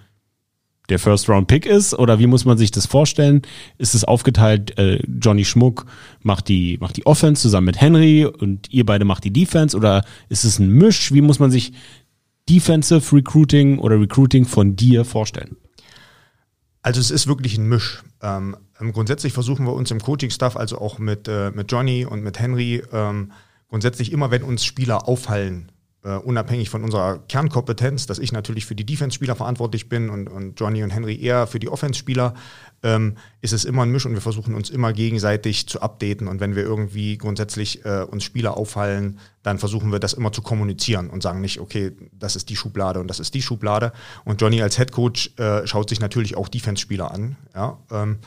der 0.89 0.99
First 0.99 1.29
Round 1.29 1.47
Pick 1.47 1.65
ist 1.65 1.93
oder 1.93 2.19
wie 2.19 2.27
muss 2.27 2.45
man 2.45 2.57
sich 2.57 2.71
das 2.71 2.85
vorstellen? 2.85 3.43
Ist 3.77 3.93
es 3.93 4.03
aufgeteilt, 4.03 4.77
äh, 4.77 4.99
Johnny 5.21 5.45
Schmuck 5.45 5.85
macht 6.21 6.47
die, 6.47 6.77
macht 6.79 6.97
die 6.97 7.05
Offense 7.05 7.41
zusammen 7.41 7.65
mit 7.65 7.79
Henry 7.79 8.25
und 8.25 8.71
ihr 8.71 8.85
beide 8.85 9.05
macht 9.05 9.23
die 9.23 9.33
Defense 9.33 9.77
oder 9.77 10.03
ist 10.29 10.43
es 10.43 10.59
ein 10.59 10.69
Misch? 10.69 11.13
Wie 11.13 11.21
muss 11.21 11.39
man 11.39 11.51
sich 11.51 11.73
Defensive 12.49 13.15
Recruiting 13.15 13.77
oder 13.77 13.99
Recruiting 13.99 14.45
von 14.45 14.75
dir 14.75 15.05
vorstellen? 15.05 15.57
Also 16.81 16.99
es 16.99 17.11
ist 17.11 17.27
wirklich 17.27 17.57
ein 17.57 17.67
Misch. 17.67 18.03
Ähm, 18.21 18.55
grundsätzlich 18.93 19.33
versuchen 19.33 19.65
wir 19.65 19.73
uns 19.73 19.91
im 19.91 19.99
Coaching-Staff, 19.99 20.55
also 20.55 20.79
auch 20.79 20.97
mit, 20.97 21.27
äh, 21.27 21.51
mit 21.51 21.71
Johnny 21.71 22.05
und 22.05 22.23
mit 22.23 22.39
Henry, 22.39 22.81
ähm, 22.91 23.31
grundsätzlich 23.69 24.11
immer, 24.11 24.31
wenn 24.31 24.43
uns 24.43 24.65
Spieler 24.65 25.07
auffallen, 25.07 25.71
Uh, 26.01 26.11
unabhängig 26.11 26.69
von 26.69 26.85
unserer 26.85 27.17
Kernkompetenz, 27.27 28.05
dass 28.07 28.19
ich 28.19 28.31
natürlich 28.31 28.65
für 28.65 28.73
die 28.73 28.85
Defense-Spieler 28.85 29.35
verantwortlich 29.35 29.89
bin 29.89 30.09
und, 30.09 30.29
und, 30.29 30.57
Johnny 30.57 30.81
und 30.81 30.91
Henry 30.91 31.21
eher 31.21 31.45
für 31.45 31.59
die 31.59 31.67
Offense-Spieler, 31.67 32.35
ähm, 32.83 33.17
ist 33.41 33.51
es 33.51 33.65
immer 33.65 33.81
ein 33.81 33.91
Misch 33.91 34.05
und 34.05 34.13
wir 34.13 34.21
versuchen 34.21 34.55
uns 34.55 34.69
immer 34.69 34.93
gegenseitig 34.93 35.67
zu 35.67 35.81
updaten. 35.81 36.29
Und 36.29 36.39
wenn 36.39 36.55
wir 36.55 36.63
irgendwie 36.63 37.17
grundsätzlich 37.17 37.83
äh, 37.83 38.03
uns 38.03 38.23
Spieler 38.23 38.55
auffallen, 38.55 39.19
dann 39.43 39.59
versuchen 39.59 39.91
wir 39.91 39.99
das 39.99 40.13
immer 40.13 40.31
zu 40.31 40.41
kommunizieren 40.41 41.09
und 41.09 41.21
sagen 41.21 41.41
nicht, 41.41 41.59
okay, 41.59 41.91
das 42.13 42.37
ist 42.37 42.47
die 42.47 42.55
Schublade 42.55 43.01
und 43.01 43.07
das 43.09 43.19
ist 43.19 43.33
die 43.33 43.41
Schublade. 43.41 43.91
Und 44.23 44.39
Johnny 44.39 44.61
als 44.61 44.77
Head 44.77 44.93
Coach 44.93 45.31
äh, 45.35 45.67
schaut 45.67 45.89
sich 45.89 45.99
natürlich 45.99 46.37
auch 46.37 46.47
Defense-Spieler 46.47 47.11
an. 47.11 47.35
Ja? 47.53 47.77
Ähm, 47.91 48.19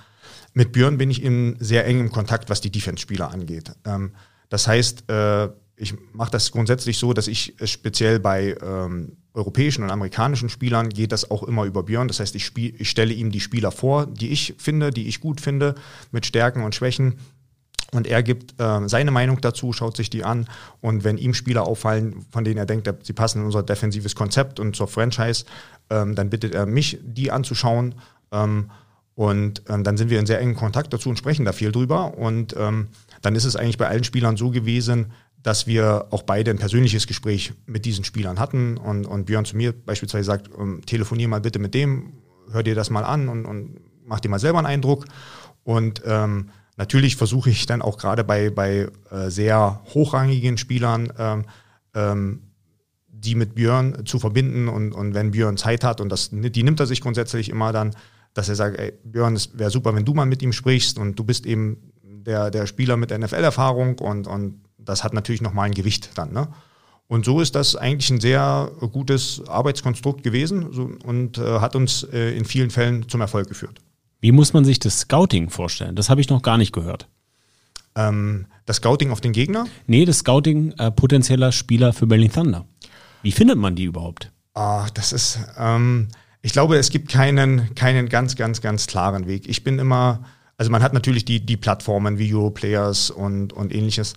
mit 0.52 0.72
Björn 0.72 0.98
bin 0.98 1.10
ich 1.10 1.22
in 1.22 1.56
sehr 1.58 1.86
engem 1.86 2.12
Kontakt, 2.12 2.50
was 2.50 2.60
die 2.60 2.70
Defense-Spieler 2.70 3.30
angeht. 3.30 3.72
Ähm, 3.86 4.12
das 4.52 4.66
heißt, 4.66 5.10
äh, 5.10 5.48
ich 5.76 5.94
mache 6.12 6.30
das 6.30 6.52
grundsätzlich 6.52 6.98
so, 6.98 7.14
dass 7.14 7.26
ich 7.26 7.54
speziell 7.64 8.20
bei 8.20 8.54
ähm, 8.62 9.16
europäischen 9.32 9.82
und 9.82 9.90
amerikanischen 9.90 10.50
Spielern 10.50 10.90
geht 10.90 11.10
das 11.10 11.30
auch 11.30 11.42
immer 11.42 11.64
über 11.64 11.84
Björn. 11.84 12.06
Das 12.06 12.20
heißt, 12.20 12.34
ich, 12.34 12.44
spiel, 12.44 12.74
ich 12.78 12.90
stelle 12.90 13.14
ihm 13.14 13.30
die 13.30 13.40
Spieler 13.40 13.72
vor, 13.72 14.04
die 14.04 14.28
ich 14.28 14.54
finde, 14.58 14.90
die 14.90 15.08
ich 15.08 15.22
gut 15.22 15.40
finde, 15.40 15.74
mit 16.10 16.26
Stärken 16.26 16.64
und 16.64 16.74
Schwächen. 16.74 17.14
Und 17.92 18.06
er 18.06 18.22
gibt 18.22 18.60
äh, 18.60 18.86
seine 18.90 19.10
Meinung 19.10 19.40
dazu, 19.40 19.72
schaut 19.72 19.96
sich 19.96 20.10
die 20.10 20.22
an. 20.22 20.46
Und 20.82 21.02
wenn 21.02 21.16
ihm 21.16 21.32
Spieler 21.32 21.66
auffallen, 21.66 22.26
von 22.30 22.44
denen 22.44 22.58
er 22.58 22.66
denkt, 22.66 22.92
sie 23.04 23.14
passen 23.14 23.38
in 23.38 23.46
unser 23.46 23.62
defensives 23.62 24.14
Konzept 24.14 24.60
und 24.60 24.76
zur 24.76 24.86
Franchise, 24.86 25.46
ähm, 25.88 26.14
dann 26.14 26.28
bittet 26.28 26.54
er 26.54 26.66
mich, 26.66 26.98
die 27.02 27.30
anzuschauen. 27.30 27.94
Ähm, 28.32 28.70
und 29.14 29.62
ähm, 29.70 29.82
dann 29.82 29.96
sind 29.96 30.10
wir 30.10 30.20
in 30.20 30.26
sehr 30.26 30.40
engen 30.40 30.56
Kontakt 30.56 30.92
dazu 30.92 31.08
und 31.08 31.16
sprechen 31.16 31.46
da 31.46 31.52
viel 31.52 31.72
drüber. 31.72 32.18
Und 32.18 32.54
ähm, 32.58 32.88
dann 33.22 33.34
ist 33.34 33.44
es 33.44 33.56
eigentlich 33.56 33.78
bei 33.78 33.88
allen 33.88 34.04
Spielern 34.04 34.36
so 34.36 34.50
gewesen, 34.50 35.12
dass 35.42 35.66
wir 35.66 36.06
auch 36.10 36.22
beide 36.22 36.50
ein 36.50 36.58
persönliches 36.58 37.06
Gespräch 37.06 37.52
mit 37.66 37.84
diesen 37.84 38.04
Spielern 38.04 38.38
hatten. 38.38 38.76
Und, 38.76 39.06
und 39.06 39.26
Björn 39.26 39.44
zu 39.44 39.56
mir 39.56 39.72
beispielsweise 39.72 40.24
sagt, 40.24 40.50
ähm, 40.58 40.82
telefonier 40.86 41.28
mal 41.28 41.40
bitte 41.40 41.58
mit 41.58 41.74
dem, 41.74 42.12
hör 42.50 42.62
dir 42.62 42.74
das 42.74 42.90
mal 42.90 43.04
an 43.04 43.28
und, 43.28 43.44
und 43.44 43.80
mach 44.04 44.20
dir 44.20 44.28
mal 44.28 44.38
selber 44.38 44.58
einen 44.58 44.66
Eindruck. 44.66 45.06
Und 45.64 46.02
ähm, 46.04 46.50
natürlich 46.76 47.16
versuche 47.16 47.50
ich 47.50 47.66
dann 47.66 47.82
auch 47.82 47.98
gerade 47.98 48.24
bei, 48.24 48.50
bei 48.50 48.88
äh, 49.10 49.30
sehr 49.30 49.82
hochrangigen 49.94 50.58
Spielern, 50.58 51.12
ähm, 51.18 51.44
ähm, 51.94 52.42
die 53.08 53.34
mit 53.34 53.54
Björn 53.54 54.04
zu 54.04 54.18
verbinden. 54.18 54.68
Und, 54.68 54.92
und 54.92 55.14
wenn 55.14 55.32
Björn 55.32 55.56
Zeit 55.56 55.82
hat 55.82 56.00
und 56.00 56.08
das, 56.08 56.30
die 56.32 56.62
nimmt 56.62 56.80
er 56.80 56.86
sich 56.86 57.00
grundsätzlich 57.00 57.48
immer 57.48 57.72
dann, 57.72 57.94
dass 58.34 58.48
er 58.48 58.54
sagt, 58.54 58.78
ey, 58.78 58.92
Björn, 59.04 59.34
es 59.34 59.58
wäre 59.58 59.70
super, 59.70 59.94
wenn 59.94 60.04
du 60.04 60.14
mal 60.14 60.24
mit 60.24 60.42
ihm 60.42 60.52
sprichst. 60.52 60.98
Und 60.98 61.18
du 61.18 61.24
bist 61.24 61.46
eben 61.46 61.91
der, 62.26 62.50
der 62.50 62.66
Spieler 62.66 62.96
mit 62.96 63.10
NFL-Erfahrung 63.10 63.98
und, 63.98 64.26
und 64.26 64.62
das 64.78 65.04
hat 65.04 65.14
natürlich 65.14 65.42
nochmal 65.42 65.66
ein 65.66 65.74
Gewicht 65.74 66.10
dann. 66.16 66.32
Ne? 66.32 66.48
Und 67.08 67.24
so 67.24 67.40
ist 67.40 67.54
das 67.54 67.76
eigentlich 67.76 68.10
ein 68.10 68.20
sehr 68.20 68.70
gutes 68.92 69.42
Arbeitskonstrukt 69.46 70.22
gewesen 70.22 70.64
und 71.04 71.38
äh, 71.38 71.60
hat 71.60 71.76
uns 71.76 72.04
äh, 72.04 72.36
in 72.36 72.44
vielen 72.44 72.70
Fällen 72.70 73.08
zum 73.08 73.20
Erfolg 73.20 73.48
geführt. 73.48 73.80
Wie 74.20 74.32
muss 74.32 74.52
man 74.52 74.64
sich 74.64 74.78
das 74.78 75.00
Scouting 75.00 75.50
vorstellen? 75.50 75.96
Das 75.96 76.08
habe 76.08 76.20
ich 76.20 76.28
noch 76.30 76.42
gar 76.42 76.56
nicht 76.56 76.72
gehört. 76.72 77.08
Ähm, 77.94 78.46
das 78.64 78.76
Scouting 78.76 79.10
auf 79.10 79.20
den 79.20 79.32
Gegner? 79.32 79.66
Nee, 79.86 80.04
das 80.04 80.18
Scouting 80.18 80.72
äh, 80.78 80.90
potenzieller 80.90 81.52
Spieler 81.52 81.92
für 81.92 82.06
Berlin 82.06 82.32
Thunder. 82.32 82.64
Wie 83.22 83.32
findet 83.32 83.58
man 83.58 83.74
die 83.74 83.84
überhaupt? 83.84 84.32
Ah, 84.54 84.88
das 84.94 85.12
ist, 85.12 85.38
ähm, 85.58 86.08
ich 86.40 86.52
glaube, 86.52 86.76
es 86.76 86.90
gibt 86.90 87.10
keinen, 87.10 87.74
keinen 87.74 88.08
ganz, 88.08 88.36
ganz, 88.36 88.60
ganz 88.60 88.86
klaren 88.86 89.26
Weg. 89.26 89.48
Ich 89.48 89.64
bin 89.64 89.78
immer, 89.78 90.24
also 90.58 90.70
man 90.70 90.82
hat 90.82 90.92
natürlich 90.92 91.24
die, 91.24 91.40
die 91.40 91.56
Plattformen 91.56 92.18
wie 92.18 92.32
Europlayers 92.32 93.10
und, 93.10 93.52
und 93.52 93.74
ähnliches. 93.74 94.14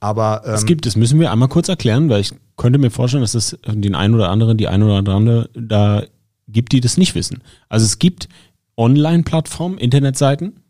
Aber 0.00 0.42
ähm, 0.44 0.54
es 0.54 0.66
gibt, 0.66 0.86
das 0.86 0.96
müssen 0.96 1.18
wir 1.18 1.32
einmal 1.32 1.48
kurz 1.48 1.68
erklären, 1.68 2.08
weil 2.08 2.20
ich 2.20 2.32
könnte 2.56 2.78
mir 2.78 2.90
vorstellen, 2.90 3.22
dass 3.22 3.34
es 3.34 3.58
den 3.66 3.94
einen 3.94 4.14
oder 4.14 4.30
anderen, 4.30 4.56
die 4.56 4.68
eine 4.68 4.84
oder 4.84 5.14
andere 5.14 5.50
da 5.54 6.04
gibt, 6.46 6.72
die 6.72 6.80
das 6.80 6.96
nicht 6.96 7.14
wissen. 7.14 7.42
Also 7.68 7.84
es 7.84 7.98
gibt 7.98 8.28
Online-Plattformen, 8.76 9.78
Internetseiten, 9.78 10.60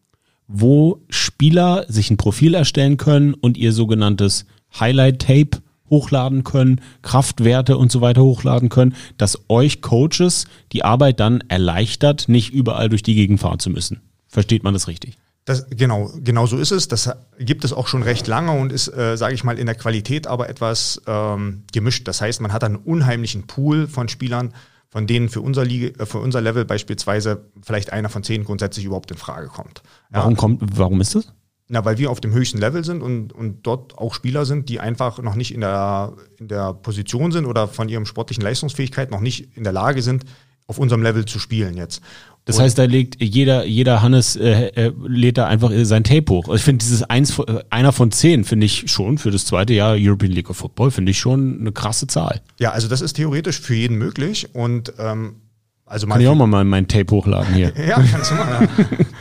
wo 0.47 1.03
Spieler 1.11 1.85
sich 1.89 2.11
ein 2.11 2.17
Profil 2.17 2.55
erstellen 2.55 2.97
können 2.97 3.35
und 3.35 3.59
ihr 3.59 3.73
sogenanntes 3.73 4.47
Highlight-Tape 4.79 5.63
hochladen 5.91 6.45
können, 6.45 6.81
Kraftwerte 7.03 7.79
und 7.79 7.93
so 7.93 8.01
weiter 8.01 8.23
hochladen 8.23 8.69
können, 8.69 8.95
dass 9.17 9.39
euch 9.49 9.81
Coaches 9.81 10.47
die 10.73 10.85
Arbeit 10.85 11.21
dann 11.21 11.43
erleichtert, 11.49 12.29
nicht 12.29 12.53
überall 12.53 12.89
durch 12.89 13.03
die 13.03 13.15
Gegend 13.15 13.41
fahren 13.41 13.59
zu 13.59 13.71
müssen. 13.71 14.01
Versteht 14.29 14.63
man 14.63 14.75
das 14.75 14.89
richtig? 14.89 15.19
Das, 15.45 15.67
genau, 15.71 16.11
genau 16.17 16.47
so 16.47 16.59
ist 16.59 16.73
es. 16.73 16.89
Das 16.89 17.11
gibt 17.39 17.65
es 17.65 17.73
auch 17.73 17.89
schon 17.89 18.03
recht 18.03 18.27
lange 18.27 18.53
und 18.53 18.71
ist, 18.71 18.89
äh, 18.89 19.17
sage 19.17 19.35
ich 19.35 19.45
mal, 19.45 19.59
in 19.59 19.65
der 19.65 19.75
Qualität 19.75 20.27
aber 20.27 20.51
etwas 20.51 21.01
ähm, 21.07 21.63
gemischt. 21.73 22.07
Das 22.07 22.21
heißt, 22.21 22.43
man 22.43 22.53
hat 22.53 22.65
einen 22.65 22.77
unheimlichen 22.77 23.47
Pool 23.47 23.89
von 23.89 24.11
Spielern, 24.11 24.53
von 24.91 25.07
denen 25.07 25.31
für 25.31 25.41
unser, 25.41 25.65
Liga, 25.65 26.03
äh, 26.03 26.07
für 26.07 26.19
unser 26.19 26.43
Level 26.43 26.67
beispielsweise 26.67 27.47
vielleicht 27.63 27.95
einer 27.95 28.11
von 28.11 28.23
zehn 28.23 28.45
grundsätzlich 28.45 28.85
überhaupt 28.85 29.11
in 29.11 29.17
Frage 29.17 29.47
kommt. 29.47 29.83
Warum, 30.11 30.35
ja. 30.35 30.39
kommt, 30.39 30.79
warum 30.79 31.01
ist 31.01 31.15
das? 31.15 31.33
Na, 31.69 31.83
weil 31.83 31.97
wir 31.97 32.11
auf 32.11 32.21
dem 32.21 32.33
höchsten 32.33 32.59
Level 32.59 32.85
sind 32.85 33.03
und, 33.03 33.33
und 33.33 33.67
dort 33.67 33.97
auch 33.97 34.13
Spieler 34.13 34.45
sind, 34.45 34.69
die 34.69 34.81
einfach 34.81 35.23
noch 35.23 35.35
nicht 35.35 35.55
in 35.55 35.63
der, 35.63 36.15
in 36.39 36.49
der 36.49 36.75
Position 36.75 37.33
sind 37.33 37.47
oder 37.47 37.69
von 37.69 37.89
ihrem 37.89 38.05
sportlichen 38.05 38.43
Leistungsfähigkeit 38.43 39.11
noch 39.11 39.21
nicht 39.21 39.57
in 39.57 39.65
der 39.65 39.73
Lage 39.73 40.03
sind, 40.03 40.25
auf 40.67 40.79
unserem 40.79 41.03
Level 41.03 41.25
zu 41.25 41.39
spielen 41.39 41.77
jetzt. 41.77 42.03
Das 42.49 42.57
und 42.57 42.63
heißt, 42.63 42.79
da 42.79 42.85
legt 42.85 43.23
jeder, 43.23 43.67
jeder 43.67 44.01
Hannes 44.01 44.35
äh, 44.35 44.69
äh, 44.69 44.93
lädt 45.07 45.37
da 45.37 45.47
einfach 45.49 45.71
sein 45.83 46.03
Tape 46.03 46.33
hoch. 46.33 46.49
Ich 46.55 46.63
finde 46.63 46.83
dieses 46.83 47.03
eins, 47.03 47.39
äh, 47.41 47.63
einer 47.69 47.93
von 47.93 48.11
zehn 48.11 48.43
finde 48.45 48.65
ich 48.65 48.91
schon 48.91 49.19
für 49.19 49.31
das 49.31 49.45
zweite 49.45 49.75
Jahr 49.75 49.97
European 49.99 50.33
League 50.33 50.49
of 50.49 50.57
Football 50.57 50.91
finde 50.91 51.11
ich 51.11 51.19
schon 51.19 51.61
eine 51.61 51.73
krasse 51.73 52.07
Zahl. 52.07 52.41
Ja, 52.59 52.71
also 52.71 52.89
das 52.89 53.03
ist 53.03 53.13
theoretisch 53.13 53.61
für 53.61 53.75
jeden 53.75 53.99
möglich 53.99 54.55
und 54.55 54.95
ähm, 54.99 55.43
also 55.85 56.07
kann 56.07 56.23
ich 56.23 56.27
auch 56.27 56.35
mal 56.35 56.65
mein 56.65 56.89
Tape 56.89 57.15
hochladen 57.15 57.53
hier. 57.53 57.71
ja, 57.87 58.03
kannst 58.11 58.31
du 58.31 58.35
mal. 58.37 58.69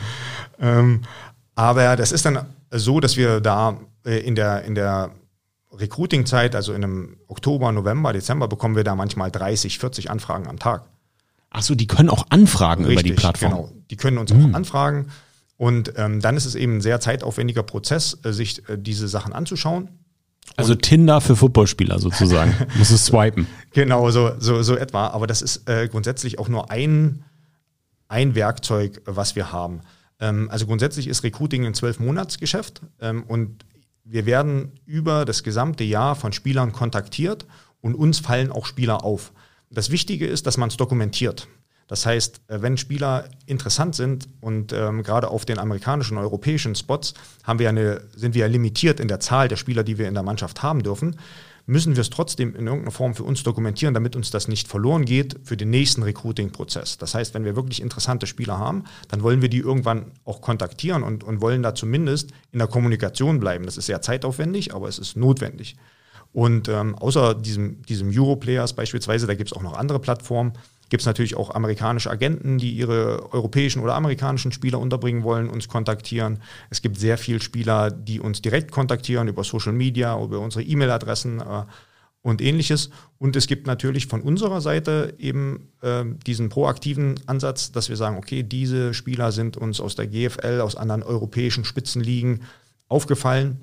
ähm, 0.58 1.02
aber 1.54 1.96
das 1.96 2.12
ist 2.12 2.24
dann 2.24 2.46
so, 2.70 2.98
dass 2.98 3.18
wir 3.18 3.42
da 3.42 3.78
äh, 4.06 4.20
in 4.20 4.36
der 4.36 4.64
in 4.64 4.74
der 4.74 5.10
Recruiting-Zeit, 5.70 6.56
also 6.56 6.72
in 6.72 6.82
einem 6.82 7.18
Oktober, 7.26 7.72
November, 7.72 8.14
Dezember, 8.14 8.48
bekommen 8.48 8.74
wir 8.74 8.84
da 8.84 8.94
manchmal 8.94 9.30
30, 9.30 9.78
40 9.78 10.10
Anfragen 10.10 10.46
am 10.46 10.58
Tag. 10.58 10.84
Ach 11.50 11.62
so, 11.62 11.74
die 11.74 11.86
können 11.86 12.10
auch 12.10 12.26
anfragen 12.30 12.84
Richtig, 12.84 13.06
über 13.06 13.14
die 13.14 13.20
Plattform. 13.20 13.50
Genau, 13.50 13.72
die 13.90 13.96
können 13.96 14.18
uns 14.18 14.32
mhm. 14.32 14.50
auch 14.50 14.54
anfragen. 14.56 15.08
Und 15.56 15.94
ähm, 15.96 16.20
dann 16.20 16.36
ist 16.36 16.44
es 16.44 16.54
eben 16.54 16.76
ein 16.76 16.80
sehr 16.80 17.00
zeitaufwendiger 17.00 17.62
Prozess, 17.62 18.18
äh, 18.22 18.32
sich 18.32 18.68
äh, 18.68 18.78
diese 18.78 19.08
Sachen 19.08 19.32
anzuschauen. 19.32 19.88
Also 20.56 20.72
und 20.72 20.82
Tinder 20.82 21.20
für 21.20 21.36
Footballspieler 21.36 21.98
sozusagen. 21.98 22.54
Muss 22.78 22.90
es 22.90 23.06
swipen. 23.06 23.46
Genau, 23.72 24.10
so, 24.10 24.32
so, 24.38 24.62
so 24.62 24.76
etwa. 24.76 25.08
Aber 25.08 25.26
das 25.26 25.42
ist 25.42 25.68
äh, 25.68 25.88
grundsätzlich 25.88 26.38
auch 26.38 26.48
nur 26.48 26.70
ein, 26.70 27.24
ein 28.08 28.34
Werkzeug, 28.34 29.02
was 29.04 29.36
wir 29.36 29.52
haben. 29.52 29.80
Ähm, 30.20 30.48
also 30.50 30.66
grundsätzlich 30.66 31.08
ist 31.08 31.24
Recruiting 31.24 31.66
ein 31.66 31.74
Zwölf-Monats-Geschäft 31.74 32.82
ähm, 33.00 33.24
und 33.24 33.64
wir 34.04 34.26
werden 34.26 34.72
über 34.86 35.24
das 35.24 35.42
gesamte 35.42 35.84
Jahr 35.84 36.14
von 36.14 36.32
Spielern 36.32 36.72
kontaktiert 36.72 37.46
und 37.80 37.94
uns 37.94 38.20
fallen 38.20 38.50
auch 38.50 38.64
Spieler 38.64 39.04
auf. 39.04 39.32
Das 39.70 39.90
Wichtige 39.90 40.26
ist, 40.26 40.46
dass 40.46 40.56
man 40.56 40.68
es 40.68 40.76
dokumentiert. 40.76 41.48
Das 41.88 42.04
heißt, 42.06 42.42
äh, 42.48 42.62
wenn 42.62 42.76
Spieler 42.76 43.28
interessant 43.46 43.94
sind 43.94 44.28
und 44.40 44.72
ähm, 44.72 45.02
gerade 45.02 45.28
auf 45.28 45.44
den 45.44 45.58
amerikanischen 45.58 46.16
und 46.16 46.22
europäischen 46.22 46.74
Spots 46.74 47.14
haben 47.42 47.58
wir 47.58 47.68
eine, 47.68 48.02
sind 48.14 48.34
wir 48.34 48.42
ja 48.42 48.46
limitiert 48.46 49.00
in 49.00 49.08
der 49.08 49.20
Zahl 49.20 49.48
der 49.48 49.56
Spieler, 49.56 49.82
die 49.82 49.98
wir 49.98 50.06
in 50.06 50.14
der 50.14 50.22
Mannschaft 50.22 50.62
haben 50.62 50.82
dürfen, 50.82 51.16
müssen 51.68 51.96
wir 51.96 52.00
es 52.00 52.10
trotzdem 52.10 52.54
in 52.56 52.66
irgendeiner 52.66 52.92
Form 52.92 53.14
für 53.14 53.24
uns 53.24 53.42
dokumentieren, 53.42 53.92
damit 53.92 54.16
uns 54.16 54.30
das 54.30 54.48
nicht 54.48 54.68
verloren 54.68 55.04
geht 55.04 55.36
für 55.44 55.56
den 55.56 55.68
nächsten 55.68 56.02
Recruiting-Prozess. 56.02 56.96
Das 56.96 57.14
heißt, 57.14 57.34
wenn 57.34 57.44
wir 57.44 57.56
wirklich 57.56 57.82
interessante 57.82 58.26
Spieler 58.26 58.58
haben, 58.58 58.84
dann 59.08 59.22
wollen 59.22 59.42
wir 59.42 59.50
die 59.50 59.58
irgendwann 59.58 60.12
auch 60.24 60.40
kontaktieren 60.40 61.02
und, 61.02 61.24
und 61.24 61.42
wollen 61.42 61.62
da 61.62 61.74
zumindest 61.74 62.30
in 62.52 62.58
der 62.58 62.68
Kommunikation 62.68 63.38
bleiben. 63.38 63.66
Das 63.66 63.76
ist 63.76 63.86
sehr 63.86 64.00
zeitaufwendig, 64.00 64.74
aber 64.74 64.88
es 64.88 64.98
ist 64.98 65.16
notwendig. 65.16 65.76
Und 66.32 66.68
ähm, 66.68 66.94
außer 66.94 67.34
diesem, 67.34 67.82
diesem 67.82 68.10
Europlayers 68.10 68.74
beispielsweise, 68.74 69.26
da 69.26 69.34
gibt 69.34 69.50
es 69.50 69.56
auch 69.56 69.62
noch 69.62 69.74
andere 69.74 69.98
Plattformen, 69.98 70.52
gibt 70.88 71.02
es 71.02 71.06
natürlich 71.06 71.36
auch 71.36 71.54
amerikanische 71.54 72.10
Agenten, 72.10 72.58
die 72.58 72.72
ihre 72.72 73.32
europäischen 73.32 73.82
oder 73.82 73.94
amerikanischen 73.94 74.52
Spieler 74.52 74.78
unterbringen 74.78 75.22
wollen, 75.22 75.48
uns 75.48 75.68
kontaktieren. 75.68 76.40
Es 76.70 76.82
gibt 76.82 76.98
sehr 76.98 77.18
viele 77.18 77.40
Spieler, 77.40 77.90
die 77.90 78.20
uns 78.20 78.40
direkt 78.42 78.70
kontaktieren 78.70 79.28
über 79.28 79.44
Social 79.44 79.72
Media, 79.72 80.20
über 80.20 80.40
unsere 80.40 80.64
E-Mail-Adressen 80.64 81.40
äh, 81.40 81.64
und 82.22 82.40
ähnliches. 82.40 82.90
Und 83.18 83.36
es 83.36 83.46
gibt 83.46 83.66
natürlich 83.66 84.06
von 84.06 84.22
unserer 84.22 84.60
Seite 84.60 85.14
eben 85.18 85.72
äh, 85.82 86.04
diesen 86.26 86.48
proaktiven 86.48 87.20
Ansatz, 87.26 87.72
dass 87.72 87.88
wir 87.88 87.96
sagen, 87.96 88.16
okay, 88.16 88.42
diese 88.42 88.94
Spieler 88.94 89.32
sind 89.32 89.56
uns 89.56 89.80
aus 89.80 89.94
der 89.94 90.06
GFL, 90.06 90.60
aus 90.60 90.76
anderen 90.76 91.02
europäischen 91.02 91.64
Spitzenligen 91.64 92.42
aufgefallen 92.88 93.58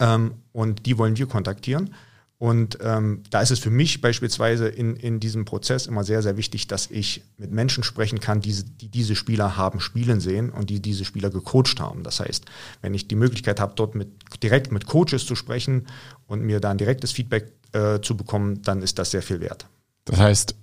ähm, 0.00 0.34
und 0.52 0.86
die 0.86 0.98
wollen 0.98 1.16
wir 1.16 1.26
kontaktieren. 1.26 1.94
Und 2.38 2.78
ähm, 2.82 3.22
da 3.30 3.40
ist 3.40 3.52
es 3.52 3.60
für 3.60 3.70
mich 3.70 4.00
beispielsweise 4.00 4.68
in, 4.68 4.96
in 4.96 5.20
diesem 5.20 5.44
Prozess 5.44 5.86
immer 5.86 6.04
sehr, 6.04 6.20
sehr 6.20 6.36
wichtig, 6.36 6.66
dass 6.66 6.90
ich 6.90 7.22
mit 7.38 7.52
Menschen 7.52 7.84
sprechen 7.84 8.20
kann, 8.20 8.40
die, 8.40 8.52
die 8.52 8.88
diese 8.88 9.14
Spieler 9.14 9.56
haben 9.56 9.80
spielen 9.80 10.20
sehen 10.20 10.50
und 10.50 10.68
die 10.68 10.80
diese 10.80 11.04
Spieler 11.04 11.30
gecoacht 11.30 11.80
haben. 11.80 12.02
Das 12.02 12.20
heißt, 12.20 12.44
wenn 12.82 12.92
ich 12.92 13.08
die 13.08 13.14
Möglichkeit 13.14 13.60
habe, 13.60 13.74
dort 13.76 13.94
mit, 13.94 14.08
direkt 14.42 14.72
mit 14.72 14.86
Coaches 14.86 15.24
zu 15.24 15.36
sprechen 15.36 15.86
und 16.26 16.42
mir 16.42 16.60
dann 16.60 16.76
direktes 16.76 17.12
Feedback 17.12 17.52
äh, 17.72 18.00
zu 18.00 18.16
bekommen, 18.16 18.60
dann 18.62 18.82
ist 18.82 18.98
das 18.98 19.12
sehr 19.12 19.22
viel 19.22 19.40
wert. 19.40 19.66
Das 20.04 20.18
heißt, 20.18 20.54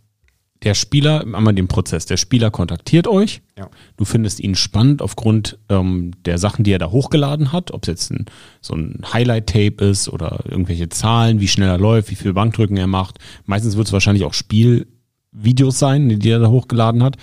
der 0.63 0.76
Spieler, 0.76 1.21
einmal 1.21 1.54
den 1.54 1.67
Prozess, 1.67 2.06
der 2.06 2.17
Spieler 2.17 2.52
kontaktiert 2.52 3.08
euch, 3.08 3.41
ja. 3.58 3.67
du 3.97 4.06
findest 4.06 4.39
ihn 4.39 4.56
spannend 4.56 5.02
aufgrund 5.02 5.58
ähm, 5.69 6.12
der 6.26 6.38
Sachen, 6.38 6.63
die 6.63 6.71
er 6.71 6.80
da 6.80 6.91
hochgeladen 6.91 7.52
hat, 7.52 7.71
ob 7.71 7.84
es 7.84 7.88
jetzt 7.88 8.12
ein, 8.12 8.26
so 8.62 8.76
ein 8.76 9.02
Highlight-Tape 9.12 9.84
ist 9.84 10.08
oder 10.08 10.43
irgendwelche 10.47 10.89
Zahlen, 10.89 11.39
wie 11.39 11.47
schnell 11.47 11.69
er 11.69 11.80
läuft, 11.80 12.12
wie 12.12 12.15
viel 12.15 12.34
Bankdrücken 12.34 12.78
er 12.78 12.88
macht. 12.88 13.17
Meistens 13.45 13.76
wird 13.76 13.88
es 13.88 13.93
wahrscheinlich 13.93 14.24
auch 14.24 14.36
Spielvideos 14.36 15.80
sein, 15.80 16.19
die 16.19 16.30
er 16.30 16.39
da 16.39 16.50
hochgeladen 16.50 17.02
hat. 17.02 17.17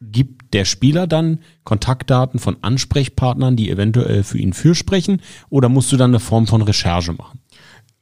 Gibt 0.00 0.52
der 0.52 0.66
Spieler 0.66 1.06
dann 1.06 1.40
Kontaktdaten 1.64 2.38
von 2.38 2.58
Ansprechpartnern, 2.60 3.56
die 3.56 3.70
eventuell 3.70 4.22
für 4.22 4.38
ihn 4.38 4.52
fürsprechen, 4.52 5.22
oder 5.48 5.70
musst 5.70 5.90
du 5.90 5.96
dann 5.96 6.10
eine 6.10 6.20
Form 6.20 6.46
von 6.46 6.62
Recherche 6.62 7.14
machen? 7.14 7.40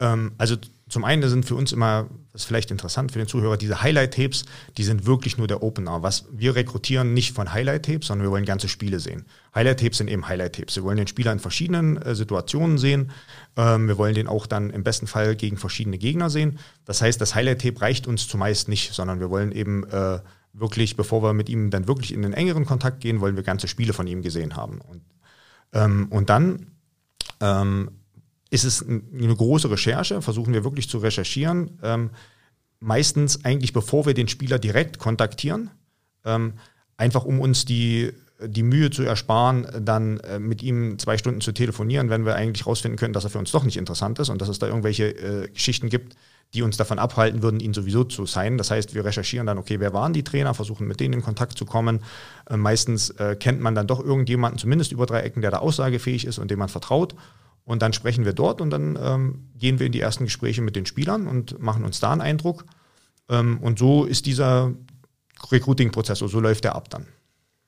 Ähm, 0.01 0.33
also 0.39 0.57
zum 0.89 1.05
einen 1.05 1.29
sind 1.29 1.45
für 1.45 1.57
uns 1.57 1.73
immer, 1.73 2.09
das 2.33 2.43
ist 2.43 2.47
vielleicht 2.47 2.71
interessant 2.71 3.11
für 3.11 3.19
den 3.19 3.27
Zuhörer, 3.27 3.57
diese 3.57 3.83
Highlight-Tapes, 3.83 4.45
die 4.79 4.85
sind 4.85 5.05
wirklich 5.05 5.37
nur 5.37 5.49
der 5.49 5.65
Opener. 5.65 6.03
Was 6.03 6.27
wir 6.31 6.55
rekrutieren 6.55 7.13
nicht 7.13 7.35
von 7.35 7.53
Highlight-Tapes, 7.53 8.07
sondern 8.07 8.25
wir 8.25 8.31
wollen 8.31 8.45
ganze 8.45 8.69
Spiele 8.69 9.01
sehen. 9.01 9.27
Highlight-Tapes 9.55 9.99
sind 9.99 10.09
eben 10.09 10.29
Highlight-Tapes. 10.29 10.77
Wir 10.77 10.85
wollen 10.85 10.97
den 10.97 11.09
Spieler 11.09 11.33
in 11.33 11.41
verschiedenen 11.41 11.97
äh, 11.97 12.15
Situationen 12.15 12.79
sehen. 12.79 13.11
Ähm, 13.57 13.89
wir 13.89 13.99
wollen 13.99 14.15
den 14.15 14.29
auch 14.29 14.47
dann 14.47 14.71
im 14.71 14.85
besten 14.85 15.09
Fall 15.09 15.35
gegen 15.35 15.57
verschiedene 15.57 15.99
Gegner 15.99 16.31
sehen. 16.31 16.61
Das 16.85 17.03
heißt, 17.03 17.21
das 17.21 17.35
Highlight-Tape 17.35 17.81
reicht 17.81 18.07
uns 18.07 18.29
zumeist 18.29 18.69
nicht, 18.69 18.93
sondern 18.95 19.19
wir 19.19 19.29
wollen 19.29 19.51
eben 19.51 19.83
äh, 19.91 20.21
wirklich, 20.53 20.95
bevor 20.95 21.21
wir 21.21 21.33
mit 21.33 21.49
ihm 21.49 21.71
dann 21.71 21.89
wirklich 21.89 22.15
in 22.15 22.23
den 22.23 22.33
engeren 22.33 22.65
Kontakt 22.65 23.01
gehen, 23.01 23.21
wollen 23.21 23.35
wir 23.35 23.43
ganze 23.43 23.67
Spiele 23.67 23.93
von 23.93 24.07
ihm 24.07 24.23
gesehen 24.23 24.55
haben. 24.55 24.81
Und, 24.81 25.03
ähm, 25.73 26.07
und 26.11 26.31
dann 26.31 26.69
ähm, 27.41 27.91
ist 28.51 28.65
es 28.65 28.87
eine 28.87 29.35
große 29.35 29.71
Recherche, 29.71 30.23
versuchen 30.23 30.55
wir 30.55 30.65
wirklich 30.65 30.89
zu 30.89 30.99
recherchieren. 30.99 31.79
Ähm, 31.83 32.11
meistens 32.81 33.45
eigentlich 33.45 33.73
bevor 33.73 34.07
wir 34.07 34.15
den 34.15 34.29
Spieler 34.29 34.59
direkt 34.59 34.99
kontaktieren, 34.99 35.71
ähm, 36.25 36.55
einfach 36.97 37.25
um 37.25 37.41
uns 37.41 37.65
die, 37.65 38.13
die 38.41 38.63
Mühe 38.63 38.91
zu 38.91 39.03
ersparen, 39.03 39.67
dann 39.81 40.21
äh, 40.21 40.39
mit 40.39 40.63
ihm 40.63 40.99
zwei 40.99 41.19
Stunden 41.19 41.41
zu 41.41 41.53
telefonieren, 41.53 42.11
wenn 42.11 42.25
wir 42.25 42.37
eigentlich 42.37 42.67
rausfinden 42.67 42.99
können, 42.99 43.15
dass 43.15 43.25
er 43.25 43.31
für 43.31 43.39
uns 43.39 43.51
doch 43.51 43.65
nicht 43.65 43.77
interessant 43.77 44.19
ist 44.19 44.29
und 44.29 44.41
dass 44.41 44.49
es 44.49 44.59
da 44.59 44.67
irgendwelche 44.67 45.09
äh, 45.09 45.49
Geschichten 45.49 45.89
gibt, 45.89 46.17
die 46.55 46.63
uns 46.63 46.77
davon 46.77 46.99
abhalten 46.99 47.43
würden, 47.43 47.61
ihn 47.61 47.75
sowieso 47.75 48.05
zu 48.05 48.27
sein. 48.27 48.57
Das 48.57 48.71
heißt, 48.71 48.95
wir 48.95 49.05
recherchieren 49.05 49.47
dann, 49.47 49.59
okay, 49.59 49.81
wer 49.81 49.93
waren 49.93 50.13
die 50.13 50.23
Trainer, 50.23 50.55
versuchen 50.55 50.87
mit 50.87 51.01
denen 51.01 51.15
in 51.15 51.23
Kontakt 51.23 51.59
zu 51.59 51.65
kommen. 51.65 52.01
Äh, 52.49 52.57
meistens 52.57 53.11
äh, 53.11 53.37
kennt 53.37 53.61
man 53.61 53.75
dann 53.75 53.87
doch 53.87 54.01
irgendjemanden, 54.01 54.59
zumindest 54.59 54.93
über 54.93 55.07
drei 55.07 55.21
Ecken, 55.21 55.43
der 55.43 55.51
da 55.51 55.59
aussagefähig 55.59 56.27
ist 56.27 56.39
und 56.39 56.51
dem 56.51 56.59
man 56.59 56.69
vertraut. 56.69 57.15
Und 57.67 57.83
dann 57.83 57.93
sprechen 57.93 58.25
wir 58.25 58.33
dort 58.33 58.61
und 58.61 58.71
dann 58.71 58.97
ähm, 58.99 59.49
gehen 59.59 59.79
wir 59.81 59.87
in 59.87 59.93
die 59.93 60.01
ersten 60.01 60.25
Gespräche 60.25 60.63
mit 60.63 60.77
den 60.77 60.87
Spielern 60.87 61.27
und 61.27 61.61
machen 61.61 61.85
uns 61.85 61.99
da 62.01 62.13
einen 62.13 62.21
Eindruck. 62.21 62.65
Ähm, 63.29 63.59
und 63.61 63.79
so 63.79 64.05
ist 64.05 64.27
dieser 64.27 64.73
Recruiting-Prozess, 65.51 66.21
so 66.21 66.41
läuft 66.41 66.65
der 66.65 66.77
ab 66.77 66.89
dann. 66.89 67.07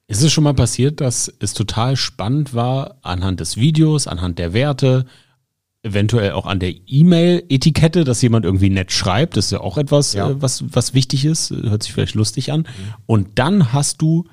Ist 0.06 0.22
es 0.22 0.32
schon 0.32 0.44
mal 0.44 0.54
passiert, 0.54 1.00
dass 1.00 1.30
es 1.40 1.52
total 1.52 1.96
spannend 1.96 2.54
war, 2.54 2.98
anhand 3.02 3.40
des 3.40 3.56
Videos, 3.56 4.06
anhand 4.06 4.38
der 4.38 4.52
Werte, 4.52 5.04
eventuell 5.82 6.32
auch 6.32 6.46
an 6.46 6.60
der 6.60 6.74
E-Mail-Etikette, 6.86 8.04
dass 8.04 8.22
jemand 8.22 8.44
irgendwie 8.44 8.70
nett 8.70 8.92
schreibt, 8.92 9.36
das 9.36 9.46
ist 9.46 9.50
ja 9.50 9.60
auch 9.60 9.78
etwas, 9.78 10.12
ja. 10.12 10.30
Äh, 10.30 10.40
was, 10.40 10.64
was 10.72 10.94
wichtig 10.94 11.24
ist, 11.24 11.50
hört 11.50 11.82
sich 11.82 11.92
vielleicht 11.92 12.14
lustig 12.14 12.52
an. 12.52 12.60
Mhm. 12.60 12.94
Und 13.06 13.38
dann 13.38 13.72
hast 13.72 14.00
du 14.00 14.28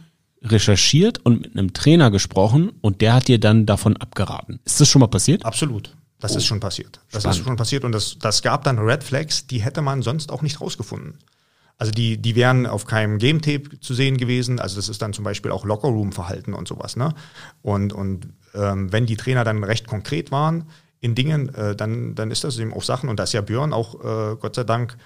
recherchiert 0.46 1.20
und 1.26 1.42
mit 1.42 1.58
einem 1.58 1.74
Trainer 1.74 2.12
gesprochen 2.12 2.72
und 2.82 3.02
der 3.02 3.14
hat 3.14 3.28
dir 3.28 3.40
dann 3.40 3.66
davon 3.66 3.98
abgeraten. 3.98 4.60
Ist 4.66 4.80
das 4.80 4.90
schon 4.90 5.00
mal 5.00 5.08
passiert? 5.08 5.46
Absolut. 5.46 5.96
Das 6.20 6.34
oh. 6.34 6.38
ist 6.38 6.46
schon 6.46 6.60
passiert. 6.60 7.00
Das 7.12 7.24
Spannend. 7.24 7.40
ist 7.40 7.46
schon 7.46 7.56
passiert 7.56 7.84
und 7.84 7.92
das, 7.92 8.18
das 8.20 8.42
gab 8.42 8.64
dann 8.64 8.80
Red 8.80 9.04
Flags, 9.04 9.48
die 9.48 9.62
hätte 9.62 9.82
man 9.82 10.02
sonst 10.02 10.32
auch 10.32 10.42
nicht 10.42 10.62
rausgefunden. 10.62 11.20
Also 11.78 11.92
die, 11.92 12.18
die 12.18 12.36
wären 12.36 12.66
auf 12.66 12.86
keinem 12.86 13.18
Game 13.18 13.42
Tape 13.42 13.80
zu 13.82 13.94
sehen 13.94 14.18
gewesen. 14.18 14.60
Also 14.60 14.78
das 14.78 14.88
ist 14.88 15.02
dann 15.02 15.12
zum 15.12 15.26
Beispiel 15.26 15.52
auch 15.52 15.66
Lockerroom-Verhalten 15.66 16.54
und 16.54 16.68
sowas. 16.68 16.96
Ne? 16.96 17.14
Und, 17.62 17.92
und 17.92 18.30
ähm, 18.54 18.94
wenn 18.94 19.06
die 19.06 19.18
Trainer 19.18 19.44
dann 19.44 19.64
recht 19.64 19.88
konkret 19.88 20.32
waren, 20.32 20.70
in 21.02 21.16
Dingen, 21.16 21.54
äh, 21.54 21.76
dann, 21.76 22.16
dann 22.16 22.32
ist 22.32 22.44
das 22.46 22.58
eben 22.58 22.74
auch 22.74 22.84
Sachen, 22.84 23.10
und 23.10 23.20
da 23.20 23.24
ist 23.24 23.34
ja 23.34 23.42
Björn 23.42 23.74
auch, 23.74 23.96
äh, 23.96 24.36
Gott 24.38 24.56
sei 24.56 24.64
Dank, 24.64 24.98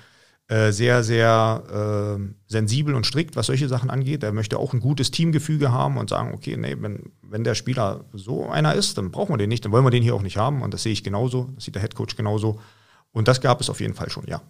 äh, 0.49 0.71
sehr, 0.71 1.03
sehr 1.03 2.17
äh, 2.19 2.33
sensibel 2.47 2.95
und 2.95 3.05
strikt, 3.05 3.35
was 3.35 3.45
solche 3.45 3.67
Sachen 3.67 3.91
angeht. 3.91 4.23
Er 4.23 4.31
möchte 4.31 4.57
auch 4.57 4.73
ein 4.73 4.79
gutes 4.79 5.11
Teamgefüge 5.11 5.71
haben 5.71 5.97
und 5.97 6.09
sagen, 6.09 6.33
okay, 6.33 6.57
nee, 6.57 6.75
wenn, 6.79 7.11
wenn 7.21 7.43
der 7.43 7.53
Spieler 7.53 8.05
so 8.13 8.49
einer 8.49 8.73
ist, 8.73 8.97
dann 8.97 9.11
brauchen 9.11 9.31
wir 9.33 9.37
den 9.37 9.49
nicht, 9.49 9.63
dann 9.63 9.71
wollen 9.71 9.85
wir 9.85 9.91
den 9.91 10.01
hier 10.01 10.15
auch 10.15 10.23
nicht 10.23 10.37
haben. 10.37 10.63
Und 10.63 10.73
das 10.73 10.81
sehe 10.81 10.91
ich 10.91 11.03
genauso, 11.03 11.51
das 11.53 11.65
sieht 11.65 11.75
der 11.75 11.83
Headcoach 11.83 12.15
genauso. 12.17 12.59
Und 13.11 13.27
das 13.27 13.41
gab 13.41 13.61
es 13.61 13.69
auf 13.69 13.79
jeden 13.79 13.93
Fall 13.93 14.09
schon, 14.09 14.25
ja. 14.25 14.41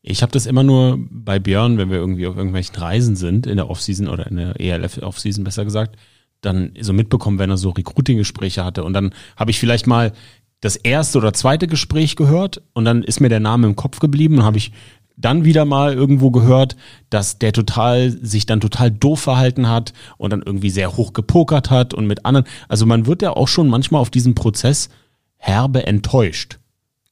Ich 0.00 0.22
habe 0.22 0.32
das 0.32 0.46
immer 0.46 0.62
nur 0.62 0.98
bei 1.10 1.38
Björn, 1.38 1.76
wenn 1.76 1.90
wir 1.90 1.98
irgendwie 1.98 2.26
auf 2.26 2.38
irgendwelchen 2.38 2.76
Reisen 2.76 3.14
sind, 3.14 3.46
in 3.46 3.56
der 3.56 3.68
Offseason 3.68 4.08
oder 4.08 4.26
in 4.26 4.36
der 4.36 4.58
ELF 4.58 4.96
Offseason 5.02 5.44
besser 5.44 5.66
gesagt, 5.66 5.96
dann 6.40 6.72
so 6.80 6.94
mitbekommen, 6.94 7.38
wenn 7.38 7.50
er 7.50 7.58
so 7.58 7.68
Recruiting-Gespräche 7.68 8.64
hatte. 8.64 8.82
Und 8.82 8.94
dann 8.94 9.12
habe 9.36 9.50
ich 9.50 9.60
vielleicht 9.60 9.86
mal 9.86 10.14
das 10.64 10.76
erste 10.76 11.18
oder 11.18 11.34
zweite 11.34 11.66
Gespräch 11.66 12.16
gehört 12.16 12.62
und 12.72 12.86
dann 12.86 13.02
ist 13.02 13.20
mir 13.20 13.28
der 13.28 13.40
Name 13.40 13.66
im 13.66 13.76
Kopf 13.76 13.98
geblieben 13.98 14.38
und 14.38 14.44
habe 14.44 14.56
ich 14.56 14.72
dann 15.16 15.44
wieder 15.44 15.64
mal 15.64 15.92
irgendwo 15.92 16.30
gehört, 16.30 16.76
dass 17.10 17.38
der 17.38 17.52
total 17.52 18.10
sich 18.10 18.46
dann 18.46 18.60
total 18.60 18.90
doof 18.90 19.20
verhalten 19.20 19.68
hat 19.68 19.92
und 20.16 20.32
dann 20.32 20.42
irgendwie 20.42 20.70
sehr 20.70 20.96
hoch 20.96 21.12
gepokert 21.12 21.70
hat 21.70 21.94
und 21.94 22.06
mit 22.06 22.24
anderen. 22.24 22.46
Also 22.68 22.86
man 22.86 23.06
wird 23.06 23.22
ja 23.22 23.30
auch 23.30 23.48
schon 23.48 23.68
manchmal 23.68 24.00
auf 24.00 24.10
diesem 24.10 24.34
Prozess 24.34 24.88
herbe 25.36 25.86
enttäuscht. 25.86 26.58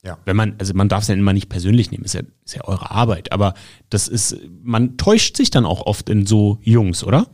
Ja. 0.05 0.18
Wenn 0.24 0.34
man, 0.34 0.57
also 0.59 0.74
man 0.74 0.88
darf 0.88 1.03
es 1.03 1.09
ja 1.09 1.14
immer 1.14 1.32
nicht 1.32 1.48
persönlich 1.48 1.92
nehmen, 1.92 2.05
ist 2.05 2.14
ja, 2.14 2.22
ist 2.44 2.57
ja 2.57 2.64
eure 2.64 2.90
Arbeit, 2.90 3.30
aber 3.30 3.55
das 3.88 4.09
ist, 4.09 4.36
man 4.62 4.96
täuscht 4.96 5.36
sich 5.36 5.50
dann 5.50 5.64
auch 5.64 5.86
oft 5.86 6.09
in 6.09 6.26
so 6.26 6.59
Jungs, 6.62 7.05
oder? 7.05 7.26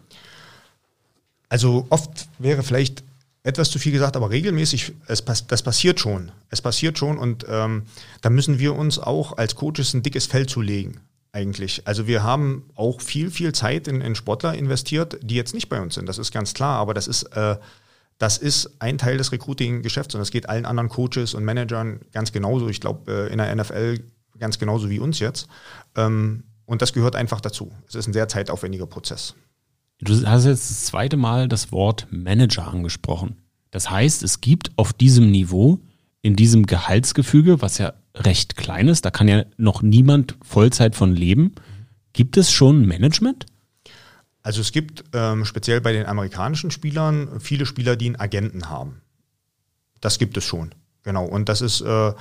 Also 1.49 1.87
oft 1.89 2.29
wäre 2.39 2.63
vielleicht 2.63 3.05
etwas 3.49 3.71
zu 3.71 3.79
viel 3.79 3.93
gesagt, 3.93 4.15
aber 4.15 4.31
regelmäßig, 4.31 4.93
es, 5.07 5.25
das 5.25 5.63
passiert 5.63 5.99
schon. 5.99 6.31
Es 6.51 6.61
passiert 6.61 6.99
schon 6.99 7.17
und 7.17 7.47
ähm, 7.49 7.85
da 8.21 8.29
müssen 8.29 8.59
wir 8.59 8.77
uns 8.77 8.99
auch 8.99 9.39
als 9.39 9.55
Coaches 9.55 9.95
ein 9.95 10.03
dickes 10.03 10.27
Fell 10.27 10.47
zulegen, 10.47 11.01
eigentlich. 11.33 11.87
Also 11.87 12.07
wir 12.07 12.23
haben 12.23 12.69
auch 12.75 13.01
viel, 13.01 13.31
viel 13.31 13.53
Zeit 13.53 13.89
in, 13.89 14.03
in 14.03 14.15
Sportler 14.15 14.55
investiert, 14.55 15.19
die 15.23 15.35
jetzt 15.35 15.55
nicht 15.55 15.71
bei 15.71 15.81
uns 15.81 15.95
sind. 15.95 16.07
Das 16.07 16.19
ist 16.19 16.31
ganz 16.31 16.53
klar, 16.53 16.79
aber 16.79 16.93
das 16.93 17.09
ist, 17.09 17.23
äh, 17.35 17.57
das 18.19 18.37
ist 18.37 18.71
ein 18.81 18.99
Teil 18.99 19.17
des 19.17 19.33
Recruiting-Geschäfts 19.33 20.15
und 20.15 20.19
das 20.19 20.31
geht 20.31 20.49
allen 20.49 20.67
anderen 20.67 20.91
Coaches 20.91 21.33
und 21.33 21.45
Managern 21.45 22.01
ganz 22.13 22.33
genauso. 22.33 22.69
Ich 22.69 22.81
glaube, 22.81 23.11
äh, 23.11 23.33
in 23.33 23.39
der 23.39 23.55
NFL 23.55 23.99
ganz 24.39 24.59
genauso 24.59 24.91
wie 24.91 24.99
uns 24.99 25.21
jetzt. 25.21 25.49
Ähm, 25.97 26.45
und 26.67 26.83
das 26.83 26.93
gehört 26.93 27.17
einfach 27.17 27.41
dazu. 27.41 27.73
Es 27.89 27.95
ist 27.95 28.09
ein 28.09 28.13
sehr 28.13 28.29
zeitaufwendiger 28.29 28.87
Prozess. 28.87 29.35
Du 30.01 30.15
hast 30.27 30.45
jetzt 30.45 30.71
das 30.71 30.85
zweite 30.85 31.17
Mal 31.17 31.49
das 31.49 31.73
Wort 31.73 32.07
Manager 32.11 32.69
angesprochen. 32.69 33.37
Das 33.71 33.91
heißt, 33.91 34.23
es 34.23 34.41
gibt 34.41 34.71
auf 34.77 34.93
diesem 34.93 35.31
Niveau, 35.31 35.81
in 36.23 36.37
diesem 36.37 36.67
Gehaltsgefüge, 36.67 37.61
was 37.63 37.79
ja 37.79 37.95
recht 38.15 38.57
klein 38.57 38.89
ist, 38.89 39.05
da 39.05 39.11
kann 39.11 39.29
ja 39.29 39.45
noch 39.57 39.83
niemand 39.83 40.37
Vollzeit 40.43 40.95
von 40.95 41.15
leben, 41.15 41.55
gibt 42.13 42.37
es 42.37 42.51
schon 42.51 42.87
Management? 42.87 43.47
Also 44.43 44.61
es 44.61 44.73
gibt 44.73 45.05
ähm, 45.13 45.45
speziell 45.45 45.81
bei 45.81 45.93
den 45.93 46.07
amerikanischen 46.07 46.71
Spielern 46.71 47.41
viele 47.41 47.67
Spieler, 47.67 47.97
die 47.97 48.07
einen 48.07 48.17
Agenten 48.17 48.69
haben. 48.69 49.03
Das 50.01 50.19
gibt 50.19 50.37
es 50.37 50.45
schon, 50.45 50.75
genau. 51.03 51.25
Und 51.25 51.49
das 51.49 51.61
ist 51.61 51.81
äh, 51.81 52.13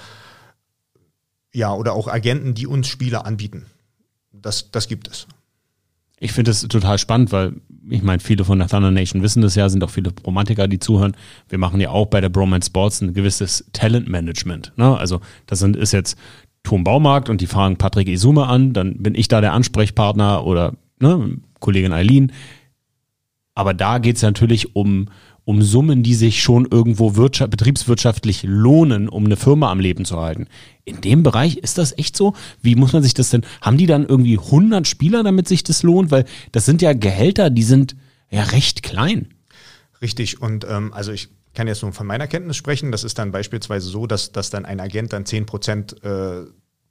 ja 1.54 1.74
oder 1.74 1.94
auch 1.94 2.08
Agenten, 2.08 2.54
die 2.54 2.68
uns 2.68 2.88
Spieler 2.88 3.26
anbieten. 3.26 3.68
Das, 4.32 4.72
das 4.72 4.88
gibt 4.88 5.08
es. 5.08 5.28
Ich 6.20 6.32
finde 6.32 6.52
das 6.52 6.62
total 6.62 6.98
spannend, 6.98 7.32
weil 7.32 7.54
ich 7.90 8.04
meine, 8.04 8.20
viele 8.20 8.44
von 8.44 8.60
der 8.60 8.68
Thunder 8.68 8.92
Nation 8.92 9.22
wissen 9.22 9.42
das 9.42 9.56
ja, 9.56 9.70
sind 9.70 9.84
auch 9.84 9.90
viele 9.90 10.12
Romantiker, 10.26 10.68
die 10.68 10.80
zuhören. 10.80 11.16
Wir 11.50 11.58
machen 11.58 11.80
ja 11.80 11.90
auch 11.90 12.08
bei 12.08 12.22
der 12.22 12.30
Bromance 12.30 12.68
Sports 12.68 13.02
ein 13.02 13.14
gewisses 13.14 13.66
Talentmanagement. 13.74 14.74
Ne? 14.76 14.98
Also 14.98 15.22
das 15.46 15.60
sind, 15.60 15.76
ist 15.76 15.94
jetzt 15.94 16.18
Tom 16.64 16.84
Baumarkt 16.84 17.30
und 17.30 17.42
die 17.42 17.48
fragen 17.48 17.78
Patrick 17.78 18.08
Isume 18.08 18.46
an, 18.48 18.74
dann 18.74 18.98
bin 18.98 19.16
ich 19.16 19.28
da 19.28 19.42
der 19.42 19.54
Ansprechpartner 19.54 20.46
oder 20.46 20.74
ne, 21.00 21.38
Kollegin 21.60 21.94
Eileen. 21.94 22.32
Aber 23.56 23.74
da 23.74 23.98
geht 23.98 24.18
es 24.18 24.22
natürlich 24.22 24.76
um, 24.76 25.08
um 25.48 25.62
Summen, 25.62 26.04
die 26.04 26.14
sich 26.14 26.44
schon 26.44 26.68
irgendwo 26.70 27.16
wirtschaft, 27.16 27.52
betriebswirtschaftlich 27.52 28.44
lohnen, 28.44 29.08
um 29.08 29.24
eine 29.24 29.38
Firma 29.38 29.72
am 29.72 29.80
Leben 29.80 30.04
zu 30.04 30.20
halten. 30.20 30.48
In 30.84 31.00
dem 31.00 31.24
Bereich 31.24 31.56
ist 31.56 31.78
das 31.78 31.98
echt 31.98 32.18
so? 32.18 32.34
Wie 32.62 32.76
muss 32.76 32.92
man 32.92 33.02
sich 33.02 33.14
das 33.14 33.30
denn, 33.30 33.46
haben 33.62 33.78
die 33.78 33.86
dann 33.86 34.06
irgendwie 34.06 34.38
100 34.38 34.86
Spieler, 34.86 35.24
damit 35.24 35.48
sich 35.48 35.64
das 35.64 35.84
lohnt? 35.84 36.12
Weil 36.12 36.26
das 36.52 36.66
sind 36.66 36.82
ja 36.82 36.92
Gehälter, 36.92 37.50
die 37.50 37.64
sind 37.64 37.96
ja 38.30 38.44
recht 38.44 38.84
klein. 38.84 39.30
Richtig 40.02 40.42
und 40.42 40.68
ähm, 40.70 40.92
also 40.92 41.14
ich 41.14 41.30
kann 41.54 41.70
jetzt 41.70 41.82
nur 41.82 41.94
von 41.94 42.08
meiner 42.08 42.28
Kenntnis 42.28 42.58
sprechen. 42.58 42.92
Das 42.92 43.06
ist 43.06 43.18
dann 43.18 43.32
beispielsweise 43.32 43.88
so, 43.88 44.06
dass, 44.06 44.34
dass 44.34 44.50
dann 44.50 44.66
ein 44.66 44.82
Agent 44.82 45.14
dann 45.14 45.26
10 45.26 45.46
Prozent 45.46 46.04
äh, 46.04 46.42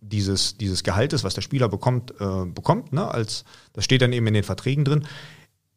dieses, 0.01 0.57
dieses 0.57 0.83
Gehaltes, 0.83 1.25
was 1.25 1.35
der 1.35 1.43
Spieler 1.43 1.69
bekommt, 1.69 2.15
äh, 2.21 2.47
bekommt. 2.47 2.95
Ne? 2.95 3.07
Als, 3.07 3.45
das 3.75 3.85
steht 3.85 4.01
dann 4.01 4.15
eben 4.15 4.27
in 4.27 4.35
den 4.35 4.45
Verträgen 4.45 4.87
drin. 4.87 5.05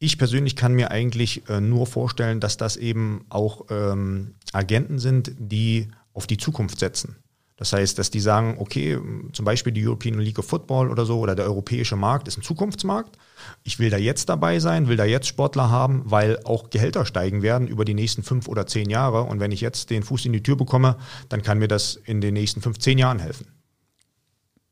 Ich 0.02 0.16
persönlich 0.16 0.56
kann 0.56 0.72
mir 0.72 0.90
eigentlich 0.90 1.46
äh, 1.50 1.60
nur 1.60 1.86
vorstellen, 1.86 2.40
dass 2.40 2.56
das 2.56 2.78
eben 2.78 3.26
auch 3.28 3.66
ähm, 3.68 4.34
Agenten 4.52 4.98
sind, 4.98 5.32
die 5.38 5.88
auf 6.14 6.26
die 6.26 6.38
Zukunft 6.38 6.78
setzen. 6.78 7.16
Das 7.58 7.74
heißt, 7.74 7.98
dass 7.98 8.10
die 8.10 8.20
sagen, 8.20 8.56
okay, 8.58 8.98
zum 9.34 9.44
Beispiel 9.44 9.74
die 9.74 9.86
European 9.86 10.18
League 10.18 10.38
of 10.38 10.46
Football 10.46 10.90
oder 10.90 11.04
so 11.04 11.18
oder 11.18 11.34
der 11.34 11.44
europäische 11.44 11.96
Markt 11.96 12.28
ist 12.28 12.38
ein 12.38 12.42
Zukunftsmarkt. 12.42 13.18
Ich 13.62 13.78
will 13.78 13.90
da 13.90 13.98
jetzt 13.98 14.30
dabei 14.30 14.58
sein, 14.58 14.88
will 14.88 14.96
da 14.96 15.04
jetzt 15.04 15.26
Sportler 15.26 15.68
haben, 15.68 16.00
weil 16.06 16.42
auch 16.44 16.70
Gehälter 16.70 17.04
steigen 17.04 17.42
werden 17.42 17.68
über 17.68 17.84
die 17.84 17.92
nächsten 17.92 18.22
fünf 18.22 18.48
oder 18.48 18.66
zehn 18.66 18.88
Jahre. 18.88 19.24
Und 19.24 19.40
wenn 19.40 19.52
ich 19.52 19.60
jetzt 19.60 19.90
den 19.90 20.02
Fuß 20.02 20.24
in 20.24 20.32
die 20.32 20.42
Tür 20.42 20.56
bekomme, 20.56 20.96
dann 21.28 21.42
kann 21.42 21.58
mir 21.58 21.68
das 21.68 21.96
in 21.96 22.22
den 22.22 22.32
nächsten 22.32 22.62
fünf, 22.62 22.78
zehn 22.78 22.96
Jahren 22.96 23.18
helfen. 23.18 23.48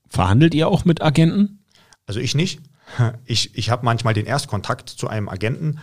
Verhandelt 0.08 0.54
ihr 0.54 0.68
auch 0.68 0.86
mit 0.86 1.02
Agenten? 1.02 1.62
Also 2.06 2.20
ich 2.20 2.34
nicht. 2.34 2.62
Ich, 3.26 3.56
ich 3.56 3.70
habe 3.70 3.84
manchmal 3.84 4.14
den 4.14 4.26
Erstkontakt 4.26 4.88
zu 4.88 5.08
einem 5.08 5.28
Agenten, 5.28 5.78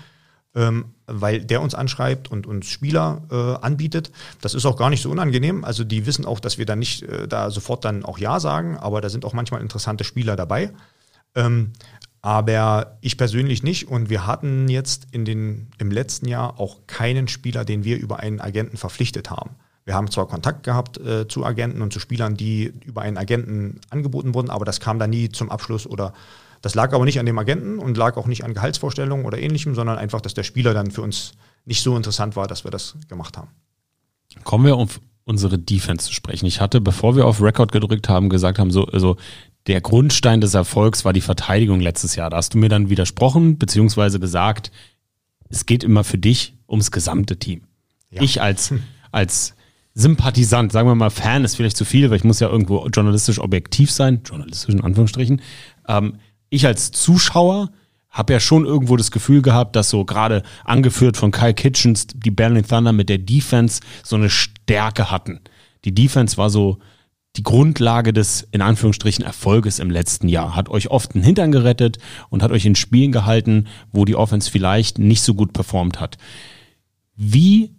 ähm, 0.55 0.93
weil 1.05 1.41
der 1.41 1.61
uns 1.61 1.75
anschreibt 1.75 2.31
und 2.31 2.47
uns 2.47 2.67
Spieler 2.67 3.21
äh, 3.31 3.65
anbietet. 3.65 4.11
Das 4.41 4.53
ist 4.53 4.65
auch 4.65 4.77
gar 4.77 4.89
nicht 4.89 5.01
so 5.01 5.11
unangenehm. 5.11 5.63
Also 5.63 5.83
die 5.83 6.05
wissen 6.05 6.25
auch, 6.25 6.39
dass 6.39 6.57
wir 6.57 6.65
dann 6.65 6.79
nicht 6.79 7.03
äh, 7.03 7.27
da 7.27 7.51
sofort 7.51 7.85
dann 7.85 8.03
auch 8.03 8.17
Ja 8.17 8.39
sagen, 8.39 8.77
aber 8.77 9.01
da 9.01 9.09
sind 9.09 9.25
auch 9.25 9.33
manchmal 9.33 9.61
interessante 9.61 10.03
Spieler 10.03 10.35
dabei. 10.35 10.71
Ähm, 11.35 11.73
aber 12.21 12.97
ich 13.01 13.17
persönlich 13.17 13.61
nicht. 13.61 13.87
Und 13.87 14.09
wir 14.09 14.25
hatten 14.25 14.67
jetzt 14.67 15.07
in 15.11 15.25
den, 15.25 15.67
im 15.77 15.91
letzten 15.91 16.27
Jahr 16.27 16.59
auch 16.59 16.87
keinen 16.87 17.27
Spieler, 17.27 17.65
den 17.65 17.83
wir 17.83 17.99
über 17.99 18.19
einen 18.19 18.41
Agenten 18.41 18.77
verpflichtet 18.77 19.29
haben. 19.29 19.51
Wir 19.83 19.93
haben 19.93 20.09
zwar 20.09 20.27
Kontakt 20.27 20.63
gehabt 20.63 20.97
äh, 20.97 21.27
zu 21.27 21.45
Agenten 21.45 21.83
und 21.83 21.93
zu 21.93 21.99
Spielern, 21.99 22.35
die 22.35 22.73
über 22.83 23.03
einen 23.03 23.17
Agenten 23.17 23.79
angeboten 23.91 24.33
wurden, 24.33 24.49
aber 24.49 24.65
das 24.65 24.79
kam 24.79 24.97
dann 24.97 25.11
nie 25.11 25.29
zum 25.29 25.51
Abschluss 25.51 25.85
oder 25.85 26.13
das 26.65 26.73
lag 26.73 26.93
aber 26.93 27.05
nicht 27.05 27.19
an 27.19 27.27
dem 27.27 27.37
Agenten 27.37 27.77
und 27.77 27.95
lag 27.95 28.17
auch 28.17 28.25
nicht 28.25 28.43
an 28.43 28.55
Gehaltsvorstellungen 28.55 29.27
oder 29.27 29.37
ähnlichem, 29.37 29.75
sondern 29.75 29.99
einfach, 29.99 30.19
dass 30.19 30.33
der 30.33 30.41
Spieler 30.41 30.73
dann 30.73 30.89
für 30.89 31.03
uns 31.03 31.33
nicht 31.63 31.83
so 31.83 31.95
interessant 31.95 32.35
war, 32.35 32.47
dass 32.47 32.63
wir 32.63 32.71
das 32.71 32.95
gemacht 33.07 33.37
haben. 33.37 33.49
Kommen 34.43 34.65
wir 34.65 34.75
auf 34.75 34.99
unsere 35.25 35.59
Defense 35.59 36.07
zu 36.07 36.13
sprechen. 36.15 36.47
Ich 36.47 36.61
hatte, 36.61 36.81
bevor 36.81 37.15
wir 37.15 37.27
auf 37.27 37.39
Record 37.39 37.71
gedrückt 37.71 38.09
haben, 38.09 38.29
gesagt 38.29 38.57
haben, 38.57 38.71
so, 38.71 38.85
also 38.85 39.15
der 39.67 39.79
Grundstein 39.79 40.41
des 40.41 40.55
Erfolgs 40.55 41.05
war 41.05 41.13
die 41.13 41.21
Verteidigung 41.21 41.81
letztes 41.81 42.15
Jahr. 42.15 42.31
Da 42.31 42.37
hast 42.37 42.55
du 42.55 42.57
mir 42.57 42.69
dann 42.69 42.89
widersprochen, 42.89 43.59
beziehungsweise 43.59 44.19
gesagt, 44.19 44.71
es 45.49 45.67
geht 45.67 45.83
immer 45.83 46.03
für 46.03 46.17
dich 46.17 46.55
ums 46.67 46.89
gesamte 46.89 47.37
Team. 47.37 47.61
Ja. 48.09 48.23
Ich 48.23 48.41
als, 48.41 48.73
als 49.11 49.53
Sympathisant, 49.93 50.71
sagen 50.71 50.89
wir 50.89 50.95
mal, 50.95 51.11
Fan 51.11 51.45
ist 51.45 51.57
vielleicht 51.57 51.77
zu 51.77 51.85
viel, 51.85 52.09
weil 52.09 52.17
ich 52.17 52.23
muss 52.23 52.39
ja 52.39 52.49
irgendwo 52.49 52.87
journalistisch 52.87 53.37
objektiv 53.37 53.91
sein, 53.91 54.21
journalistisch 54.25 54.73
in 54.73 54.81
Anführungsstrichen. 54.81 55.43
Ähm, 55.87 56.15
ich 56.55 56.65
als 56.65 56.91
Zuschauer 56.91 57.69
habe 58.09 58.33
ja 58.33 58.39
schon 58.39 58.65
irgendwo 58.65 58.95
das 58.95 59.11
Gefühl 59.11 59.41
gehabt, 59.41 59.75
dass 59.75 59.89
so 59.89 60.05
gerade 60.05 60.41
angeführt 60.63 61.17
von 61.17 61.31
Kyle 61.31 61.53
Kitchens 61.53 62.07
die 62.07 62.31
Berlin 62.31 62.65
Thunder 62.65 62.93
mit 62.93 63.09
der 63.09 63.17
Defense 63.17 63.81
so 64.03 64.15
eine 64.15 64.29
Stärke 64.29 65.11
hatten. 65.11 65.41
Die 65.83 65.93
Defense 65.93 66.37
war 66.37 66.49
so 66.49 66.79
die 67.35 67.43
Grundlage 67.43 68.13
des 68.13 68.47
in 68.51 68.61
Anführungsstrichen 68.61 69.25
Erfolges 69.25 69.79
im 69.79 69.91
letzten 69.91 70.29
Jahr. 70.29 70.55
Hat 70.55 70.69
euch 70.69 70.89
oft 70.89 71.13
einen 71.13 71.25
Hintern 71.25 71.51
gerettet 71.51 71.97
und 72.29 72.41
hat 72.41 72.51
euch 72.51 72.65
in 72.65 72.75
Spielen 72.75 73.11
gehalten, 73.11 73.67
wo 73.91 74.05
die 74.05 74.15
Offense 74.15 74.49
vielleicht 74.49 74.97
nicht 74.97 75.21
so 75.21 75.33
gut 75.33 75.51
performt 75.51 75.99
hat. 75.99 76.17
Wie 77.17 77.74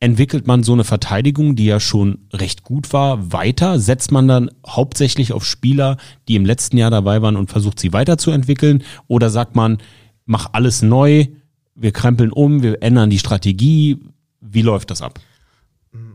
entwickelt 0.00 0.46
man 0.46 0.62
so 0.62 0.72
eine 0.72 0.84
Verteidigung, 0.84 1.56
die 1.56 1.66
ja 1.66 1.80
schon 1.80 2.26
recht 2.32 2.62
gut 2.62 2.92
war, 2.92 3.32
weiter? 3.32 3.80
Setzt 3.80 4.12
man 4.12 4.28
dann 4.28 4.50
hauptsächlich 4.66 5.32
auf 5.32 5.44
Spieler, 5.44 5.96
die 6.28 6.36
im 6.36 6.44
letzten 6.44 6.78
Jahr 6.78 6.90
dabei 6.90 7.20
waren 7.22 7.36
und 7.36 7.50
versucht 7.50 7.80
sie 7.80 7.92
weiterzuentwickeln? 7.92 8.84
Oder 9.08 9.30
sagt 9.30 9.56
man, 9.56 9.78
mach 10.24 10.50
alles 10.52 10.82
neu, 10.82 11.26
wir 11.74 11.92
krempeln 11.92 12.32
um, 12.32 12.62
wir 12.62 12.82
ändern 12.82 13.10
die 13.10 13.18
Strategie? 13.18 13.98
Wie 14.40 14.62
läuft 14.62 14.90
das 14.90 15.02
ab? 15.02 15.20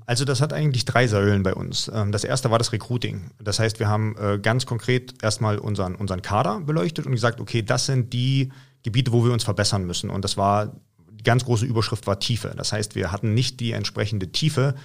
Also 0.06 0.26
das 0.26 0.42
hat 0.42 0.54
eigentlich 0.54 0.86
drei 0.86 1.08
Säulen 1.08 1.44
bei 1.44 1.54
uns. 1.54 1.90
Ähm, 1.94 2.12
das 2.12 2.24
erste 2.24 2.52
war 2.52 2.58
das 2.58 2.72
Recruiting. 2.72 3.32
Das 3.42 3.60
heißt, 3.60 3.80
wir 3.80 3.88
haben 3.88 4.16
äh, 4.18 4.40
ganz 4.40 4.66
konkret 4.66 5.16
erstmal 5.22 5.58
unseren, 5.58 5.96
unseren 5.96 6.22
Kader 6.22 6.62
beleuchtet 6.62 7.06
und 7.06 7.14
gesagt, 7.14 7.40
okay, 7.42 7.62
das 7.62 7.86
sind 7.86 8.14
die 8.14 8.52
Gebiete, 8.84 9.14
wo 9.14 9.26
wir 9.26 9.32
uns 9.32 9.44
verbessern 9.44 9.86
müssen. 9.86 10.10
Und 10.10 10.24
das 10.24 10.38
war 10.38 10.74
die 11.24 11.30
ganz 11.30 11.46
große 11.46 11.66
Überschrift 11.66 12.06
war 12.06 12.20
Tiefe. 12.20 12.54
Das 12.58 12.74
heißt, 12.74 12.96
wir 12.96 13.12
hatten 13.12 13.34
nicht 13.34 13.62
die 13.62 13.72
entsprechende 13.72 14.32
Tiefe 14.32 14.76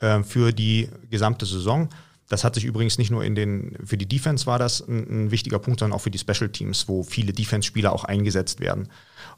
äh, 0.00 0.22
für 0.22 0.52
die 0.52 0.90
gesamte 1.10 1.46
Saison. 1.46 1.88
Das 2.28 2.44
hat 2.44 2.54
sich 2.54 2.64
übrigens 2.64 2.98
nicht 2.98 3.10
nur 3.10 3.24
in 3.24 3.34
den, 3.34 3.78
für 3.82 3.96
die 3.96 4.06
Defense 4.06 4.46
war 4.46 4.58
das 4.58 4.86
ein, 4.86 5.26
ein 5.26 5.30
wichtiger 5.30 5.58
Punkt, 5.58 5.80
sondern 5.80 5.96
auch 5.96 6.02
für 6.02 6.10
die 6.10 6.18
Special 6.18 6.50
Teams, 6.50 6.86
wo 6.86 7.02
viele 7.02 7.32
Defense-Spieler 7.32 7.92
auch 7.92 8.04
eingesetzt 8.04 8.60
werden. 8.60 8.88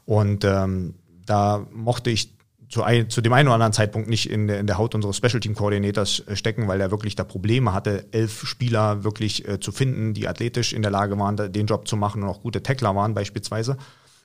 Und 0.05 0.43
ähm, 0.43 0.95
da 1.25 1.65
mochte 1.71 2.09
ich 2.09 2.33
zu, 2.67 2.83
ein, 2.83 3.09
zu 3.09 3.21
dem 3.21 3.33
einen 3.33 3.47
oder 3.47 3.55
anderen 3.55 3.73
Zeitpunkt 3.73 4.09
nicht 4.09 4.29
in 4.29 4.47
der, 4.47 4.59
in 4.59 4.67
der 4.67 4.77
Haut 4.77 4.95
unseres 4.95 5.17
Special 5.17 5.39
Team 5.39 5.55
Koordinators 5.55 6.23
äh, 6.27 6.35
stecken, 6.35 6.67
weil 6.67 6.81
er 6.81 6.91
wirklich 6.91 7.15
da 7.15 7.23
Probleme 7.23 7.73
hatte, 7.73 8.05
elf 8.11 8.45
Spieler 8.45 9.03
wirklich 9.03 9.47
äh, 9.47 9.59
zu 9.59 9.71
finden, 9.71 10.13
die 10.13 10.27
athletisch 10.27 10.73
in 10.73 10.81
der 10.81 10.91
Lage 10.91 11.17
waren, 11.17 11.51
den 11.51 11.65
Job 11.67 11.87
zu 11.87 11.95
machen 11.95 12.23
und 12.23 12.29
auch 12.29 12.41
gute 12.41 12.61
Tackler 12.61 12.95
waren 12.95 13.13
beispielsweise. 13.13 13.77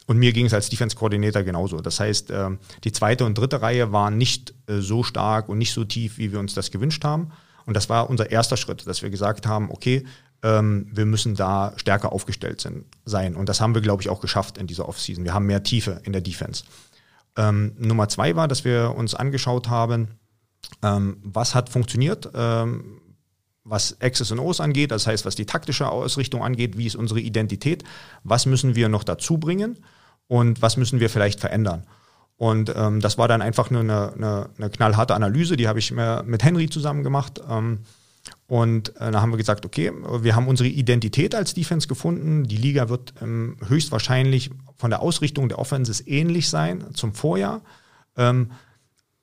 Und 0.07 0.19
mir 0.19 0.33
ging 0.33 0.47
es 0.47 0.55
als 0.55 0.69
Defense 0.69 0.97
Coordinator 0.97 1.43
genauso. 1.43 1.81
Das 1.81 1.99
heißt, 1.99 2.31
äh, 2.31 2.51
die 2.85 2.93
zweite 2.93 3.25
und 3.25 3.39
dritte 3.39 3.63
Reihe 3.63 3.93
waren 3.93 4.19
nicht 4.19 4.55
äh, 4.67 4.81
so 4.81 5.03
stark 5.03 5.49
und 5.49 5.59
nicht 5.59 5.73
so 5.73 5.85
tief, 5.85 6.19
wie 6.19 6.33
wir 6.33 6.41
uns 6.41 6.55
das 6.55 6.71
gewünscht 6.71 7.05
haben. 7.05 7.33
Und 7.67 7.75
das 7.75 7.89
war 7.89 8.11
unser 8.11 8.31
erster 8.31 8.57
Schritt, 8.57 8.87
dass 8.87 9.03
wir 9.03 9.09
gesagt 9.09 9.47
haben, 9.47 9.71
okay, 9.71 10.05
ähm, 10.43 10.89
wir 10.93 11.07
müssen 11.07 11.35
da 11.35 11.73
stärker 11.77 12.13
aufgestellt 12.13 12.69
sein. 13.07 13.35
Und 13.35 13.49
das 13.49 13.61
haben 13.61 13.75
wir, 13.75 13.81
glaube 13.81 14.03
ich, 14.03 14.11
auch 14.11 14.21
geschafft 14.21 14.59
in 14.59 14.67
dieser 14.67 14.89
Offseason. 14.89 15.25
Wir 15.25 15.33
haben 15.33 15.47
mehr 15.47 15.63
Tiefe 15.63 16.03
in 16.05 16.13
der 16.13 16.21
Defense. 16.21 16.65
Ähm, 17.37 17.73
Nummer 17.79 18.09
zwei 18.09 18.37
war, 18.37 18.47
dass 18.47 18.65
wir 18.65 18.95
uns 18.95 19.15
angeschaut 19.15 19.69
haben, 19.69 20.09
ähm, 20.83 21.17
was 21.23 21.55
hat 21.55 21.71
funktioniert, 21.71 22.29
ähm, 22.35 23.01
was 23.65 23.97
X's 23.99 24.31
und 24.31 24.39
O's 24.39 24.61
angeht, 24.61 24.91
das 24.91 25.07
heißt, 25.07 25.25
was 25.25 25.35
die 25.35 25.47
taktische 25.47 25.89
Ausrichtung 25.89 26.45
angeht, 26.45 26.77
wie 26.77 26.87
ist 26.87 26.97
unsere 26.97 27.21
Identität, 27.21 27.83
was 28.23 28.45
müssen 28.45 28.75
wir 28.75 28.91
noch 28.91 29.05
dazu 29.05 29.39
bringen 29.39 29.79
und 30.29 30.63
was 30.63 30.77
müssen 30.77 31.01
wir 31.01 31.11
vielleicht 31.11 31.41
verändern. 31.41 31.85
Und 32.37 32.73
ähm, 32.75 33.01
das 33.01 33.17
war 33.17 33.29
dann 33.29 33.43
einfach 33.43 33.71
nur 33.71 33.81
eine, 33.81 34.13
eine, 34.13 34.51
eine 34.59 34.71
knallharte 34.71 35.15
Analyse, 35.15 35.57
die 35.57 35.69
habe 35.69 35.79
ich 35.79 35.93
mit 35.93 36.43
Henry 36.43 36.69
zusammen 36.69 37.05
gemacht. 37.05 37.41
Ähm, 37.49 37.81
und 38.47 38.97
äh, 39.01 39.11
da 39.11 39.21
haben 39.21 39.33
wir 39.33 39.37
gesagt, 39.37 39.65
okay, 39.65 39.93
wir 40.21 40.35
haben 40.35 40.49
unsere 40.49 40.69
Identität 40.69 41.35
als 41.35 41.55
Defense 41.55 41.89
gefunden. 41.89 42.45
Die 42.45 42.57
Liga 42.57 42.89
wird 42.89 43.15
ähm, 43.23 43.57
höchstwahrscheinlich 43.67 44.51
von 44.77 44.91
der 44.91 45.01
Ausrichtung 45.01 45.49
der 45.49 45.59
Offenses 45.59 46.07
ähnlich 46.07 46.49
sein 46.49 46.85
zum 46.95 47.15
Vorjahr. 47.15 47.63
Ähm, 48.17 48.51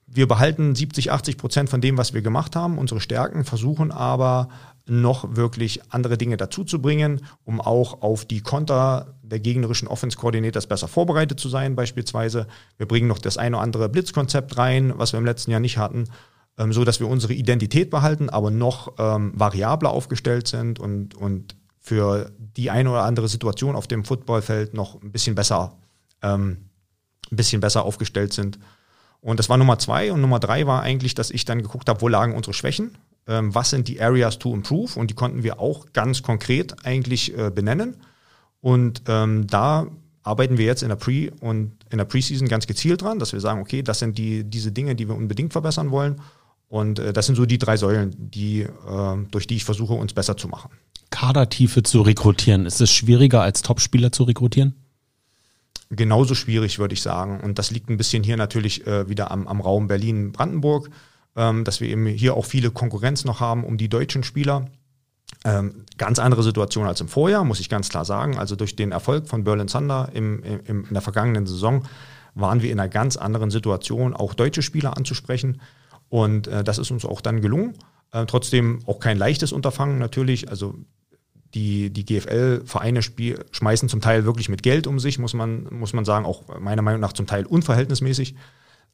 wir 0.08 0.28
behalten 0.28 0.76
70, 0.76 1.12
80 1.12 1.38
Prozent 1.38 1.70
von 1.70 1.82
dem, 1.82 1.98
was 1.98 2.14
wir 2.14 2.22
gemacht 2.22 2.56
haben, 2.56 2.78
unsere 2.78 3.00
Stärken, 3.00 3.46
versuchen 3.46 3.92
aber 3.92 4.50
noch 4.88 5.36
wirklich 5.36 5.82
andere 5.94 6.18
Dinge 6.18 6.38
dazuzubringen, 6.38 7.22
um 7.44 7.62
auch 7.62 8.02
auf 8.02 8.26
die 8.26 8.42
Konter 8.42 9.16
der 9.22 9.40
gegnerischen 9.40 9.88
Offense-Coordinators 9.88 10.68
besser 10.68 10.88
vorbereitet 10.88 11.40
zu 11.40 11.50
sein, 11.50 11.76
beispielsweise. 11.76 12.48
Wir 12.78 12.88
bringen 12.88 13.08
noch 13.08 13.20
das 13.20 13.38
eine 13.38 13.58
oder 13.58 13.64
andere 13.64 13.90
Blitzkonzept 13.90 14.58
rein, 14.58 14.94
was 14.98 15.14
wir 15.14 15.20
im 15.20 15.26
letzten 15.26 15.52
Jahr 15.52 15.60
nicht 15.60 15.78
hatten, 15.78 16.06
ähm, 16.58 16.74
so 16.74 16.84
dass 16.84 17.00
wir 17.00 17.08
unsere 17.08 17.34
Identität 17.34 17.90
behalten, 17.90 18.30
aber 18.30 18.52
noch 18.52 18.94
ähm, 18.98 19.32
variabler 19.36 19.92
aufgestellt 19.92 20.48
sind 20.48 20.80
und, 20.80 21.16
und 21.16 21.56
für 21.80 22.32
die 22.38 22.70
eine 22.70 22.92
oder 22.92 23.04
andere 23.04 23.28
Situation 23.28 23.76
auf 23.76 23.88
dem 23.88 24.04
Footballfeld 24.04 24.74
noch 24.74 25.02
ein 25.02 25.12
bisschen 25.12 25.36
besser, 25.36 25.78
ähm, 26.22 26.70
ein 27.32 27.36
bisschen 27.38 27.62
besser 27.62 27.84
aufgestellt 27.84 28.34
sind. 28.34 28.60
Und 29.22 29.40
das 29.40 29.50
war 29.50 29.58
Nummer 29.58 29.80
zwei. 29.80 30.12
Und 30.12 30.22
Nummer 30.22 30.40
drei 30.40 30.66
war 30.68 30.82
eigentlich, 30.82 31.16
dass 31.16 31.32
ich 31.32 31.46
dann 31.46 31.62
geguckt 31.62 31.88
habe, 31.90 32.02
wo 32.02 32.08
lagen 32.08 32.36
unsere 32.36 32.54
Schwächen, 32.54 32.98
ähm, 33.32 33.56
was 33.56 33.70
sind 33.70 33.88
die 33.88 34.02
Areas 34.02 34.38
to 34.40 34.54
improve. 34.54 35.00
Und 35.00 35.10
die 35.10 35.16
konnten 35.16 35.44
wir 35.44 35.60
auch 35.60 35.88
ganz 35.94 36.22
konkret 36.22 36.86
eigentlich 36.86 37.38
äh, 37.38 37.50
benennen. 37.50 37.98
Und 38.60 39.04
ähm, 39.08 39.48
da 39.48 39.88
arbeiten 40.24 40.58
wir 40.58 40.66
jetzt 40.66 40.84
in 40.84 40.90
der 40.90 40.98
Pre- 40.98 41.32
und 41.40 41.72
in 41.90 41.98
der 41.98 42.06
Preseason 42.06 42.48
ganz 42.48 42.68
gezielt 42.68 43.02
dran, 43.02 43.18
dass 43.18 43.34
wir 43.34 43.40
sagen, 43.40 43.62
okay, 43.62 43.82
das 43.82 44.00
sind 44.00 44.18
die, 44.18 44.44
diese 44.44 44.72
Dinge, 44.72 44.96
die 44.96 45.08
wir 45.08 45.16
unbedingt 45.16 45.54
verbessern 45.54 45.90
wollen. 45.92 46.22
Und 46.68 47.00
äh, 47.00 47.14
das 47.14 47.26
sind 47.26 47.36
so 47.36 47.46
die 47.46 47.58
drei 47.58 47.78
Säulen, 47.78 48.14
die, 48.18 48.62
äh, 48.62 48.70
durch 49.32 49.48
die 49.48 49.56
ich 49.56 49.66
versuche, 49.66 49.94
uns 49.94 50.14
besser 50.14 50.38
zu 50.38 50.48
machen. 50.48 50.70
Kadertiefe 51.10 51.84
zu 51.84 52.02
rekrutieren, 52.02 52.66
ist 52.66 52.82
es 52.82 52.92
schwieriger 52.92 53.42
als 53.42 53.62
Topspieler 53.62 54.12
zu 54.12 54.24
rekrutieren? 54.24 54.76
genauso 55.92 56.36
schwierig, 56.36 56.80
würde 56.80 56.94
ich 56.94 57.02
sagen. 57.02 57.42
Und 57.42 57.60
das 57.60 57.70
liegt 57.70 57.90
ein 57.90 57.98
bisschen 57.98 58.24
hier 58.24 58.38
natürlich 58.38 58.88
äh, 58.88 59.10
wieder 59.10 59.30
am, 59.30 59.48
am 59.48 59.62
Raum 59.62 59.88
Berlin-Brandenburg, 59.88 60.90
ähm, 61.36 61.64
dass 61.64 61.80
wir 61.82 61.90
eben 61.90 62.06
hier 62.06 62.36
auch 62.36 62.46
viele 62.46 62.72
Konkurrenz 62.72 63.26
noch 63.26 63.40
haben 63.40 63.64
um 63.64 63.78
die 63.78 63.90
deutschen 63.90 64.24
Spieler. 64.24 64.66
Ähm, 65.44 65.86
ganz 65.98 66.20
andere 66.20 66.44
Situation 66.44 66.86
als 66.86 67.02
im 67.02 67.08
Vorjahr, 67.08 67.44
muss 67.44 67.60
ich 67.60 67.70
ganz 67.70 67.90
klar 67.90 68.06
sagen. 68.06 68.38
Also 68.38 68.56
durch 68.56 68.76
den 68.76 68.92
Erfolg 68.92 69.28
von 69.28 69.44
Berlin 69.44 69.68
Thunder 69.68 70.10
im, 70.14 70.44
im, 70.44 70.86
in 70.86 70.94
der 70.94 71.02
vergangenen 71.02 71.48
Saison 71.48 71.84
waren 72.36 72.62
wir 72.62 72.72
in 72.72 72.80
einer 72.80 72.90
ganz 72.90 73.18
anderen 73.18 73.50
Situation, 73.50 74.14
auch 74.14 74.34
deutsche 74.34 74.62
Spieler 74.62 74.98
anzusprechen. 74.98 75.62
Und 76.10 76.48
äh, 76.48 76.64
das 76.64 76.78
ist 76.78 76.92
uns 76.92 77.06
auch 77.06 77.22
dann 77.22 77.42
gelungen. 77.42 77.74
Äh, 78.12 78.26
trotzdem 78.26 78.80
auch 78.86 79.00
kein 79.00 79.18
leichtes 79.18 79.52
Unterfangen 79.52 79.98
natürlich. 79.98 80.50
Also 80.50 80.76
die, 81.54 81.90
die 81.90 82.06
GFL-Vereine 82.06 83.02
schmeißen 83.02 83.90
zum 83.90 84.02
Teil 84.02 84.26
wirklich 84.26 84.50
mit 84.50 84.64
Geld 84.64 84.88
um 84.88 85.00
sich, 85.00 85.20
muss 85.20 85.34
man, 85.34 85.68
muss 85.72 85.94
man 85.94 86.06
sagen, 86.06 86.26
auch 86.26 86.60
meiner 86.60 86.82
Meinung 86.82 87.02
nach 87.02 87.14
zum 87.14 87.28
Teil 87.28 87.46
unverhältnismäßig. 87.46 88.36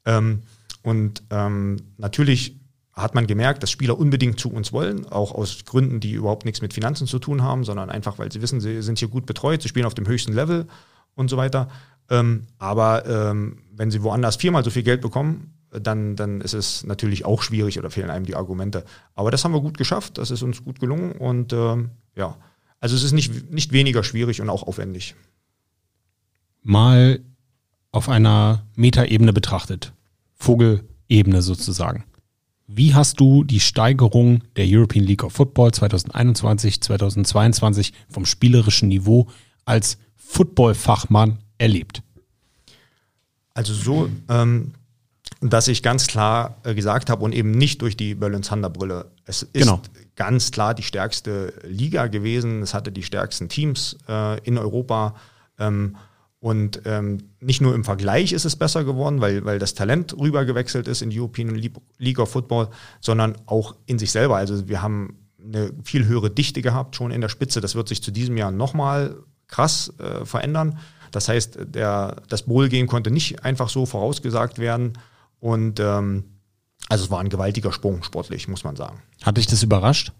Ähm, 0.06 0.44
und 0.88 1.22
ähm, 1.32 1.82
natürlich 1.98 2.62
hat 2.94 3.14
man 3.14 3.28
gemerkt, 3.28 3.62
dass 3.62 3.70
Spieler 3.70 4.00
unbedingt 4.00 4.40
zu 4.40 4.50
uns 4.50 4.72
wollen, 4.72 5.06
auch 5.06 5.34
aus 5.34 5.66
Gründen, 5.66 6.00
die 6.00 6.14
überhaupt 6.14 6.46
nichts 6.46 6.62
mit 6.62 6.74
Finanzen 6.74 7.08
zu 7.08 7.20
tun 7.20 7.44
haben, 7.44 7.66
sondern 7.66 7.90
einfach, 7.90 8.20
weil 8.20 8.32
sie 8.32 8.42
wissen, 8.42 8.62
sie 8.62 8.82
sind 8.82 8.98
hier 8.98 9.10
gut 9.10 9.26
betreut, 9.26 9.62
sie 9.62 9.68
spielen 9.68 9.86
auf 9.86 9.96
dem 9.96 10.08
höchsten 10.08 10.32
Level 10.32 10.66
und 11.14 11.30
so 11.30 11.36
weiter. 11.36 11.68
Ähm, 12.10 12.44
aber 12.58 13.06
ähm, 13.06 13.58
wenn 13.74 13.92
sie 13.92 14.02
woanders 14.02 14.38
viermal 14.38 14.64
so 14.64 14.70
viel 14.70 14.84
Geld 14.84 15.02
bekommen, 15.02 15.56
dann, 15.72 16.16
dann 16.16 16.40
ist 16.40 16.54
es 16.54 16.86
natürlich 16.86 17.26
auch 17.26 17.42
schwierig 17.42 17.78
oder 17.78 17.90
fehlen 17.90 18.10
einem 18.10 18.26
die 18.26 18.38
Argumente. 18.38 18.86
Aber 19.14 19.30
das 19.30 19.44
haben 19.44 19.52
wir 19.52 19.60
gut 19.60 19.78
geschafft, 19.78 20.18
das 20.18 20.32
ist 20.32 20.42
uns 20.42 20.64
gut 20.64 20.80
gelungen 20.80 21.12
und 21.12 21.52
ähm, 21.52 21.90
ja, 22.16 22.38
also 22.80 22.96
es 22.96 23.04
ist 23.04 23.12
nicht, 23.12 23.52
nicht 23.52 23.74
weniger 23.74 24.06
schwierig 24.06 24.40
und 24.40 24.50
auch 24.50 24.64
aufwendig. 24.64 25.16
Mal 26.64 27.20
auf 27.92 28.08
einer 28.08 28.64
Metaebene 28.78 29.34
betrachtet, 29.34 29.92
Vogelebene 30.38 31.42
sozusagen. 31.42 32.04
Wie 32.68 32.94
hast 32.94 33.20
du 33.20 33.44
die 33.44 33.62
Steigerung 33.62 34.44
der 34.58 34.66
European 34.68 35.06
League 35.06 35.24
of 35.24 35.34
Football 35.34 35.72
2021, 35.72 36.82
2022 36.82 37.94
vom 38.10 38.26
spielerischen 38.26 38.90
Niveau 38.90 39.28
als 39.66 39.98
Football-Fachmann 40.16 41.40
erlebt? 41.58 42.04
Also 43.54 43.74
so, 43.74 44.10
ähm, 44.30 44.74
dass 45.40 45.68
ich 45.68 45.82
ganz 45.82 46.08
klar 46.08 46.58
äh, 46.64 46.76
gesagt 46.76 47.10
habe 47.10 47.24
und 47.24 47.34
eben 47.34 47.52
nicht 47.52 47.82
durch 47.82 47.96
die 47.96 48.16
Berlin 48.16 48.42
Thunder 48.42 48.70
Brille. 48.70 49.12
Es 49.26 49.44
ist 49.44 49.54
genau. 49.54 49.82
ganz 50.16 50.52
klar 50.52 50.74
die 50.74 50.84
stärkste 50.84 51.54
Liga 51.64 52.08
gewesen. 52.08 52.62
Es 52.62 52.74
hatte 52.74 52.92
die 52.92 53.04
stärksten 53.04 53.48
Teams 53.48 53.98
äh, 54.10 54.40
in 54.42 54.58
Europa. 54.58 55.16
Ähm, 55.58 55.96
und 56.48 56.84
ähm, 56.86 57.18
nicht 57.42 57.60
nur 57.60 57.76
im 57.76 57.84
Vergleich 57.84 58.32
ist 58.32 58.46
es 58.46 58.56
besser 58.56 58.86
geworden, 58.86 59.20
weil, 59.20 59.44
weil 59.44 59.60
das 59.60 59.74
Talent 59.74 60.18
rübergewechselt 60.18 60.88
ist 60.88 61.02
in 61.02 61.10
die 61.10 61.20
European 61.20 61.54
League 61.98 62.20
of 62.20 62.32
Football, 62.32 62.70
sondern 63.02 63.36
auch 63.48 63.76
in 63.86 64.00
sich 64.00 64.12
selber. 64.12 64.38
Also 64.38 64.70
wir 64.70 64.82
haben 64.82 65.18
eine 65.44 65.74
viel 65.84 66.06
höhere 66.06 66.30
Dichte 66.30 66.62
gehabt 66.62 66.96
schon 66.96 67.12
in 67.12 67.20
der 67.20 67.28
Spitze. 67.28 67.60
Das 67.60 67.76
wird 67.76 67.90
sich 67.90 68.02
zu 68.02 68.12
diesem 68.12 68.38
Jahr 68.38 68.52
nochmal 68.52 69.18
krass 69.48 69.92
äh, 70.00 70.24
verändern. 70.24 70.80
Das 71.12 71.28
heißt, 71.28 71.60
der, 71.66 72.16
das 72.30 72.44
Bowl-Game 72.44 72.88
konnte 72.88 73.12
nicht 73.12 73.44
einfach 73.44 73.68
so 73.68 73.86
vorausgesagt 73.86 74.58
werden. 74.58 74.94
Und 75.42 75.82
ähm, 75.82 76.24
Also 76.88 77.04
es 77.04 77.12
war 77.12 77.20
ein 77.20 77.28
gewaltiger 77.28 77.74
Sprung 77.74 78.04
sportlich, 78.04 78.48
muss 78.48 78.64
man 78.64 78.78
sagen. 78.78 79.02
Hat 79.22 79.36
dich 79.36 79.48
das 79.48 79.64
überrascht? 79.64 80.14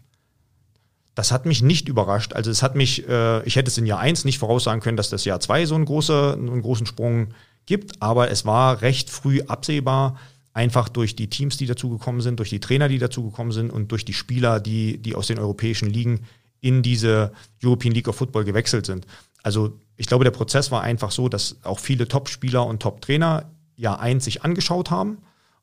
Das 1.18 1.32
hat 1.32 1.48
mich 1.48 1.64
nicht 1.64 1.90
überrascht. 1.90 2.34
Also 2.34 2.52
es 2.52 2.62
hat 2.62 2.76
mich, 2.76 3.10
äh, 3.10 3.44
ich 3.44 3.56
hätte 3.56 3.70
es 3.72 3.78
in 3.80 3.88
Jahr 3.88 3.98
1 3.98 4.24
nicht 4.24 4.38
voraussagen 4.38 4.82
können, 4.82 4.98
dass 4.98 5.10
das 5.10 5.26
Jahr 5.26 5.40
2 5.40 5.66
so 5.66 5.74
einen, 5.74 5.86
große, 5.86 6.38
einen 6.38 6.62
großen 6.62 6.86
Sprung 6.86 7.30
gibt, 7.66 8.04
aber 8.04 8.30
es 8.30 8.46
war 8.46 8.84
recht 8.84 9.10
früh 9.10 9.42
absehbar, 9.42 10.20
einfach 10.54 10.90
durch 10.90 11.16
die 11.16 11.28
Teams, 11.28 11.58
die 11.58 11.66
dazugekommen 11.66 12.22
sind, 12.22 12.38
durch 12.38 12.52
die 12.52 12.60
Trainer, 12.60 12.88
die 12.88 13.00
dazugekommen 13.00 13.52
sind 13.52 13.72
und 13.72 13.92
durch 13.92 14.06
die 14.06 14.14
Spieler, 14.14 14.60
die, 14.60 15.00
die 15.00 15.16
aus 15.16 15.26
den 15.26 15.40
europäischen 15.40 15.90
Ligen 15.90 16.20
in 16.62 16.84
diese 16.84 17.32
European 17.64 17.96
League 17.96 18.10
of 18.10 18.16
Football 18.16 18.44
gewechselt 18.44 18.86
sind. 18.86 19.08
Also 19.42 19.80
ich 19.96 20.06
glaube, 20.06 20.24
der 20.24 20.30
Prozess 20.30 20.70
war 20.70 20.84
einfach 20.84 21.10
so, 21.10 21.30
dass 21.30 21.56
auch 21.64 21.80
viele 21.80 22.08
Top-Spieler 22.08 22.64
und 22.64 22.80
Top-Trainer 22.80 23.50
Jahr 23.76 24.00
1 24.00 24.24
sich 24.24 24.44
angeschaut 24.44 24.92
haben 24.92 25.18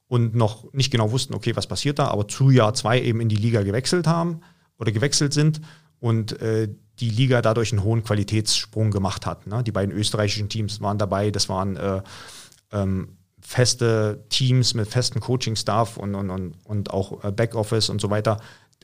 und 0.09 0.35
noch 0.35 0.73
nicht 0.73 0.91
genau 0.91 1.13
wussten, 1.13 1.33
okay, 1.33 1.55
was 1.55 1.69
passiert 1.69 2.01
da, 2.01 2.09
aber 2.09 2.27
zu 2.27 2.51
Jahr 2.51 2.75
2 2.75 3.03
eben 3.03 3.21
in 3.21 3.29
die 3.29 3.37
Liga 3.37 3.63
gewechselt 3.63 4.09
haben 4.09 4.41
oder 4.79 4.93
gewechselt 4.93 5.33
sind 5.33 5.61
und 6.01 6.41
äh, 6.41 6.69
die 7.01 7.11
Liga 7.11 7.43
dadurch 7.43 7.73
einen 7.73 7.83
hohen 7.83 8.05
Qualitätssprung 8.05 8.91
gemacht 8.91 9.27
hat. 9.27 9.47
Ne? 9.47 9.63
Die 9.65 9.73
beiden 9.73 9.95
österreichischen 9.95 10.49
Teams 10.49 10.81
waren 10.81 10.99
dabei, 10.99 11.31
das 11.31 11.49
waren 11.49 11.77
äh, 11.77 12.03
ähm, 12.73 13.17
feste 13.41 14.25
Teams 14.29 14.75
mit 14.75 14.89
festen 14.89 15.21
Coaching-Staff 15.21 15.97
und, 15.97 16.15
und, 16.15 16.31
und, 16.31 16.55
und 16.65 16.91
auch 16.91 17.25
äh, 17.25 17.33
Backoffice 17.33 17.91
und 17.91 18.01
so 18.01 18.11
weiter. 18.11 18.41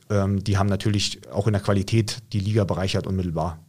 Ähm, 0.09 0.43
die 0.43 0.57
haben 0.57 0.67
natürlich 0.67 1.21
auch 1.31 1.47
in 1.47 1.53
der 1.53 1.61
Qualität 1.61 2.19
die 2.33 2.39
Liga 2.39 2.63
bereichert 2.63 3.07
unmittelbar. 3.07 3.59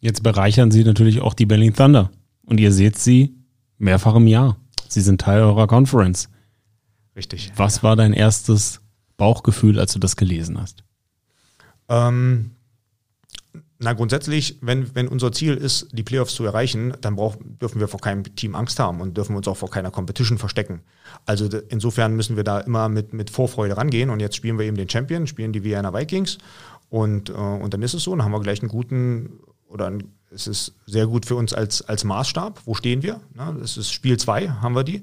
Jetzt 0.00 0.22
bereichern 0.22 0.70
sie 0.70 0.84
natürlich 0.84 1.20
auch 1.20 1.34
die 1.34 1.46
Berlin 1.46 1.74
Thunder. 1.74 2.10
Und 2.44 2.60
ihr 2.60 2.72
seht 2.72 2.98
sie 2.98 3.34
mehrfach 3.78 4.14
im 4.14 4.26
Jahr. 4.26 4.56
Sie 4.88 5.00
sind 5.00 5.20
Teil 5.20 5.42
eurer 5.42 5.66
Conference. 5.66 6.28
Richtig. 7.16 7.52
Was 7.56 7.76
ja. 7.76 7.82
war 7.82 7.96
dein 7.96 8.12
erstes 8.12 8.80
Bauchgefühl, 9.16 9.78
als 9.78 9.92
du 9.92 9.98
das 9.98 10.16
gelesen 10.16 10.60
hast? 10.60 10.84
Ähm, 11.88 12.52
na, 13.80 13.92
grundsätzlich, 13.92 14.58
wenn, 14.60 14.92
wenn 14.96 15.06
unser 15.06 15.30
Ziel 15.30 15.54
ist, 15.54 15.88
die 15.92 16.02
Playoffs 16.02 16.34
zu 16.34 16.44
erreichen, 16.44 16.94
dann 17.00 17.14
brauch, 17.14 17.36
dürfen 17.40 17.78
wir 17.78 17.86
vor 17.86 18.00
keinem 18.00 18.24
Team 18.34 18.56
Angst 18.56 18.80
haben 18.80 19.00
und 19.00 19.16
dürfen 19.16 19.36
uns 19.36 19.46
auch 19.46 19.56
vor 19.56 19.70
keiner 19.70 19.92
Competition 19.92 20.36
verstecken. 20.36 20.80
Also 21.26 21.48
insofern 21.68 22.16
müssen 22.16 22.36
wir 22.36 22.42
da 22.42 22.58
immer 22.58 22.88
mit, 22.88 23.12
mit 23.12 23.30
Vorfreude 23.30 23.76
rangehen 23.76 24.10
und 24.10 24.18
jetzt 24.18 24.34
spielen 24.34 24.58
wir 24.58 24.66
eben 24.66 24.76
den 24.76 24.90
Champion, 24.90 25.28
spielen 25.28 25.52
die 25.52 25.62
Vienna 25.62 25.94
Vikings 25.94 26.38
und, 26.88 27.30
äh, 27.30 27.32
und 27.34 27.72
dann 27.72 27.82
ist 27.82 27.94
es 27.94 28.02
so, 28.02 28.10
dann 28.16 28.24
haben 28.24 28.32
wir 28.32 28.40
gleich 28.40 28.60
einen 28.62 28.68
guten 28.68 29.38
oder 29.68 29.86
ein, 29.86 30.12
es 30.32 30.48
ist 30.48 30.74
sehr 30.86 31.06
gut 31.06 31.24
für 31.24 31.36
uns 31.36 31.54
als, 31.54 31.82
als 31.82 32.02
Maßstab. 32.02 32.62
Wo 32.64 32.74
stehen 32.74 33.02
wir? 33.02 33.20
Na, 33.34 33.52
das 33.52 33.76
ist 33.76 33.92
Spiel 33.92 34.16
2, 34.16 34.48
haben 34.48 34.74
wir 34.74 34.84
die. 34.84 35.02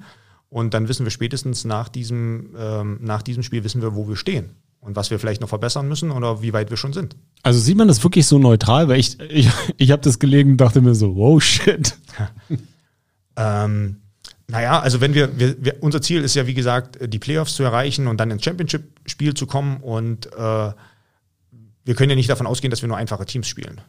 Und 0.49 0.73
dann 0.73 0.89
wissen 0.89 1.05
wir 1.05 1.11
spätestens 1.11 1.63
nach 1.63 1.87
diesem, 1.87 2.55
ähm, 2.57 2.97
nach 3.01 3.21
diesem 3.21 3.41
Spiel 3.41 3.63
wissen 3.63 3.81
wir, 3.81 3.95
wo 3.95 4.07
wir 4.07 4.17
stehen 4.17 4.49
und 4.85 4.95
was 4.95 5.09
wir 5.09 5.19
vielleicht 5.19 5.41
noch 5.41 5.49
verbessern 5.49 5.87
müssen 5.87 6.11
oder 6.11 6.41
wie 6.41 6.53
weit 6.53 6.69
wir 6.69 6.77
schon 6.77 6.93
sind. 6.93 7.15
Also 7.43 7.59
sieht 7.59 7.77
man 7.77 7.87
das 7.87 8.03
wirklich 8.03 8.27
so 8.27 8.37
neutral, 8.37 8.87
weil 8.87 8.99
ich, 8.99 9.19
ich, 9.19 9.49
ich 9.77 9.91
habe 9.91 10.01
das 10.01 10.19
gelegen 10.19 10.51
und 10.51 10.57
dachte 10.57 10.81
mir 10.81 10.93
so, 10.93 11.15
wow, 11.15 11.41
shit. 11.41 11.97
ähm, 13.35 13.97
naja, 14.47 14.79
also 14.79 15.01
wenn 15.01 15.15
wir, 15.15 15.39
wir, 15.39 15.55
wir, 15.63 15.77
unser 15.81 16.01
Ziel 16.01 16.23
ist 16.23 16.35
ja 16.35 16.45
wie 16.45 16.53
gesagt, 16.53 16.99
die 17.01 17.19
Playoffs 17.19 17.55
zu 17.55 17.63
erreichen 17.63 18.07
und 18.07 18.19
dann 18.19 18.29
ins 18.29 18.43
Championship-Spiel 18.43 19.33
zu 19.33 19.47
kommen 19.47 19.77
und 19.77 20.27
äh, 20.33 20.71
wir 21.85 21.95
können 21.95 22.11
ja 22.11 22.15
nicht 22.15 22.29
davon 22.29 22.47
ausgehen, 22.47 22.69
dass 22.69 22.81
wir 22.81 22.87
nur 22.87 22.97
einfache 22.97 23.25
Teams 23.25 23.47
spielen. 23.47 23.81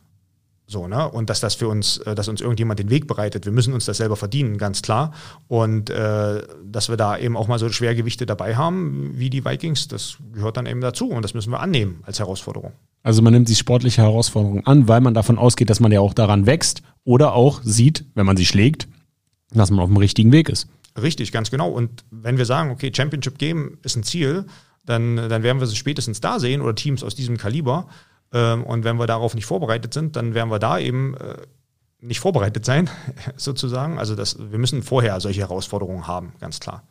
So, 0.68 0.88
ne? 0.88 1.08
Und 1.08 1.30
dass 1.30 1.38
das 1.38 1.54
für 1.54 1.68
uns, 1.68 1.98
äh, 1.98 2.14
dass 2.16 2.26
uns 2.28 2.40
irgendjemand 2.40 2.80
den 2.80 2.90
Weg 2.90 3.06
bereitet. 3.06 3.44
Wir 3.44 3.52
müssen 3.52 3.72
uns 3.72 3.84
das 3.84 3.98
selber 3.98 4.16
verdienen, 4.16 4.58
ganz 4.58 4.82
klar. 4.82 5.12
Und 5.46 5.90
äh, 5.90 6.42
dass 6.64 6.88
wir 6.88 6.96
da 6.96 7.16
eben 7.16 7.36
auch 7.36 7.46
mal 7.46 7.60
so 7.60 7.68
Schwergewichte 7.68 8.26
dabei 8.26 8.56
haben, 8.56 9.12
wie 9.14 9.30
die 9.30 9.44
Vikings, 9.44 9.86
das 9.86 10.16
gehört 10.32 10.56
dann 10.56 10.66
eben 10.66 10.80
dazu. 10.80 11.08
Und 11.08 11.22
das 11.22 11.34
müssen 11.34 11.52
wir 11.52 11.60
annehmen 11.60 12.02
als 12.04 12.18
Herausforderung. 12.18 12.72
Also 13.04 13.22
man 13.22 13.32
nimmt 13.32 13.48
die 13.48 13.54
sportliche 13.54 14.02
Herausforderung 14.02 14.66
an, 14.66 14.88
weil 14.88 15.00
man 15.00 15.14
davon 15.14 15.38
ausgeht, 15.38 15.70
dass 15.70 15.78
man 15.78 15.92
ja 15.92 16.00
auch 16.00 16.14
daran 16.14 16.46
wächst 16.46 16.82
oder 17.04 17.34
auch 17.34 17.60
sieht, 17.62 18.04
wenn 18.16 18.26
man 18.26 18.36
sie 18.36 18.46
schlägt, 18.46 18.88
dass 19.52 19.70
man 19.70 19.78
auf 19.78 19.88
dem 19.88 19.96
richtigen 19.98 20.32
Weg 20.32 20.48
ist. 20.48 20.66
Richtig, 21.00 21.30
ganz 21.30 21.52
genau. 21.52 21.68
Und 21.68 22.04
wenn 22.10 22.38
wir 22.38 22.46
sagen, 22.46 22.70
okay, 22.70 22.90
Championship 22.94 23.38
Game 23.38 23.78
ist 23.84 23.96
ein 23.96 24.02
Ziel, 24.02 24.46
dann, 24.84 25.16
dann 25.16 25.42
werden 25.44 25.58
wir 25.58 25.64
es 25.64 25.76
spätestens 25.76 26.20
da 26.20 26.40
sehen 26.40 26.60
oder 26.60 26.74
Teams 26.74 27.04
aus 27.04 27.14
diesem 27.14 27.36
Kaliber. 27.36 27.86
Ähm, 28.32 28.64
und 28.64 28.84
wenn 28.84 28.98
wir 28.98 29.06
darauf 29.06 29.34
nicht 29.34 29.46
vorbereitet 29.46 29.94
sind, 29.94 30.16
dann 30.16 30.34
werden 30.34 30.50
wir 30.50 30.58
da 30.58 30.78
eben 30.78 31.16
äh, 31.16 31.36
nicht 32.00 32.20
vorbereitet 32.20 32.64
sein, 32.64 32.90
sozusagen. 33.36 33.98
Also 33.98 34.14
das, 34.14 34.38
wir 34.38 34.58
müssen 34.58 34.82
vorher 34.82 35.20
solche 35.20 35.40
Herausforderungen 35.40 36.06
haben, 36.06 36.32
ganz 36.40 36.60
klar. 36.60 36.82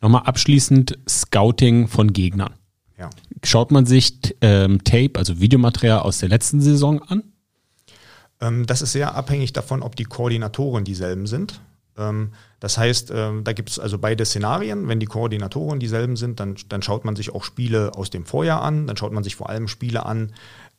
Nochmal 0.00 0.22
abschließend 0.22 0.98
Scouting 1.08 1.88
von 1.88 2.12
Gegnern. 2.12 2.54
Ja. 2.98 3.10
Schaut 3.44 3.70
man 3.70 3.86
sich 3.86 4.36
ähm, 4.40 4.84
Tape, 4.84 5.12
also 5.16 5.40
Videomaterial 5.40 6.00
aus 6.00 6.18
der 6.18 6.28
letzten 6.28 6.60
Saison 6.60 7.02
an? 7.02 7.22
Ähm, 8.40 8.66
das 8.66 8.82
ist 8.82 8.92
sehr 8.92 9.14
abhängig 9.14 9.52
davon, 9.52 9.82
ob 9.82 9.96
die 9.96 10.04
Koordinatoren 10.04 10.84
dieselben 10.84 11.26
sind. 11.26 11.60
Ähm, 11.96 12.32
das 12.60 12.76
heißt, 12.78 13.10
ähm, 13.14 13.44
da 13.44 13.52
gibt 13.52 13.70
es 13.70 13.78
also 13.78 13.98
beide 13.98 14.24
Szenarien. 14.24 14.88
Wenn 14.88 15.00
die 15.00 15.06
Koordinatoren 15.06 15.80
dieselben 15.80 16.16
sind, 16.16 16.40
dann, 16.40 16.56
dann 16.68 16.82
schaut 16.82 17.04
man 17.04 17.16
sich 17.16 17.34
auch 17.34 17.44
Spiele 17.44 17.92
aus 17.94 18.10
dem 18.10 18.26
Vorjahr 18.26 18.62
an. 18.62 18.86
Dann 18.86 18.96
schaut 18.96 19.12
man 19.12 19.24
sich 19.24 19.36
vor 19.36 19.48
allem 19.48 19.68
Spiele 19.68 20.04
an, 20.04 20.32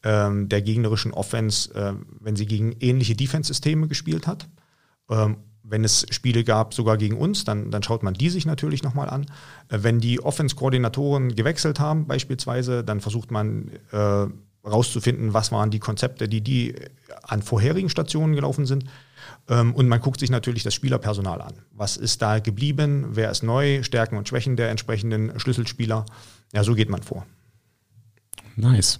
ähm, 0.03 0.49
der 0.49 0.61
gegnerischen 0.61 1.13
Offense, 1.13 1.73
äh, 1.73 1.93
wenn 2.19 2.35
sie 2.35 2.45
gegen 2.45 2.73
ähnliche 2.79 3.15
Defense-Systeme 3.15 3.87
gespielt 3.87 4.27
hat. 4.27 4.47
Ähm, 5.09 5.37
wenn 5.63 5.83
es 5.83 6.05
Spiele 6.09 6.43
gab, 6.43 6.73
sogar 6.73 6.97
gegen 6.97 7.17
uns, 7.17 7.43
dann, 7.43 7.71
dann 7.71 7.83
schaut 7.83 8.03
man 8.03 8.13
die 8.13 8.29
sich 8.29 8.45
natürlich 8.45 8.83
nochmal 8.83 9.09
an. 9.09 9.25
Äh, 9.69 9.79
wenn 9.81 9.99
die 9.99 10.21
Offense-Koordinatoren 10.21 11.35
gewechselt 11.35 11.79
haben, 11.79 12.07
beispielsweise, 12.07 12.83
dann 12.83 12.99
versucht 12.99 13.31
man 13.31 13.71
äh, 13.91 14.27
rauszufinden, 14.67 15.33
was 15.33 15.51
waren 15.51 15.71
die 15.71 15.79
Konzepte, 15.79 16.27
die 16.27 16.41
die 16.41 16.75
an 17.23 17.41
vorherigen 17.41 17.89
Stationen 17.89 18.35
gelaufen 18.35 18.65
sind. 18.65 18.85
Ähm, 19.49 19.73
und 19.73 19.87
man 19.87 20.01
guckt 20.01 20.19
sich 20.19 20.29
natürlich 20.29 20.63
das 20.63 20.73
Spielerpersonal 20.73 21.41
an. 21.41 21.53
Was 21.71 21.97
ist 21.97 22.21
da 22.21 22.39
geblieben? 22.39 23.07
Wer 23.11 23.31
ist 23.31 23.43
neu? 23.43 23.83
Stärken 23.83 24.17
und 24.17 24.27
Schwächen 24.27 24.55
der 24.55 24.69
entsprechenden 24.69 25.39
Schlüsselspieler. 25.39 26.05
Ja, 26.53 26.63
so 26.63 26.75
geht 26.75 26.89
man 26.89 27.01
vor. 27.01 27.25
Nice. 28.55 28.99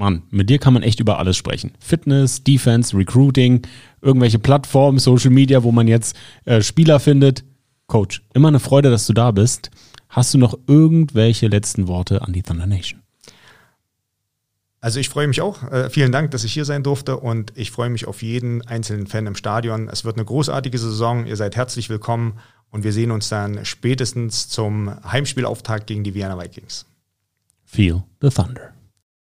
Mann, 0.00 0.22
mit 0.30 0.48
dir 0.48 0.58
kann 0.58 0.72
man 0.72 0.82
echt 0.82 0.98
über 0.98 1.18
alles 1.18 1.36
sprechen. 1.36 1.72
Fitness, 1.78 2.42
Defense, 2.42 2.96
Recruiting, 2.96 3.60
irgendwelche 4.00 4.38
Plattformen, 4.38 4.98
Social 4.98 5.30
Media, 5.30 5.62
wo 5.62 5.72
man 5.72 5.86
jetzt 5.86 6.16
äh, 6.46 6.62
Spieler 6.62 7.00
findet. 7.00 7.44
Coach, 7.86 8.22
immer 8.32 8.48
eine 8.48 8.60
Freude, 8.60 8.90
dass 8.90 9.06
du 9.06 9.12
da 9.12 9.30
bist. 9.30 9.70
Hast 10.08 10.32
du 10.32 10.38
noch 10.38 10.58
irgendwelche 10.66 11.48
letzten 11.48 11.86
Worte 11.86 12.22
an 12.22 12.32
die 12.32 12.42
Thunder 12.42 12.66
Nation? 12.66 13.00
Also 14.80 14.98
ich 14.98 15.10
freue 15.10 15.28
mich 15.28 15.42
auch. 15.42 15.70
Äh, 15.70 15.90
vielen 15.90 16.12
Dank, 16.12 16.30
dass 16.30 16.44
ich 16.44 16.54
hier 16.54 16.64
sein 16.64 16.82
durfte 16.82 17.18
und 17.18 17.52
ich 17.54 17.70
freue 17.70 17.90
mich 17.90 18.06
auf 18.06 18.22
jeden 18.22 18.66
einzelnen 18.66 19.06
Fan 19.06 19.26
im 19.26 19.34
Stadion. 19.34 19.88
Es 19.88 20.06
wird 20.06 20.16
eine 20.16 20.24
großartige 20.24 20.78
Saison. 20.78 21.26
Ihr 21.26 21.36
seid 21.36 21.56
herzlich 21.56 21.90
willkommen 21.90 22.38
und 22.70 22.84
wir 22.84 22.94
sehen 22.94 23.10
uns 23.10 23.28
dann 23.28 23.66
spätestens 23.66 24.48
zum 24.48 24.90
Heimspielauftakt 25.04 25.86
gegen 25.86 26.04
die 26.04 26.14
Vienna 26.14 26.42
Vikings. 26.42 26.86
Feel 27.66 28.02
the 28.22 28.30
Thunder. 28.30 28.72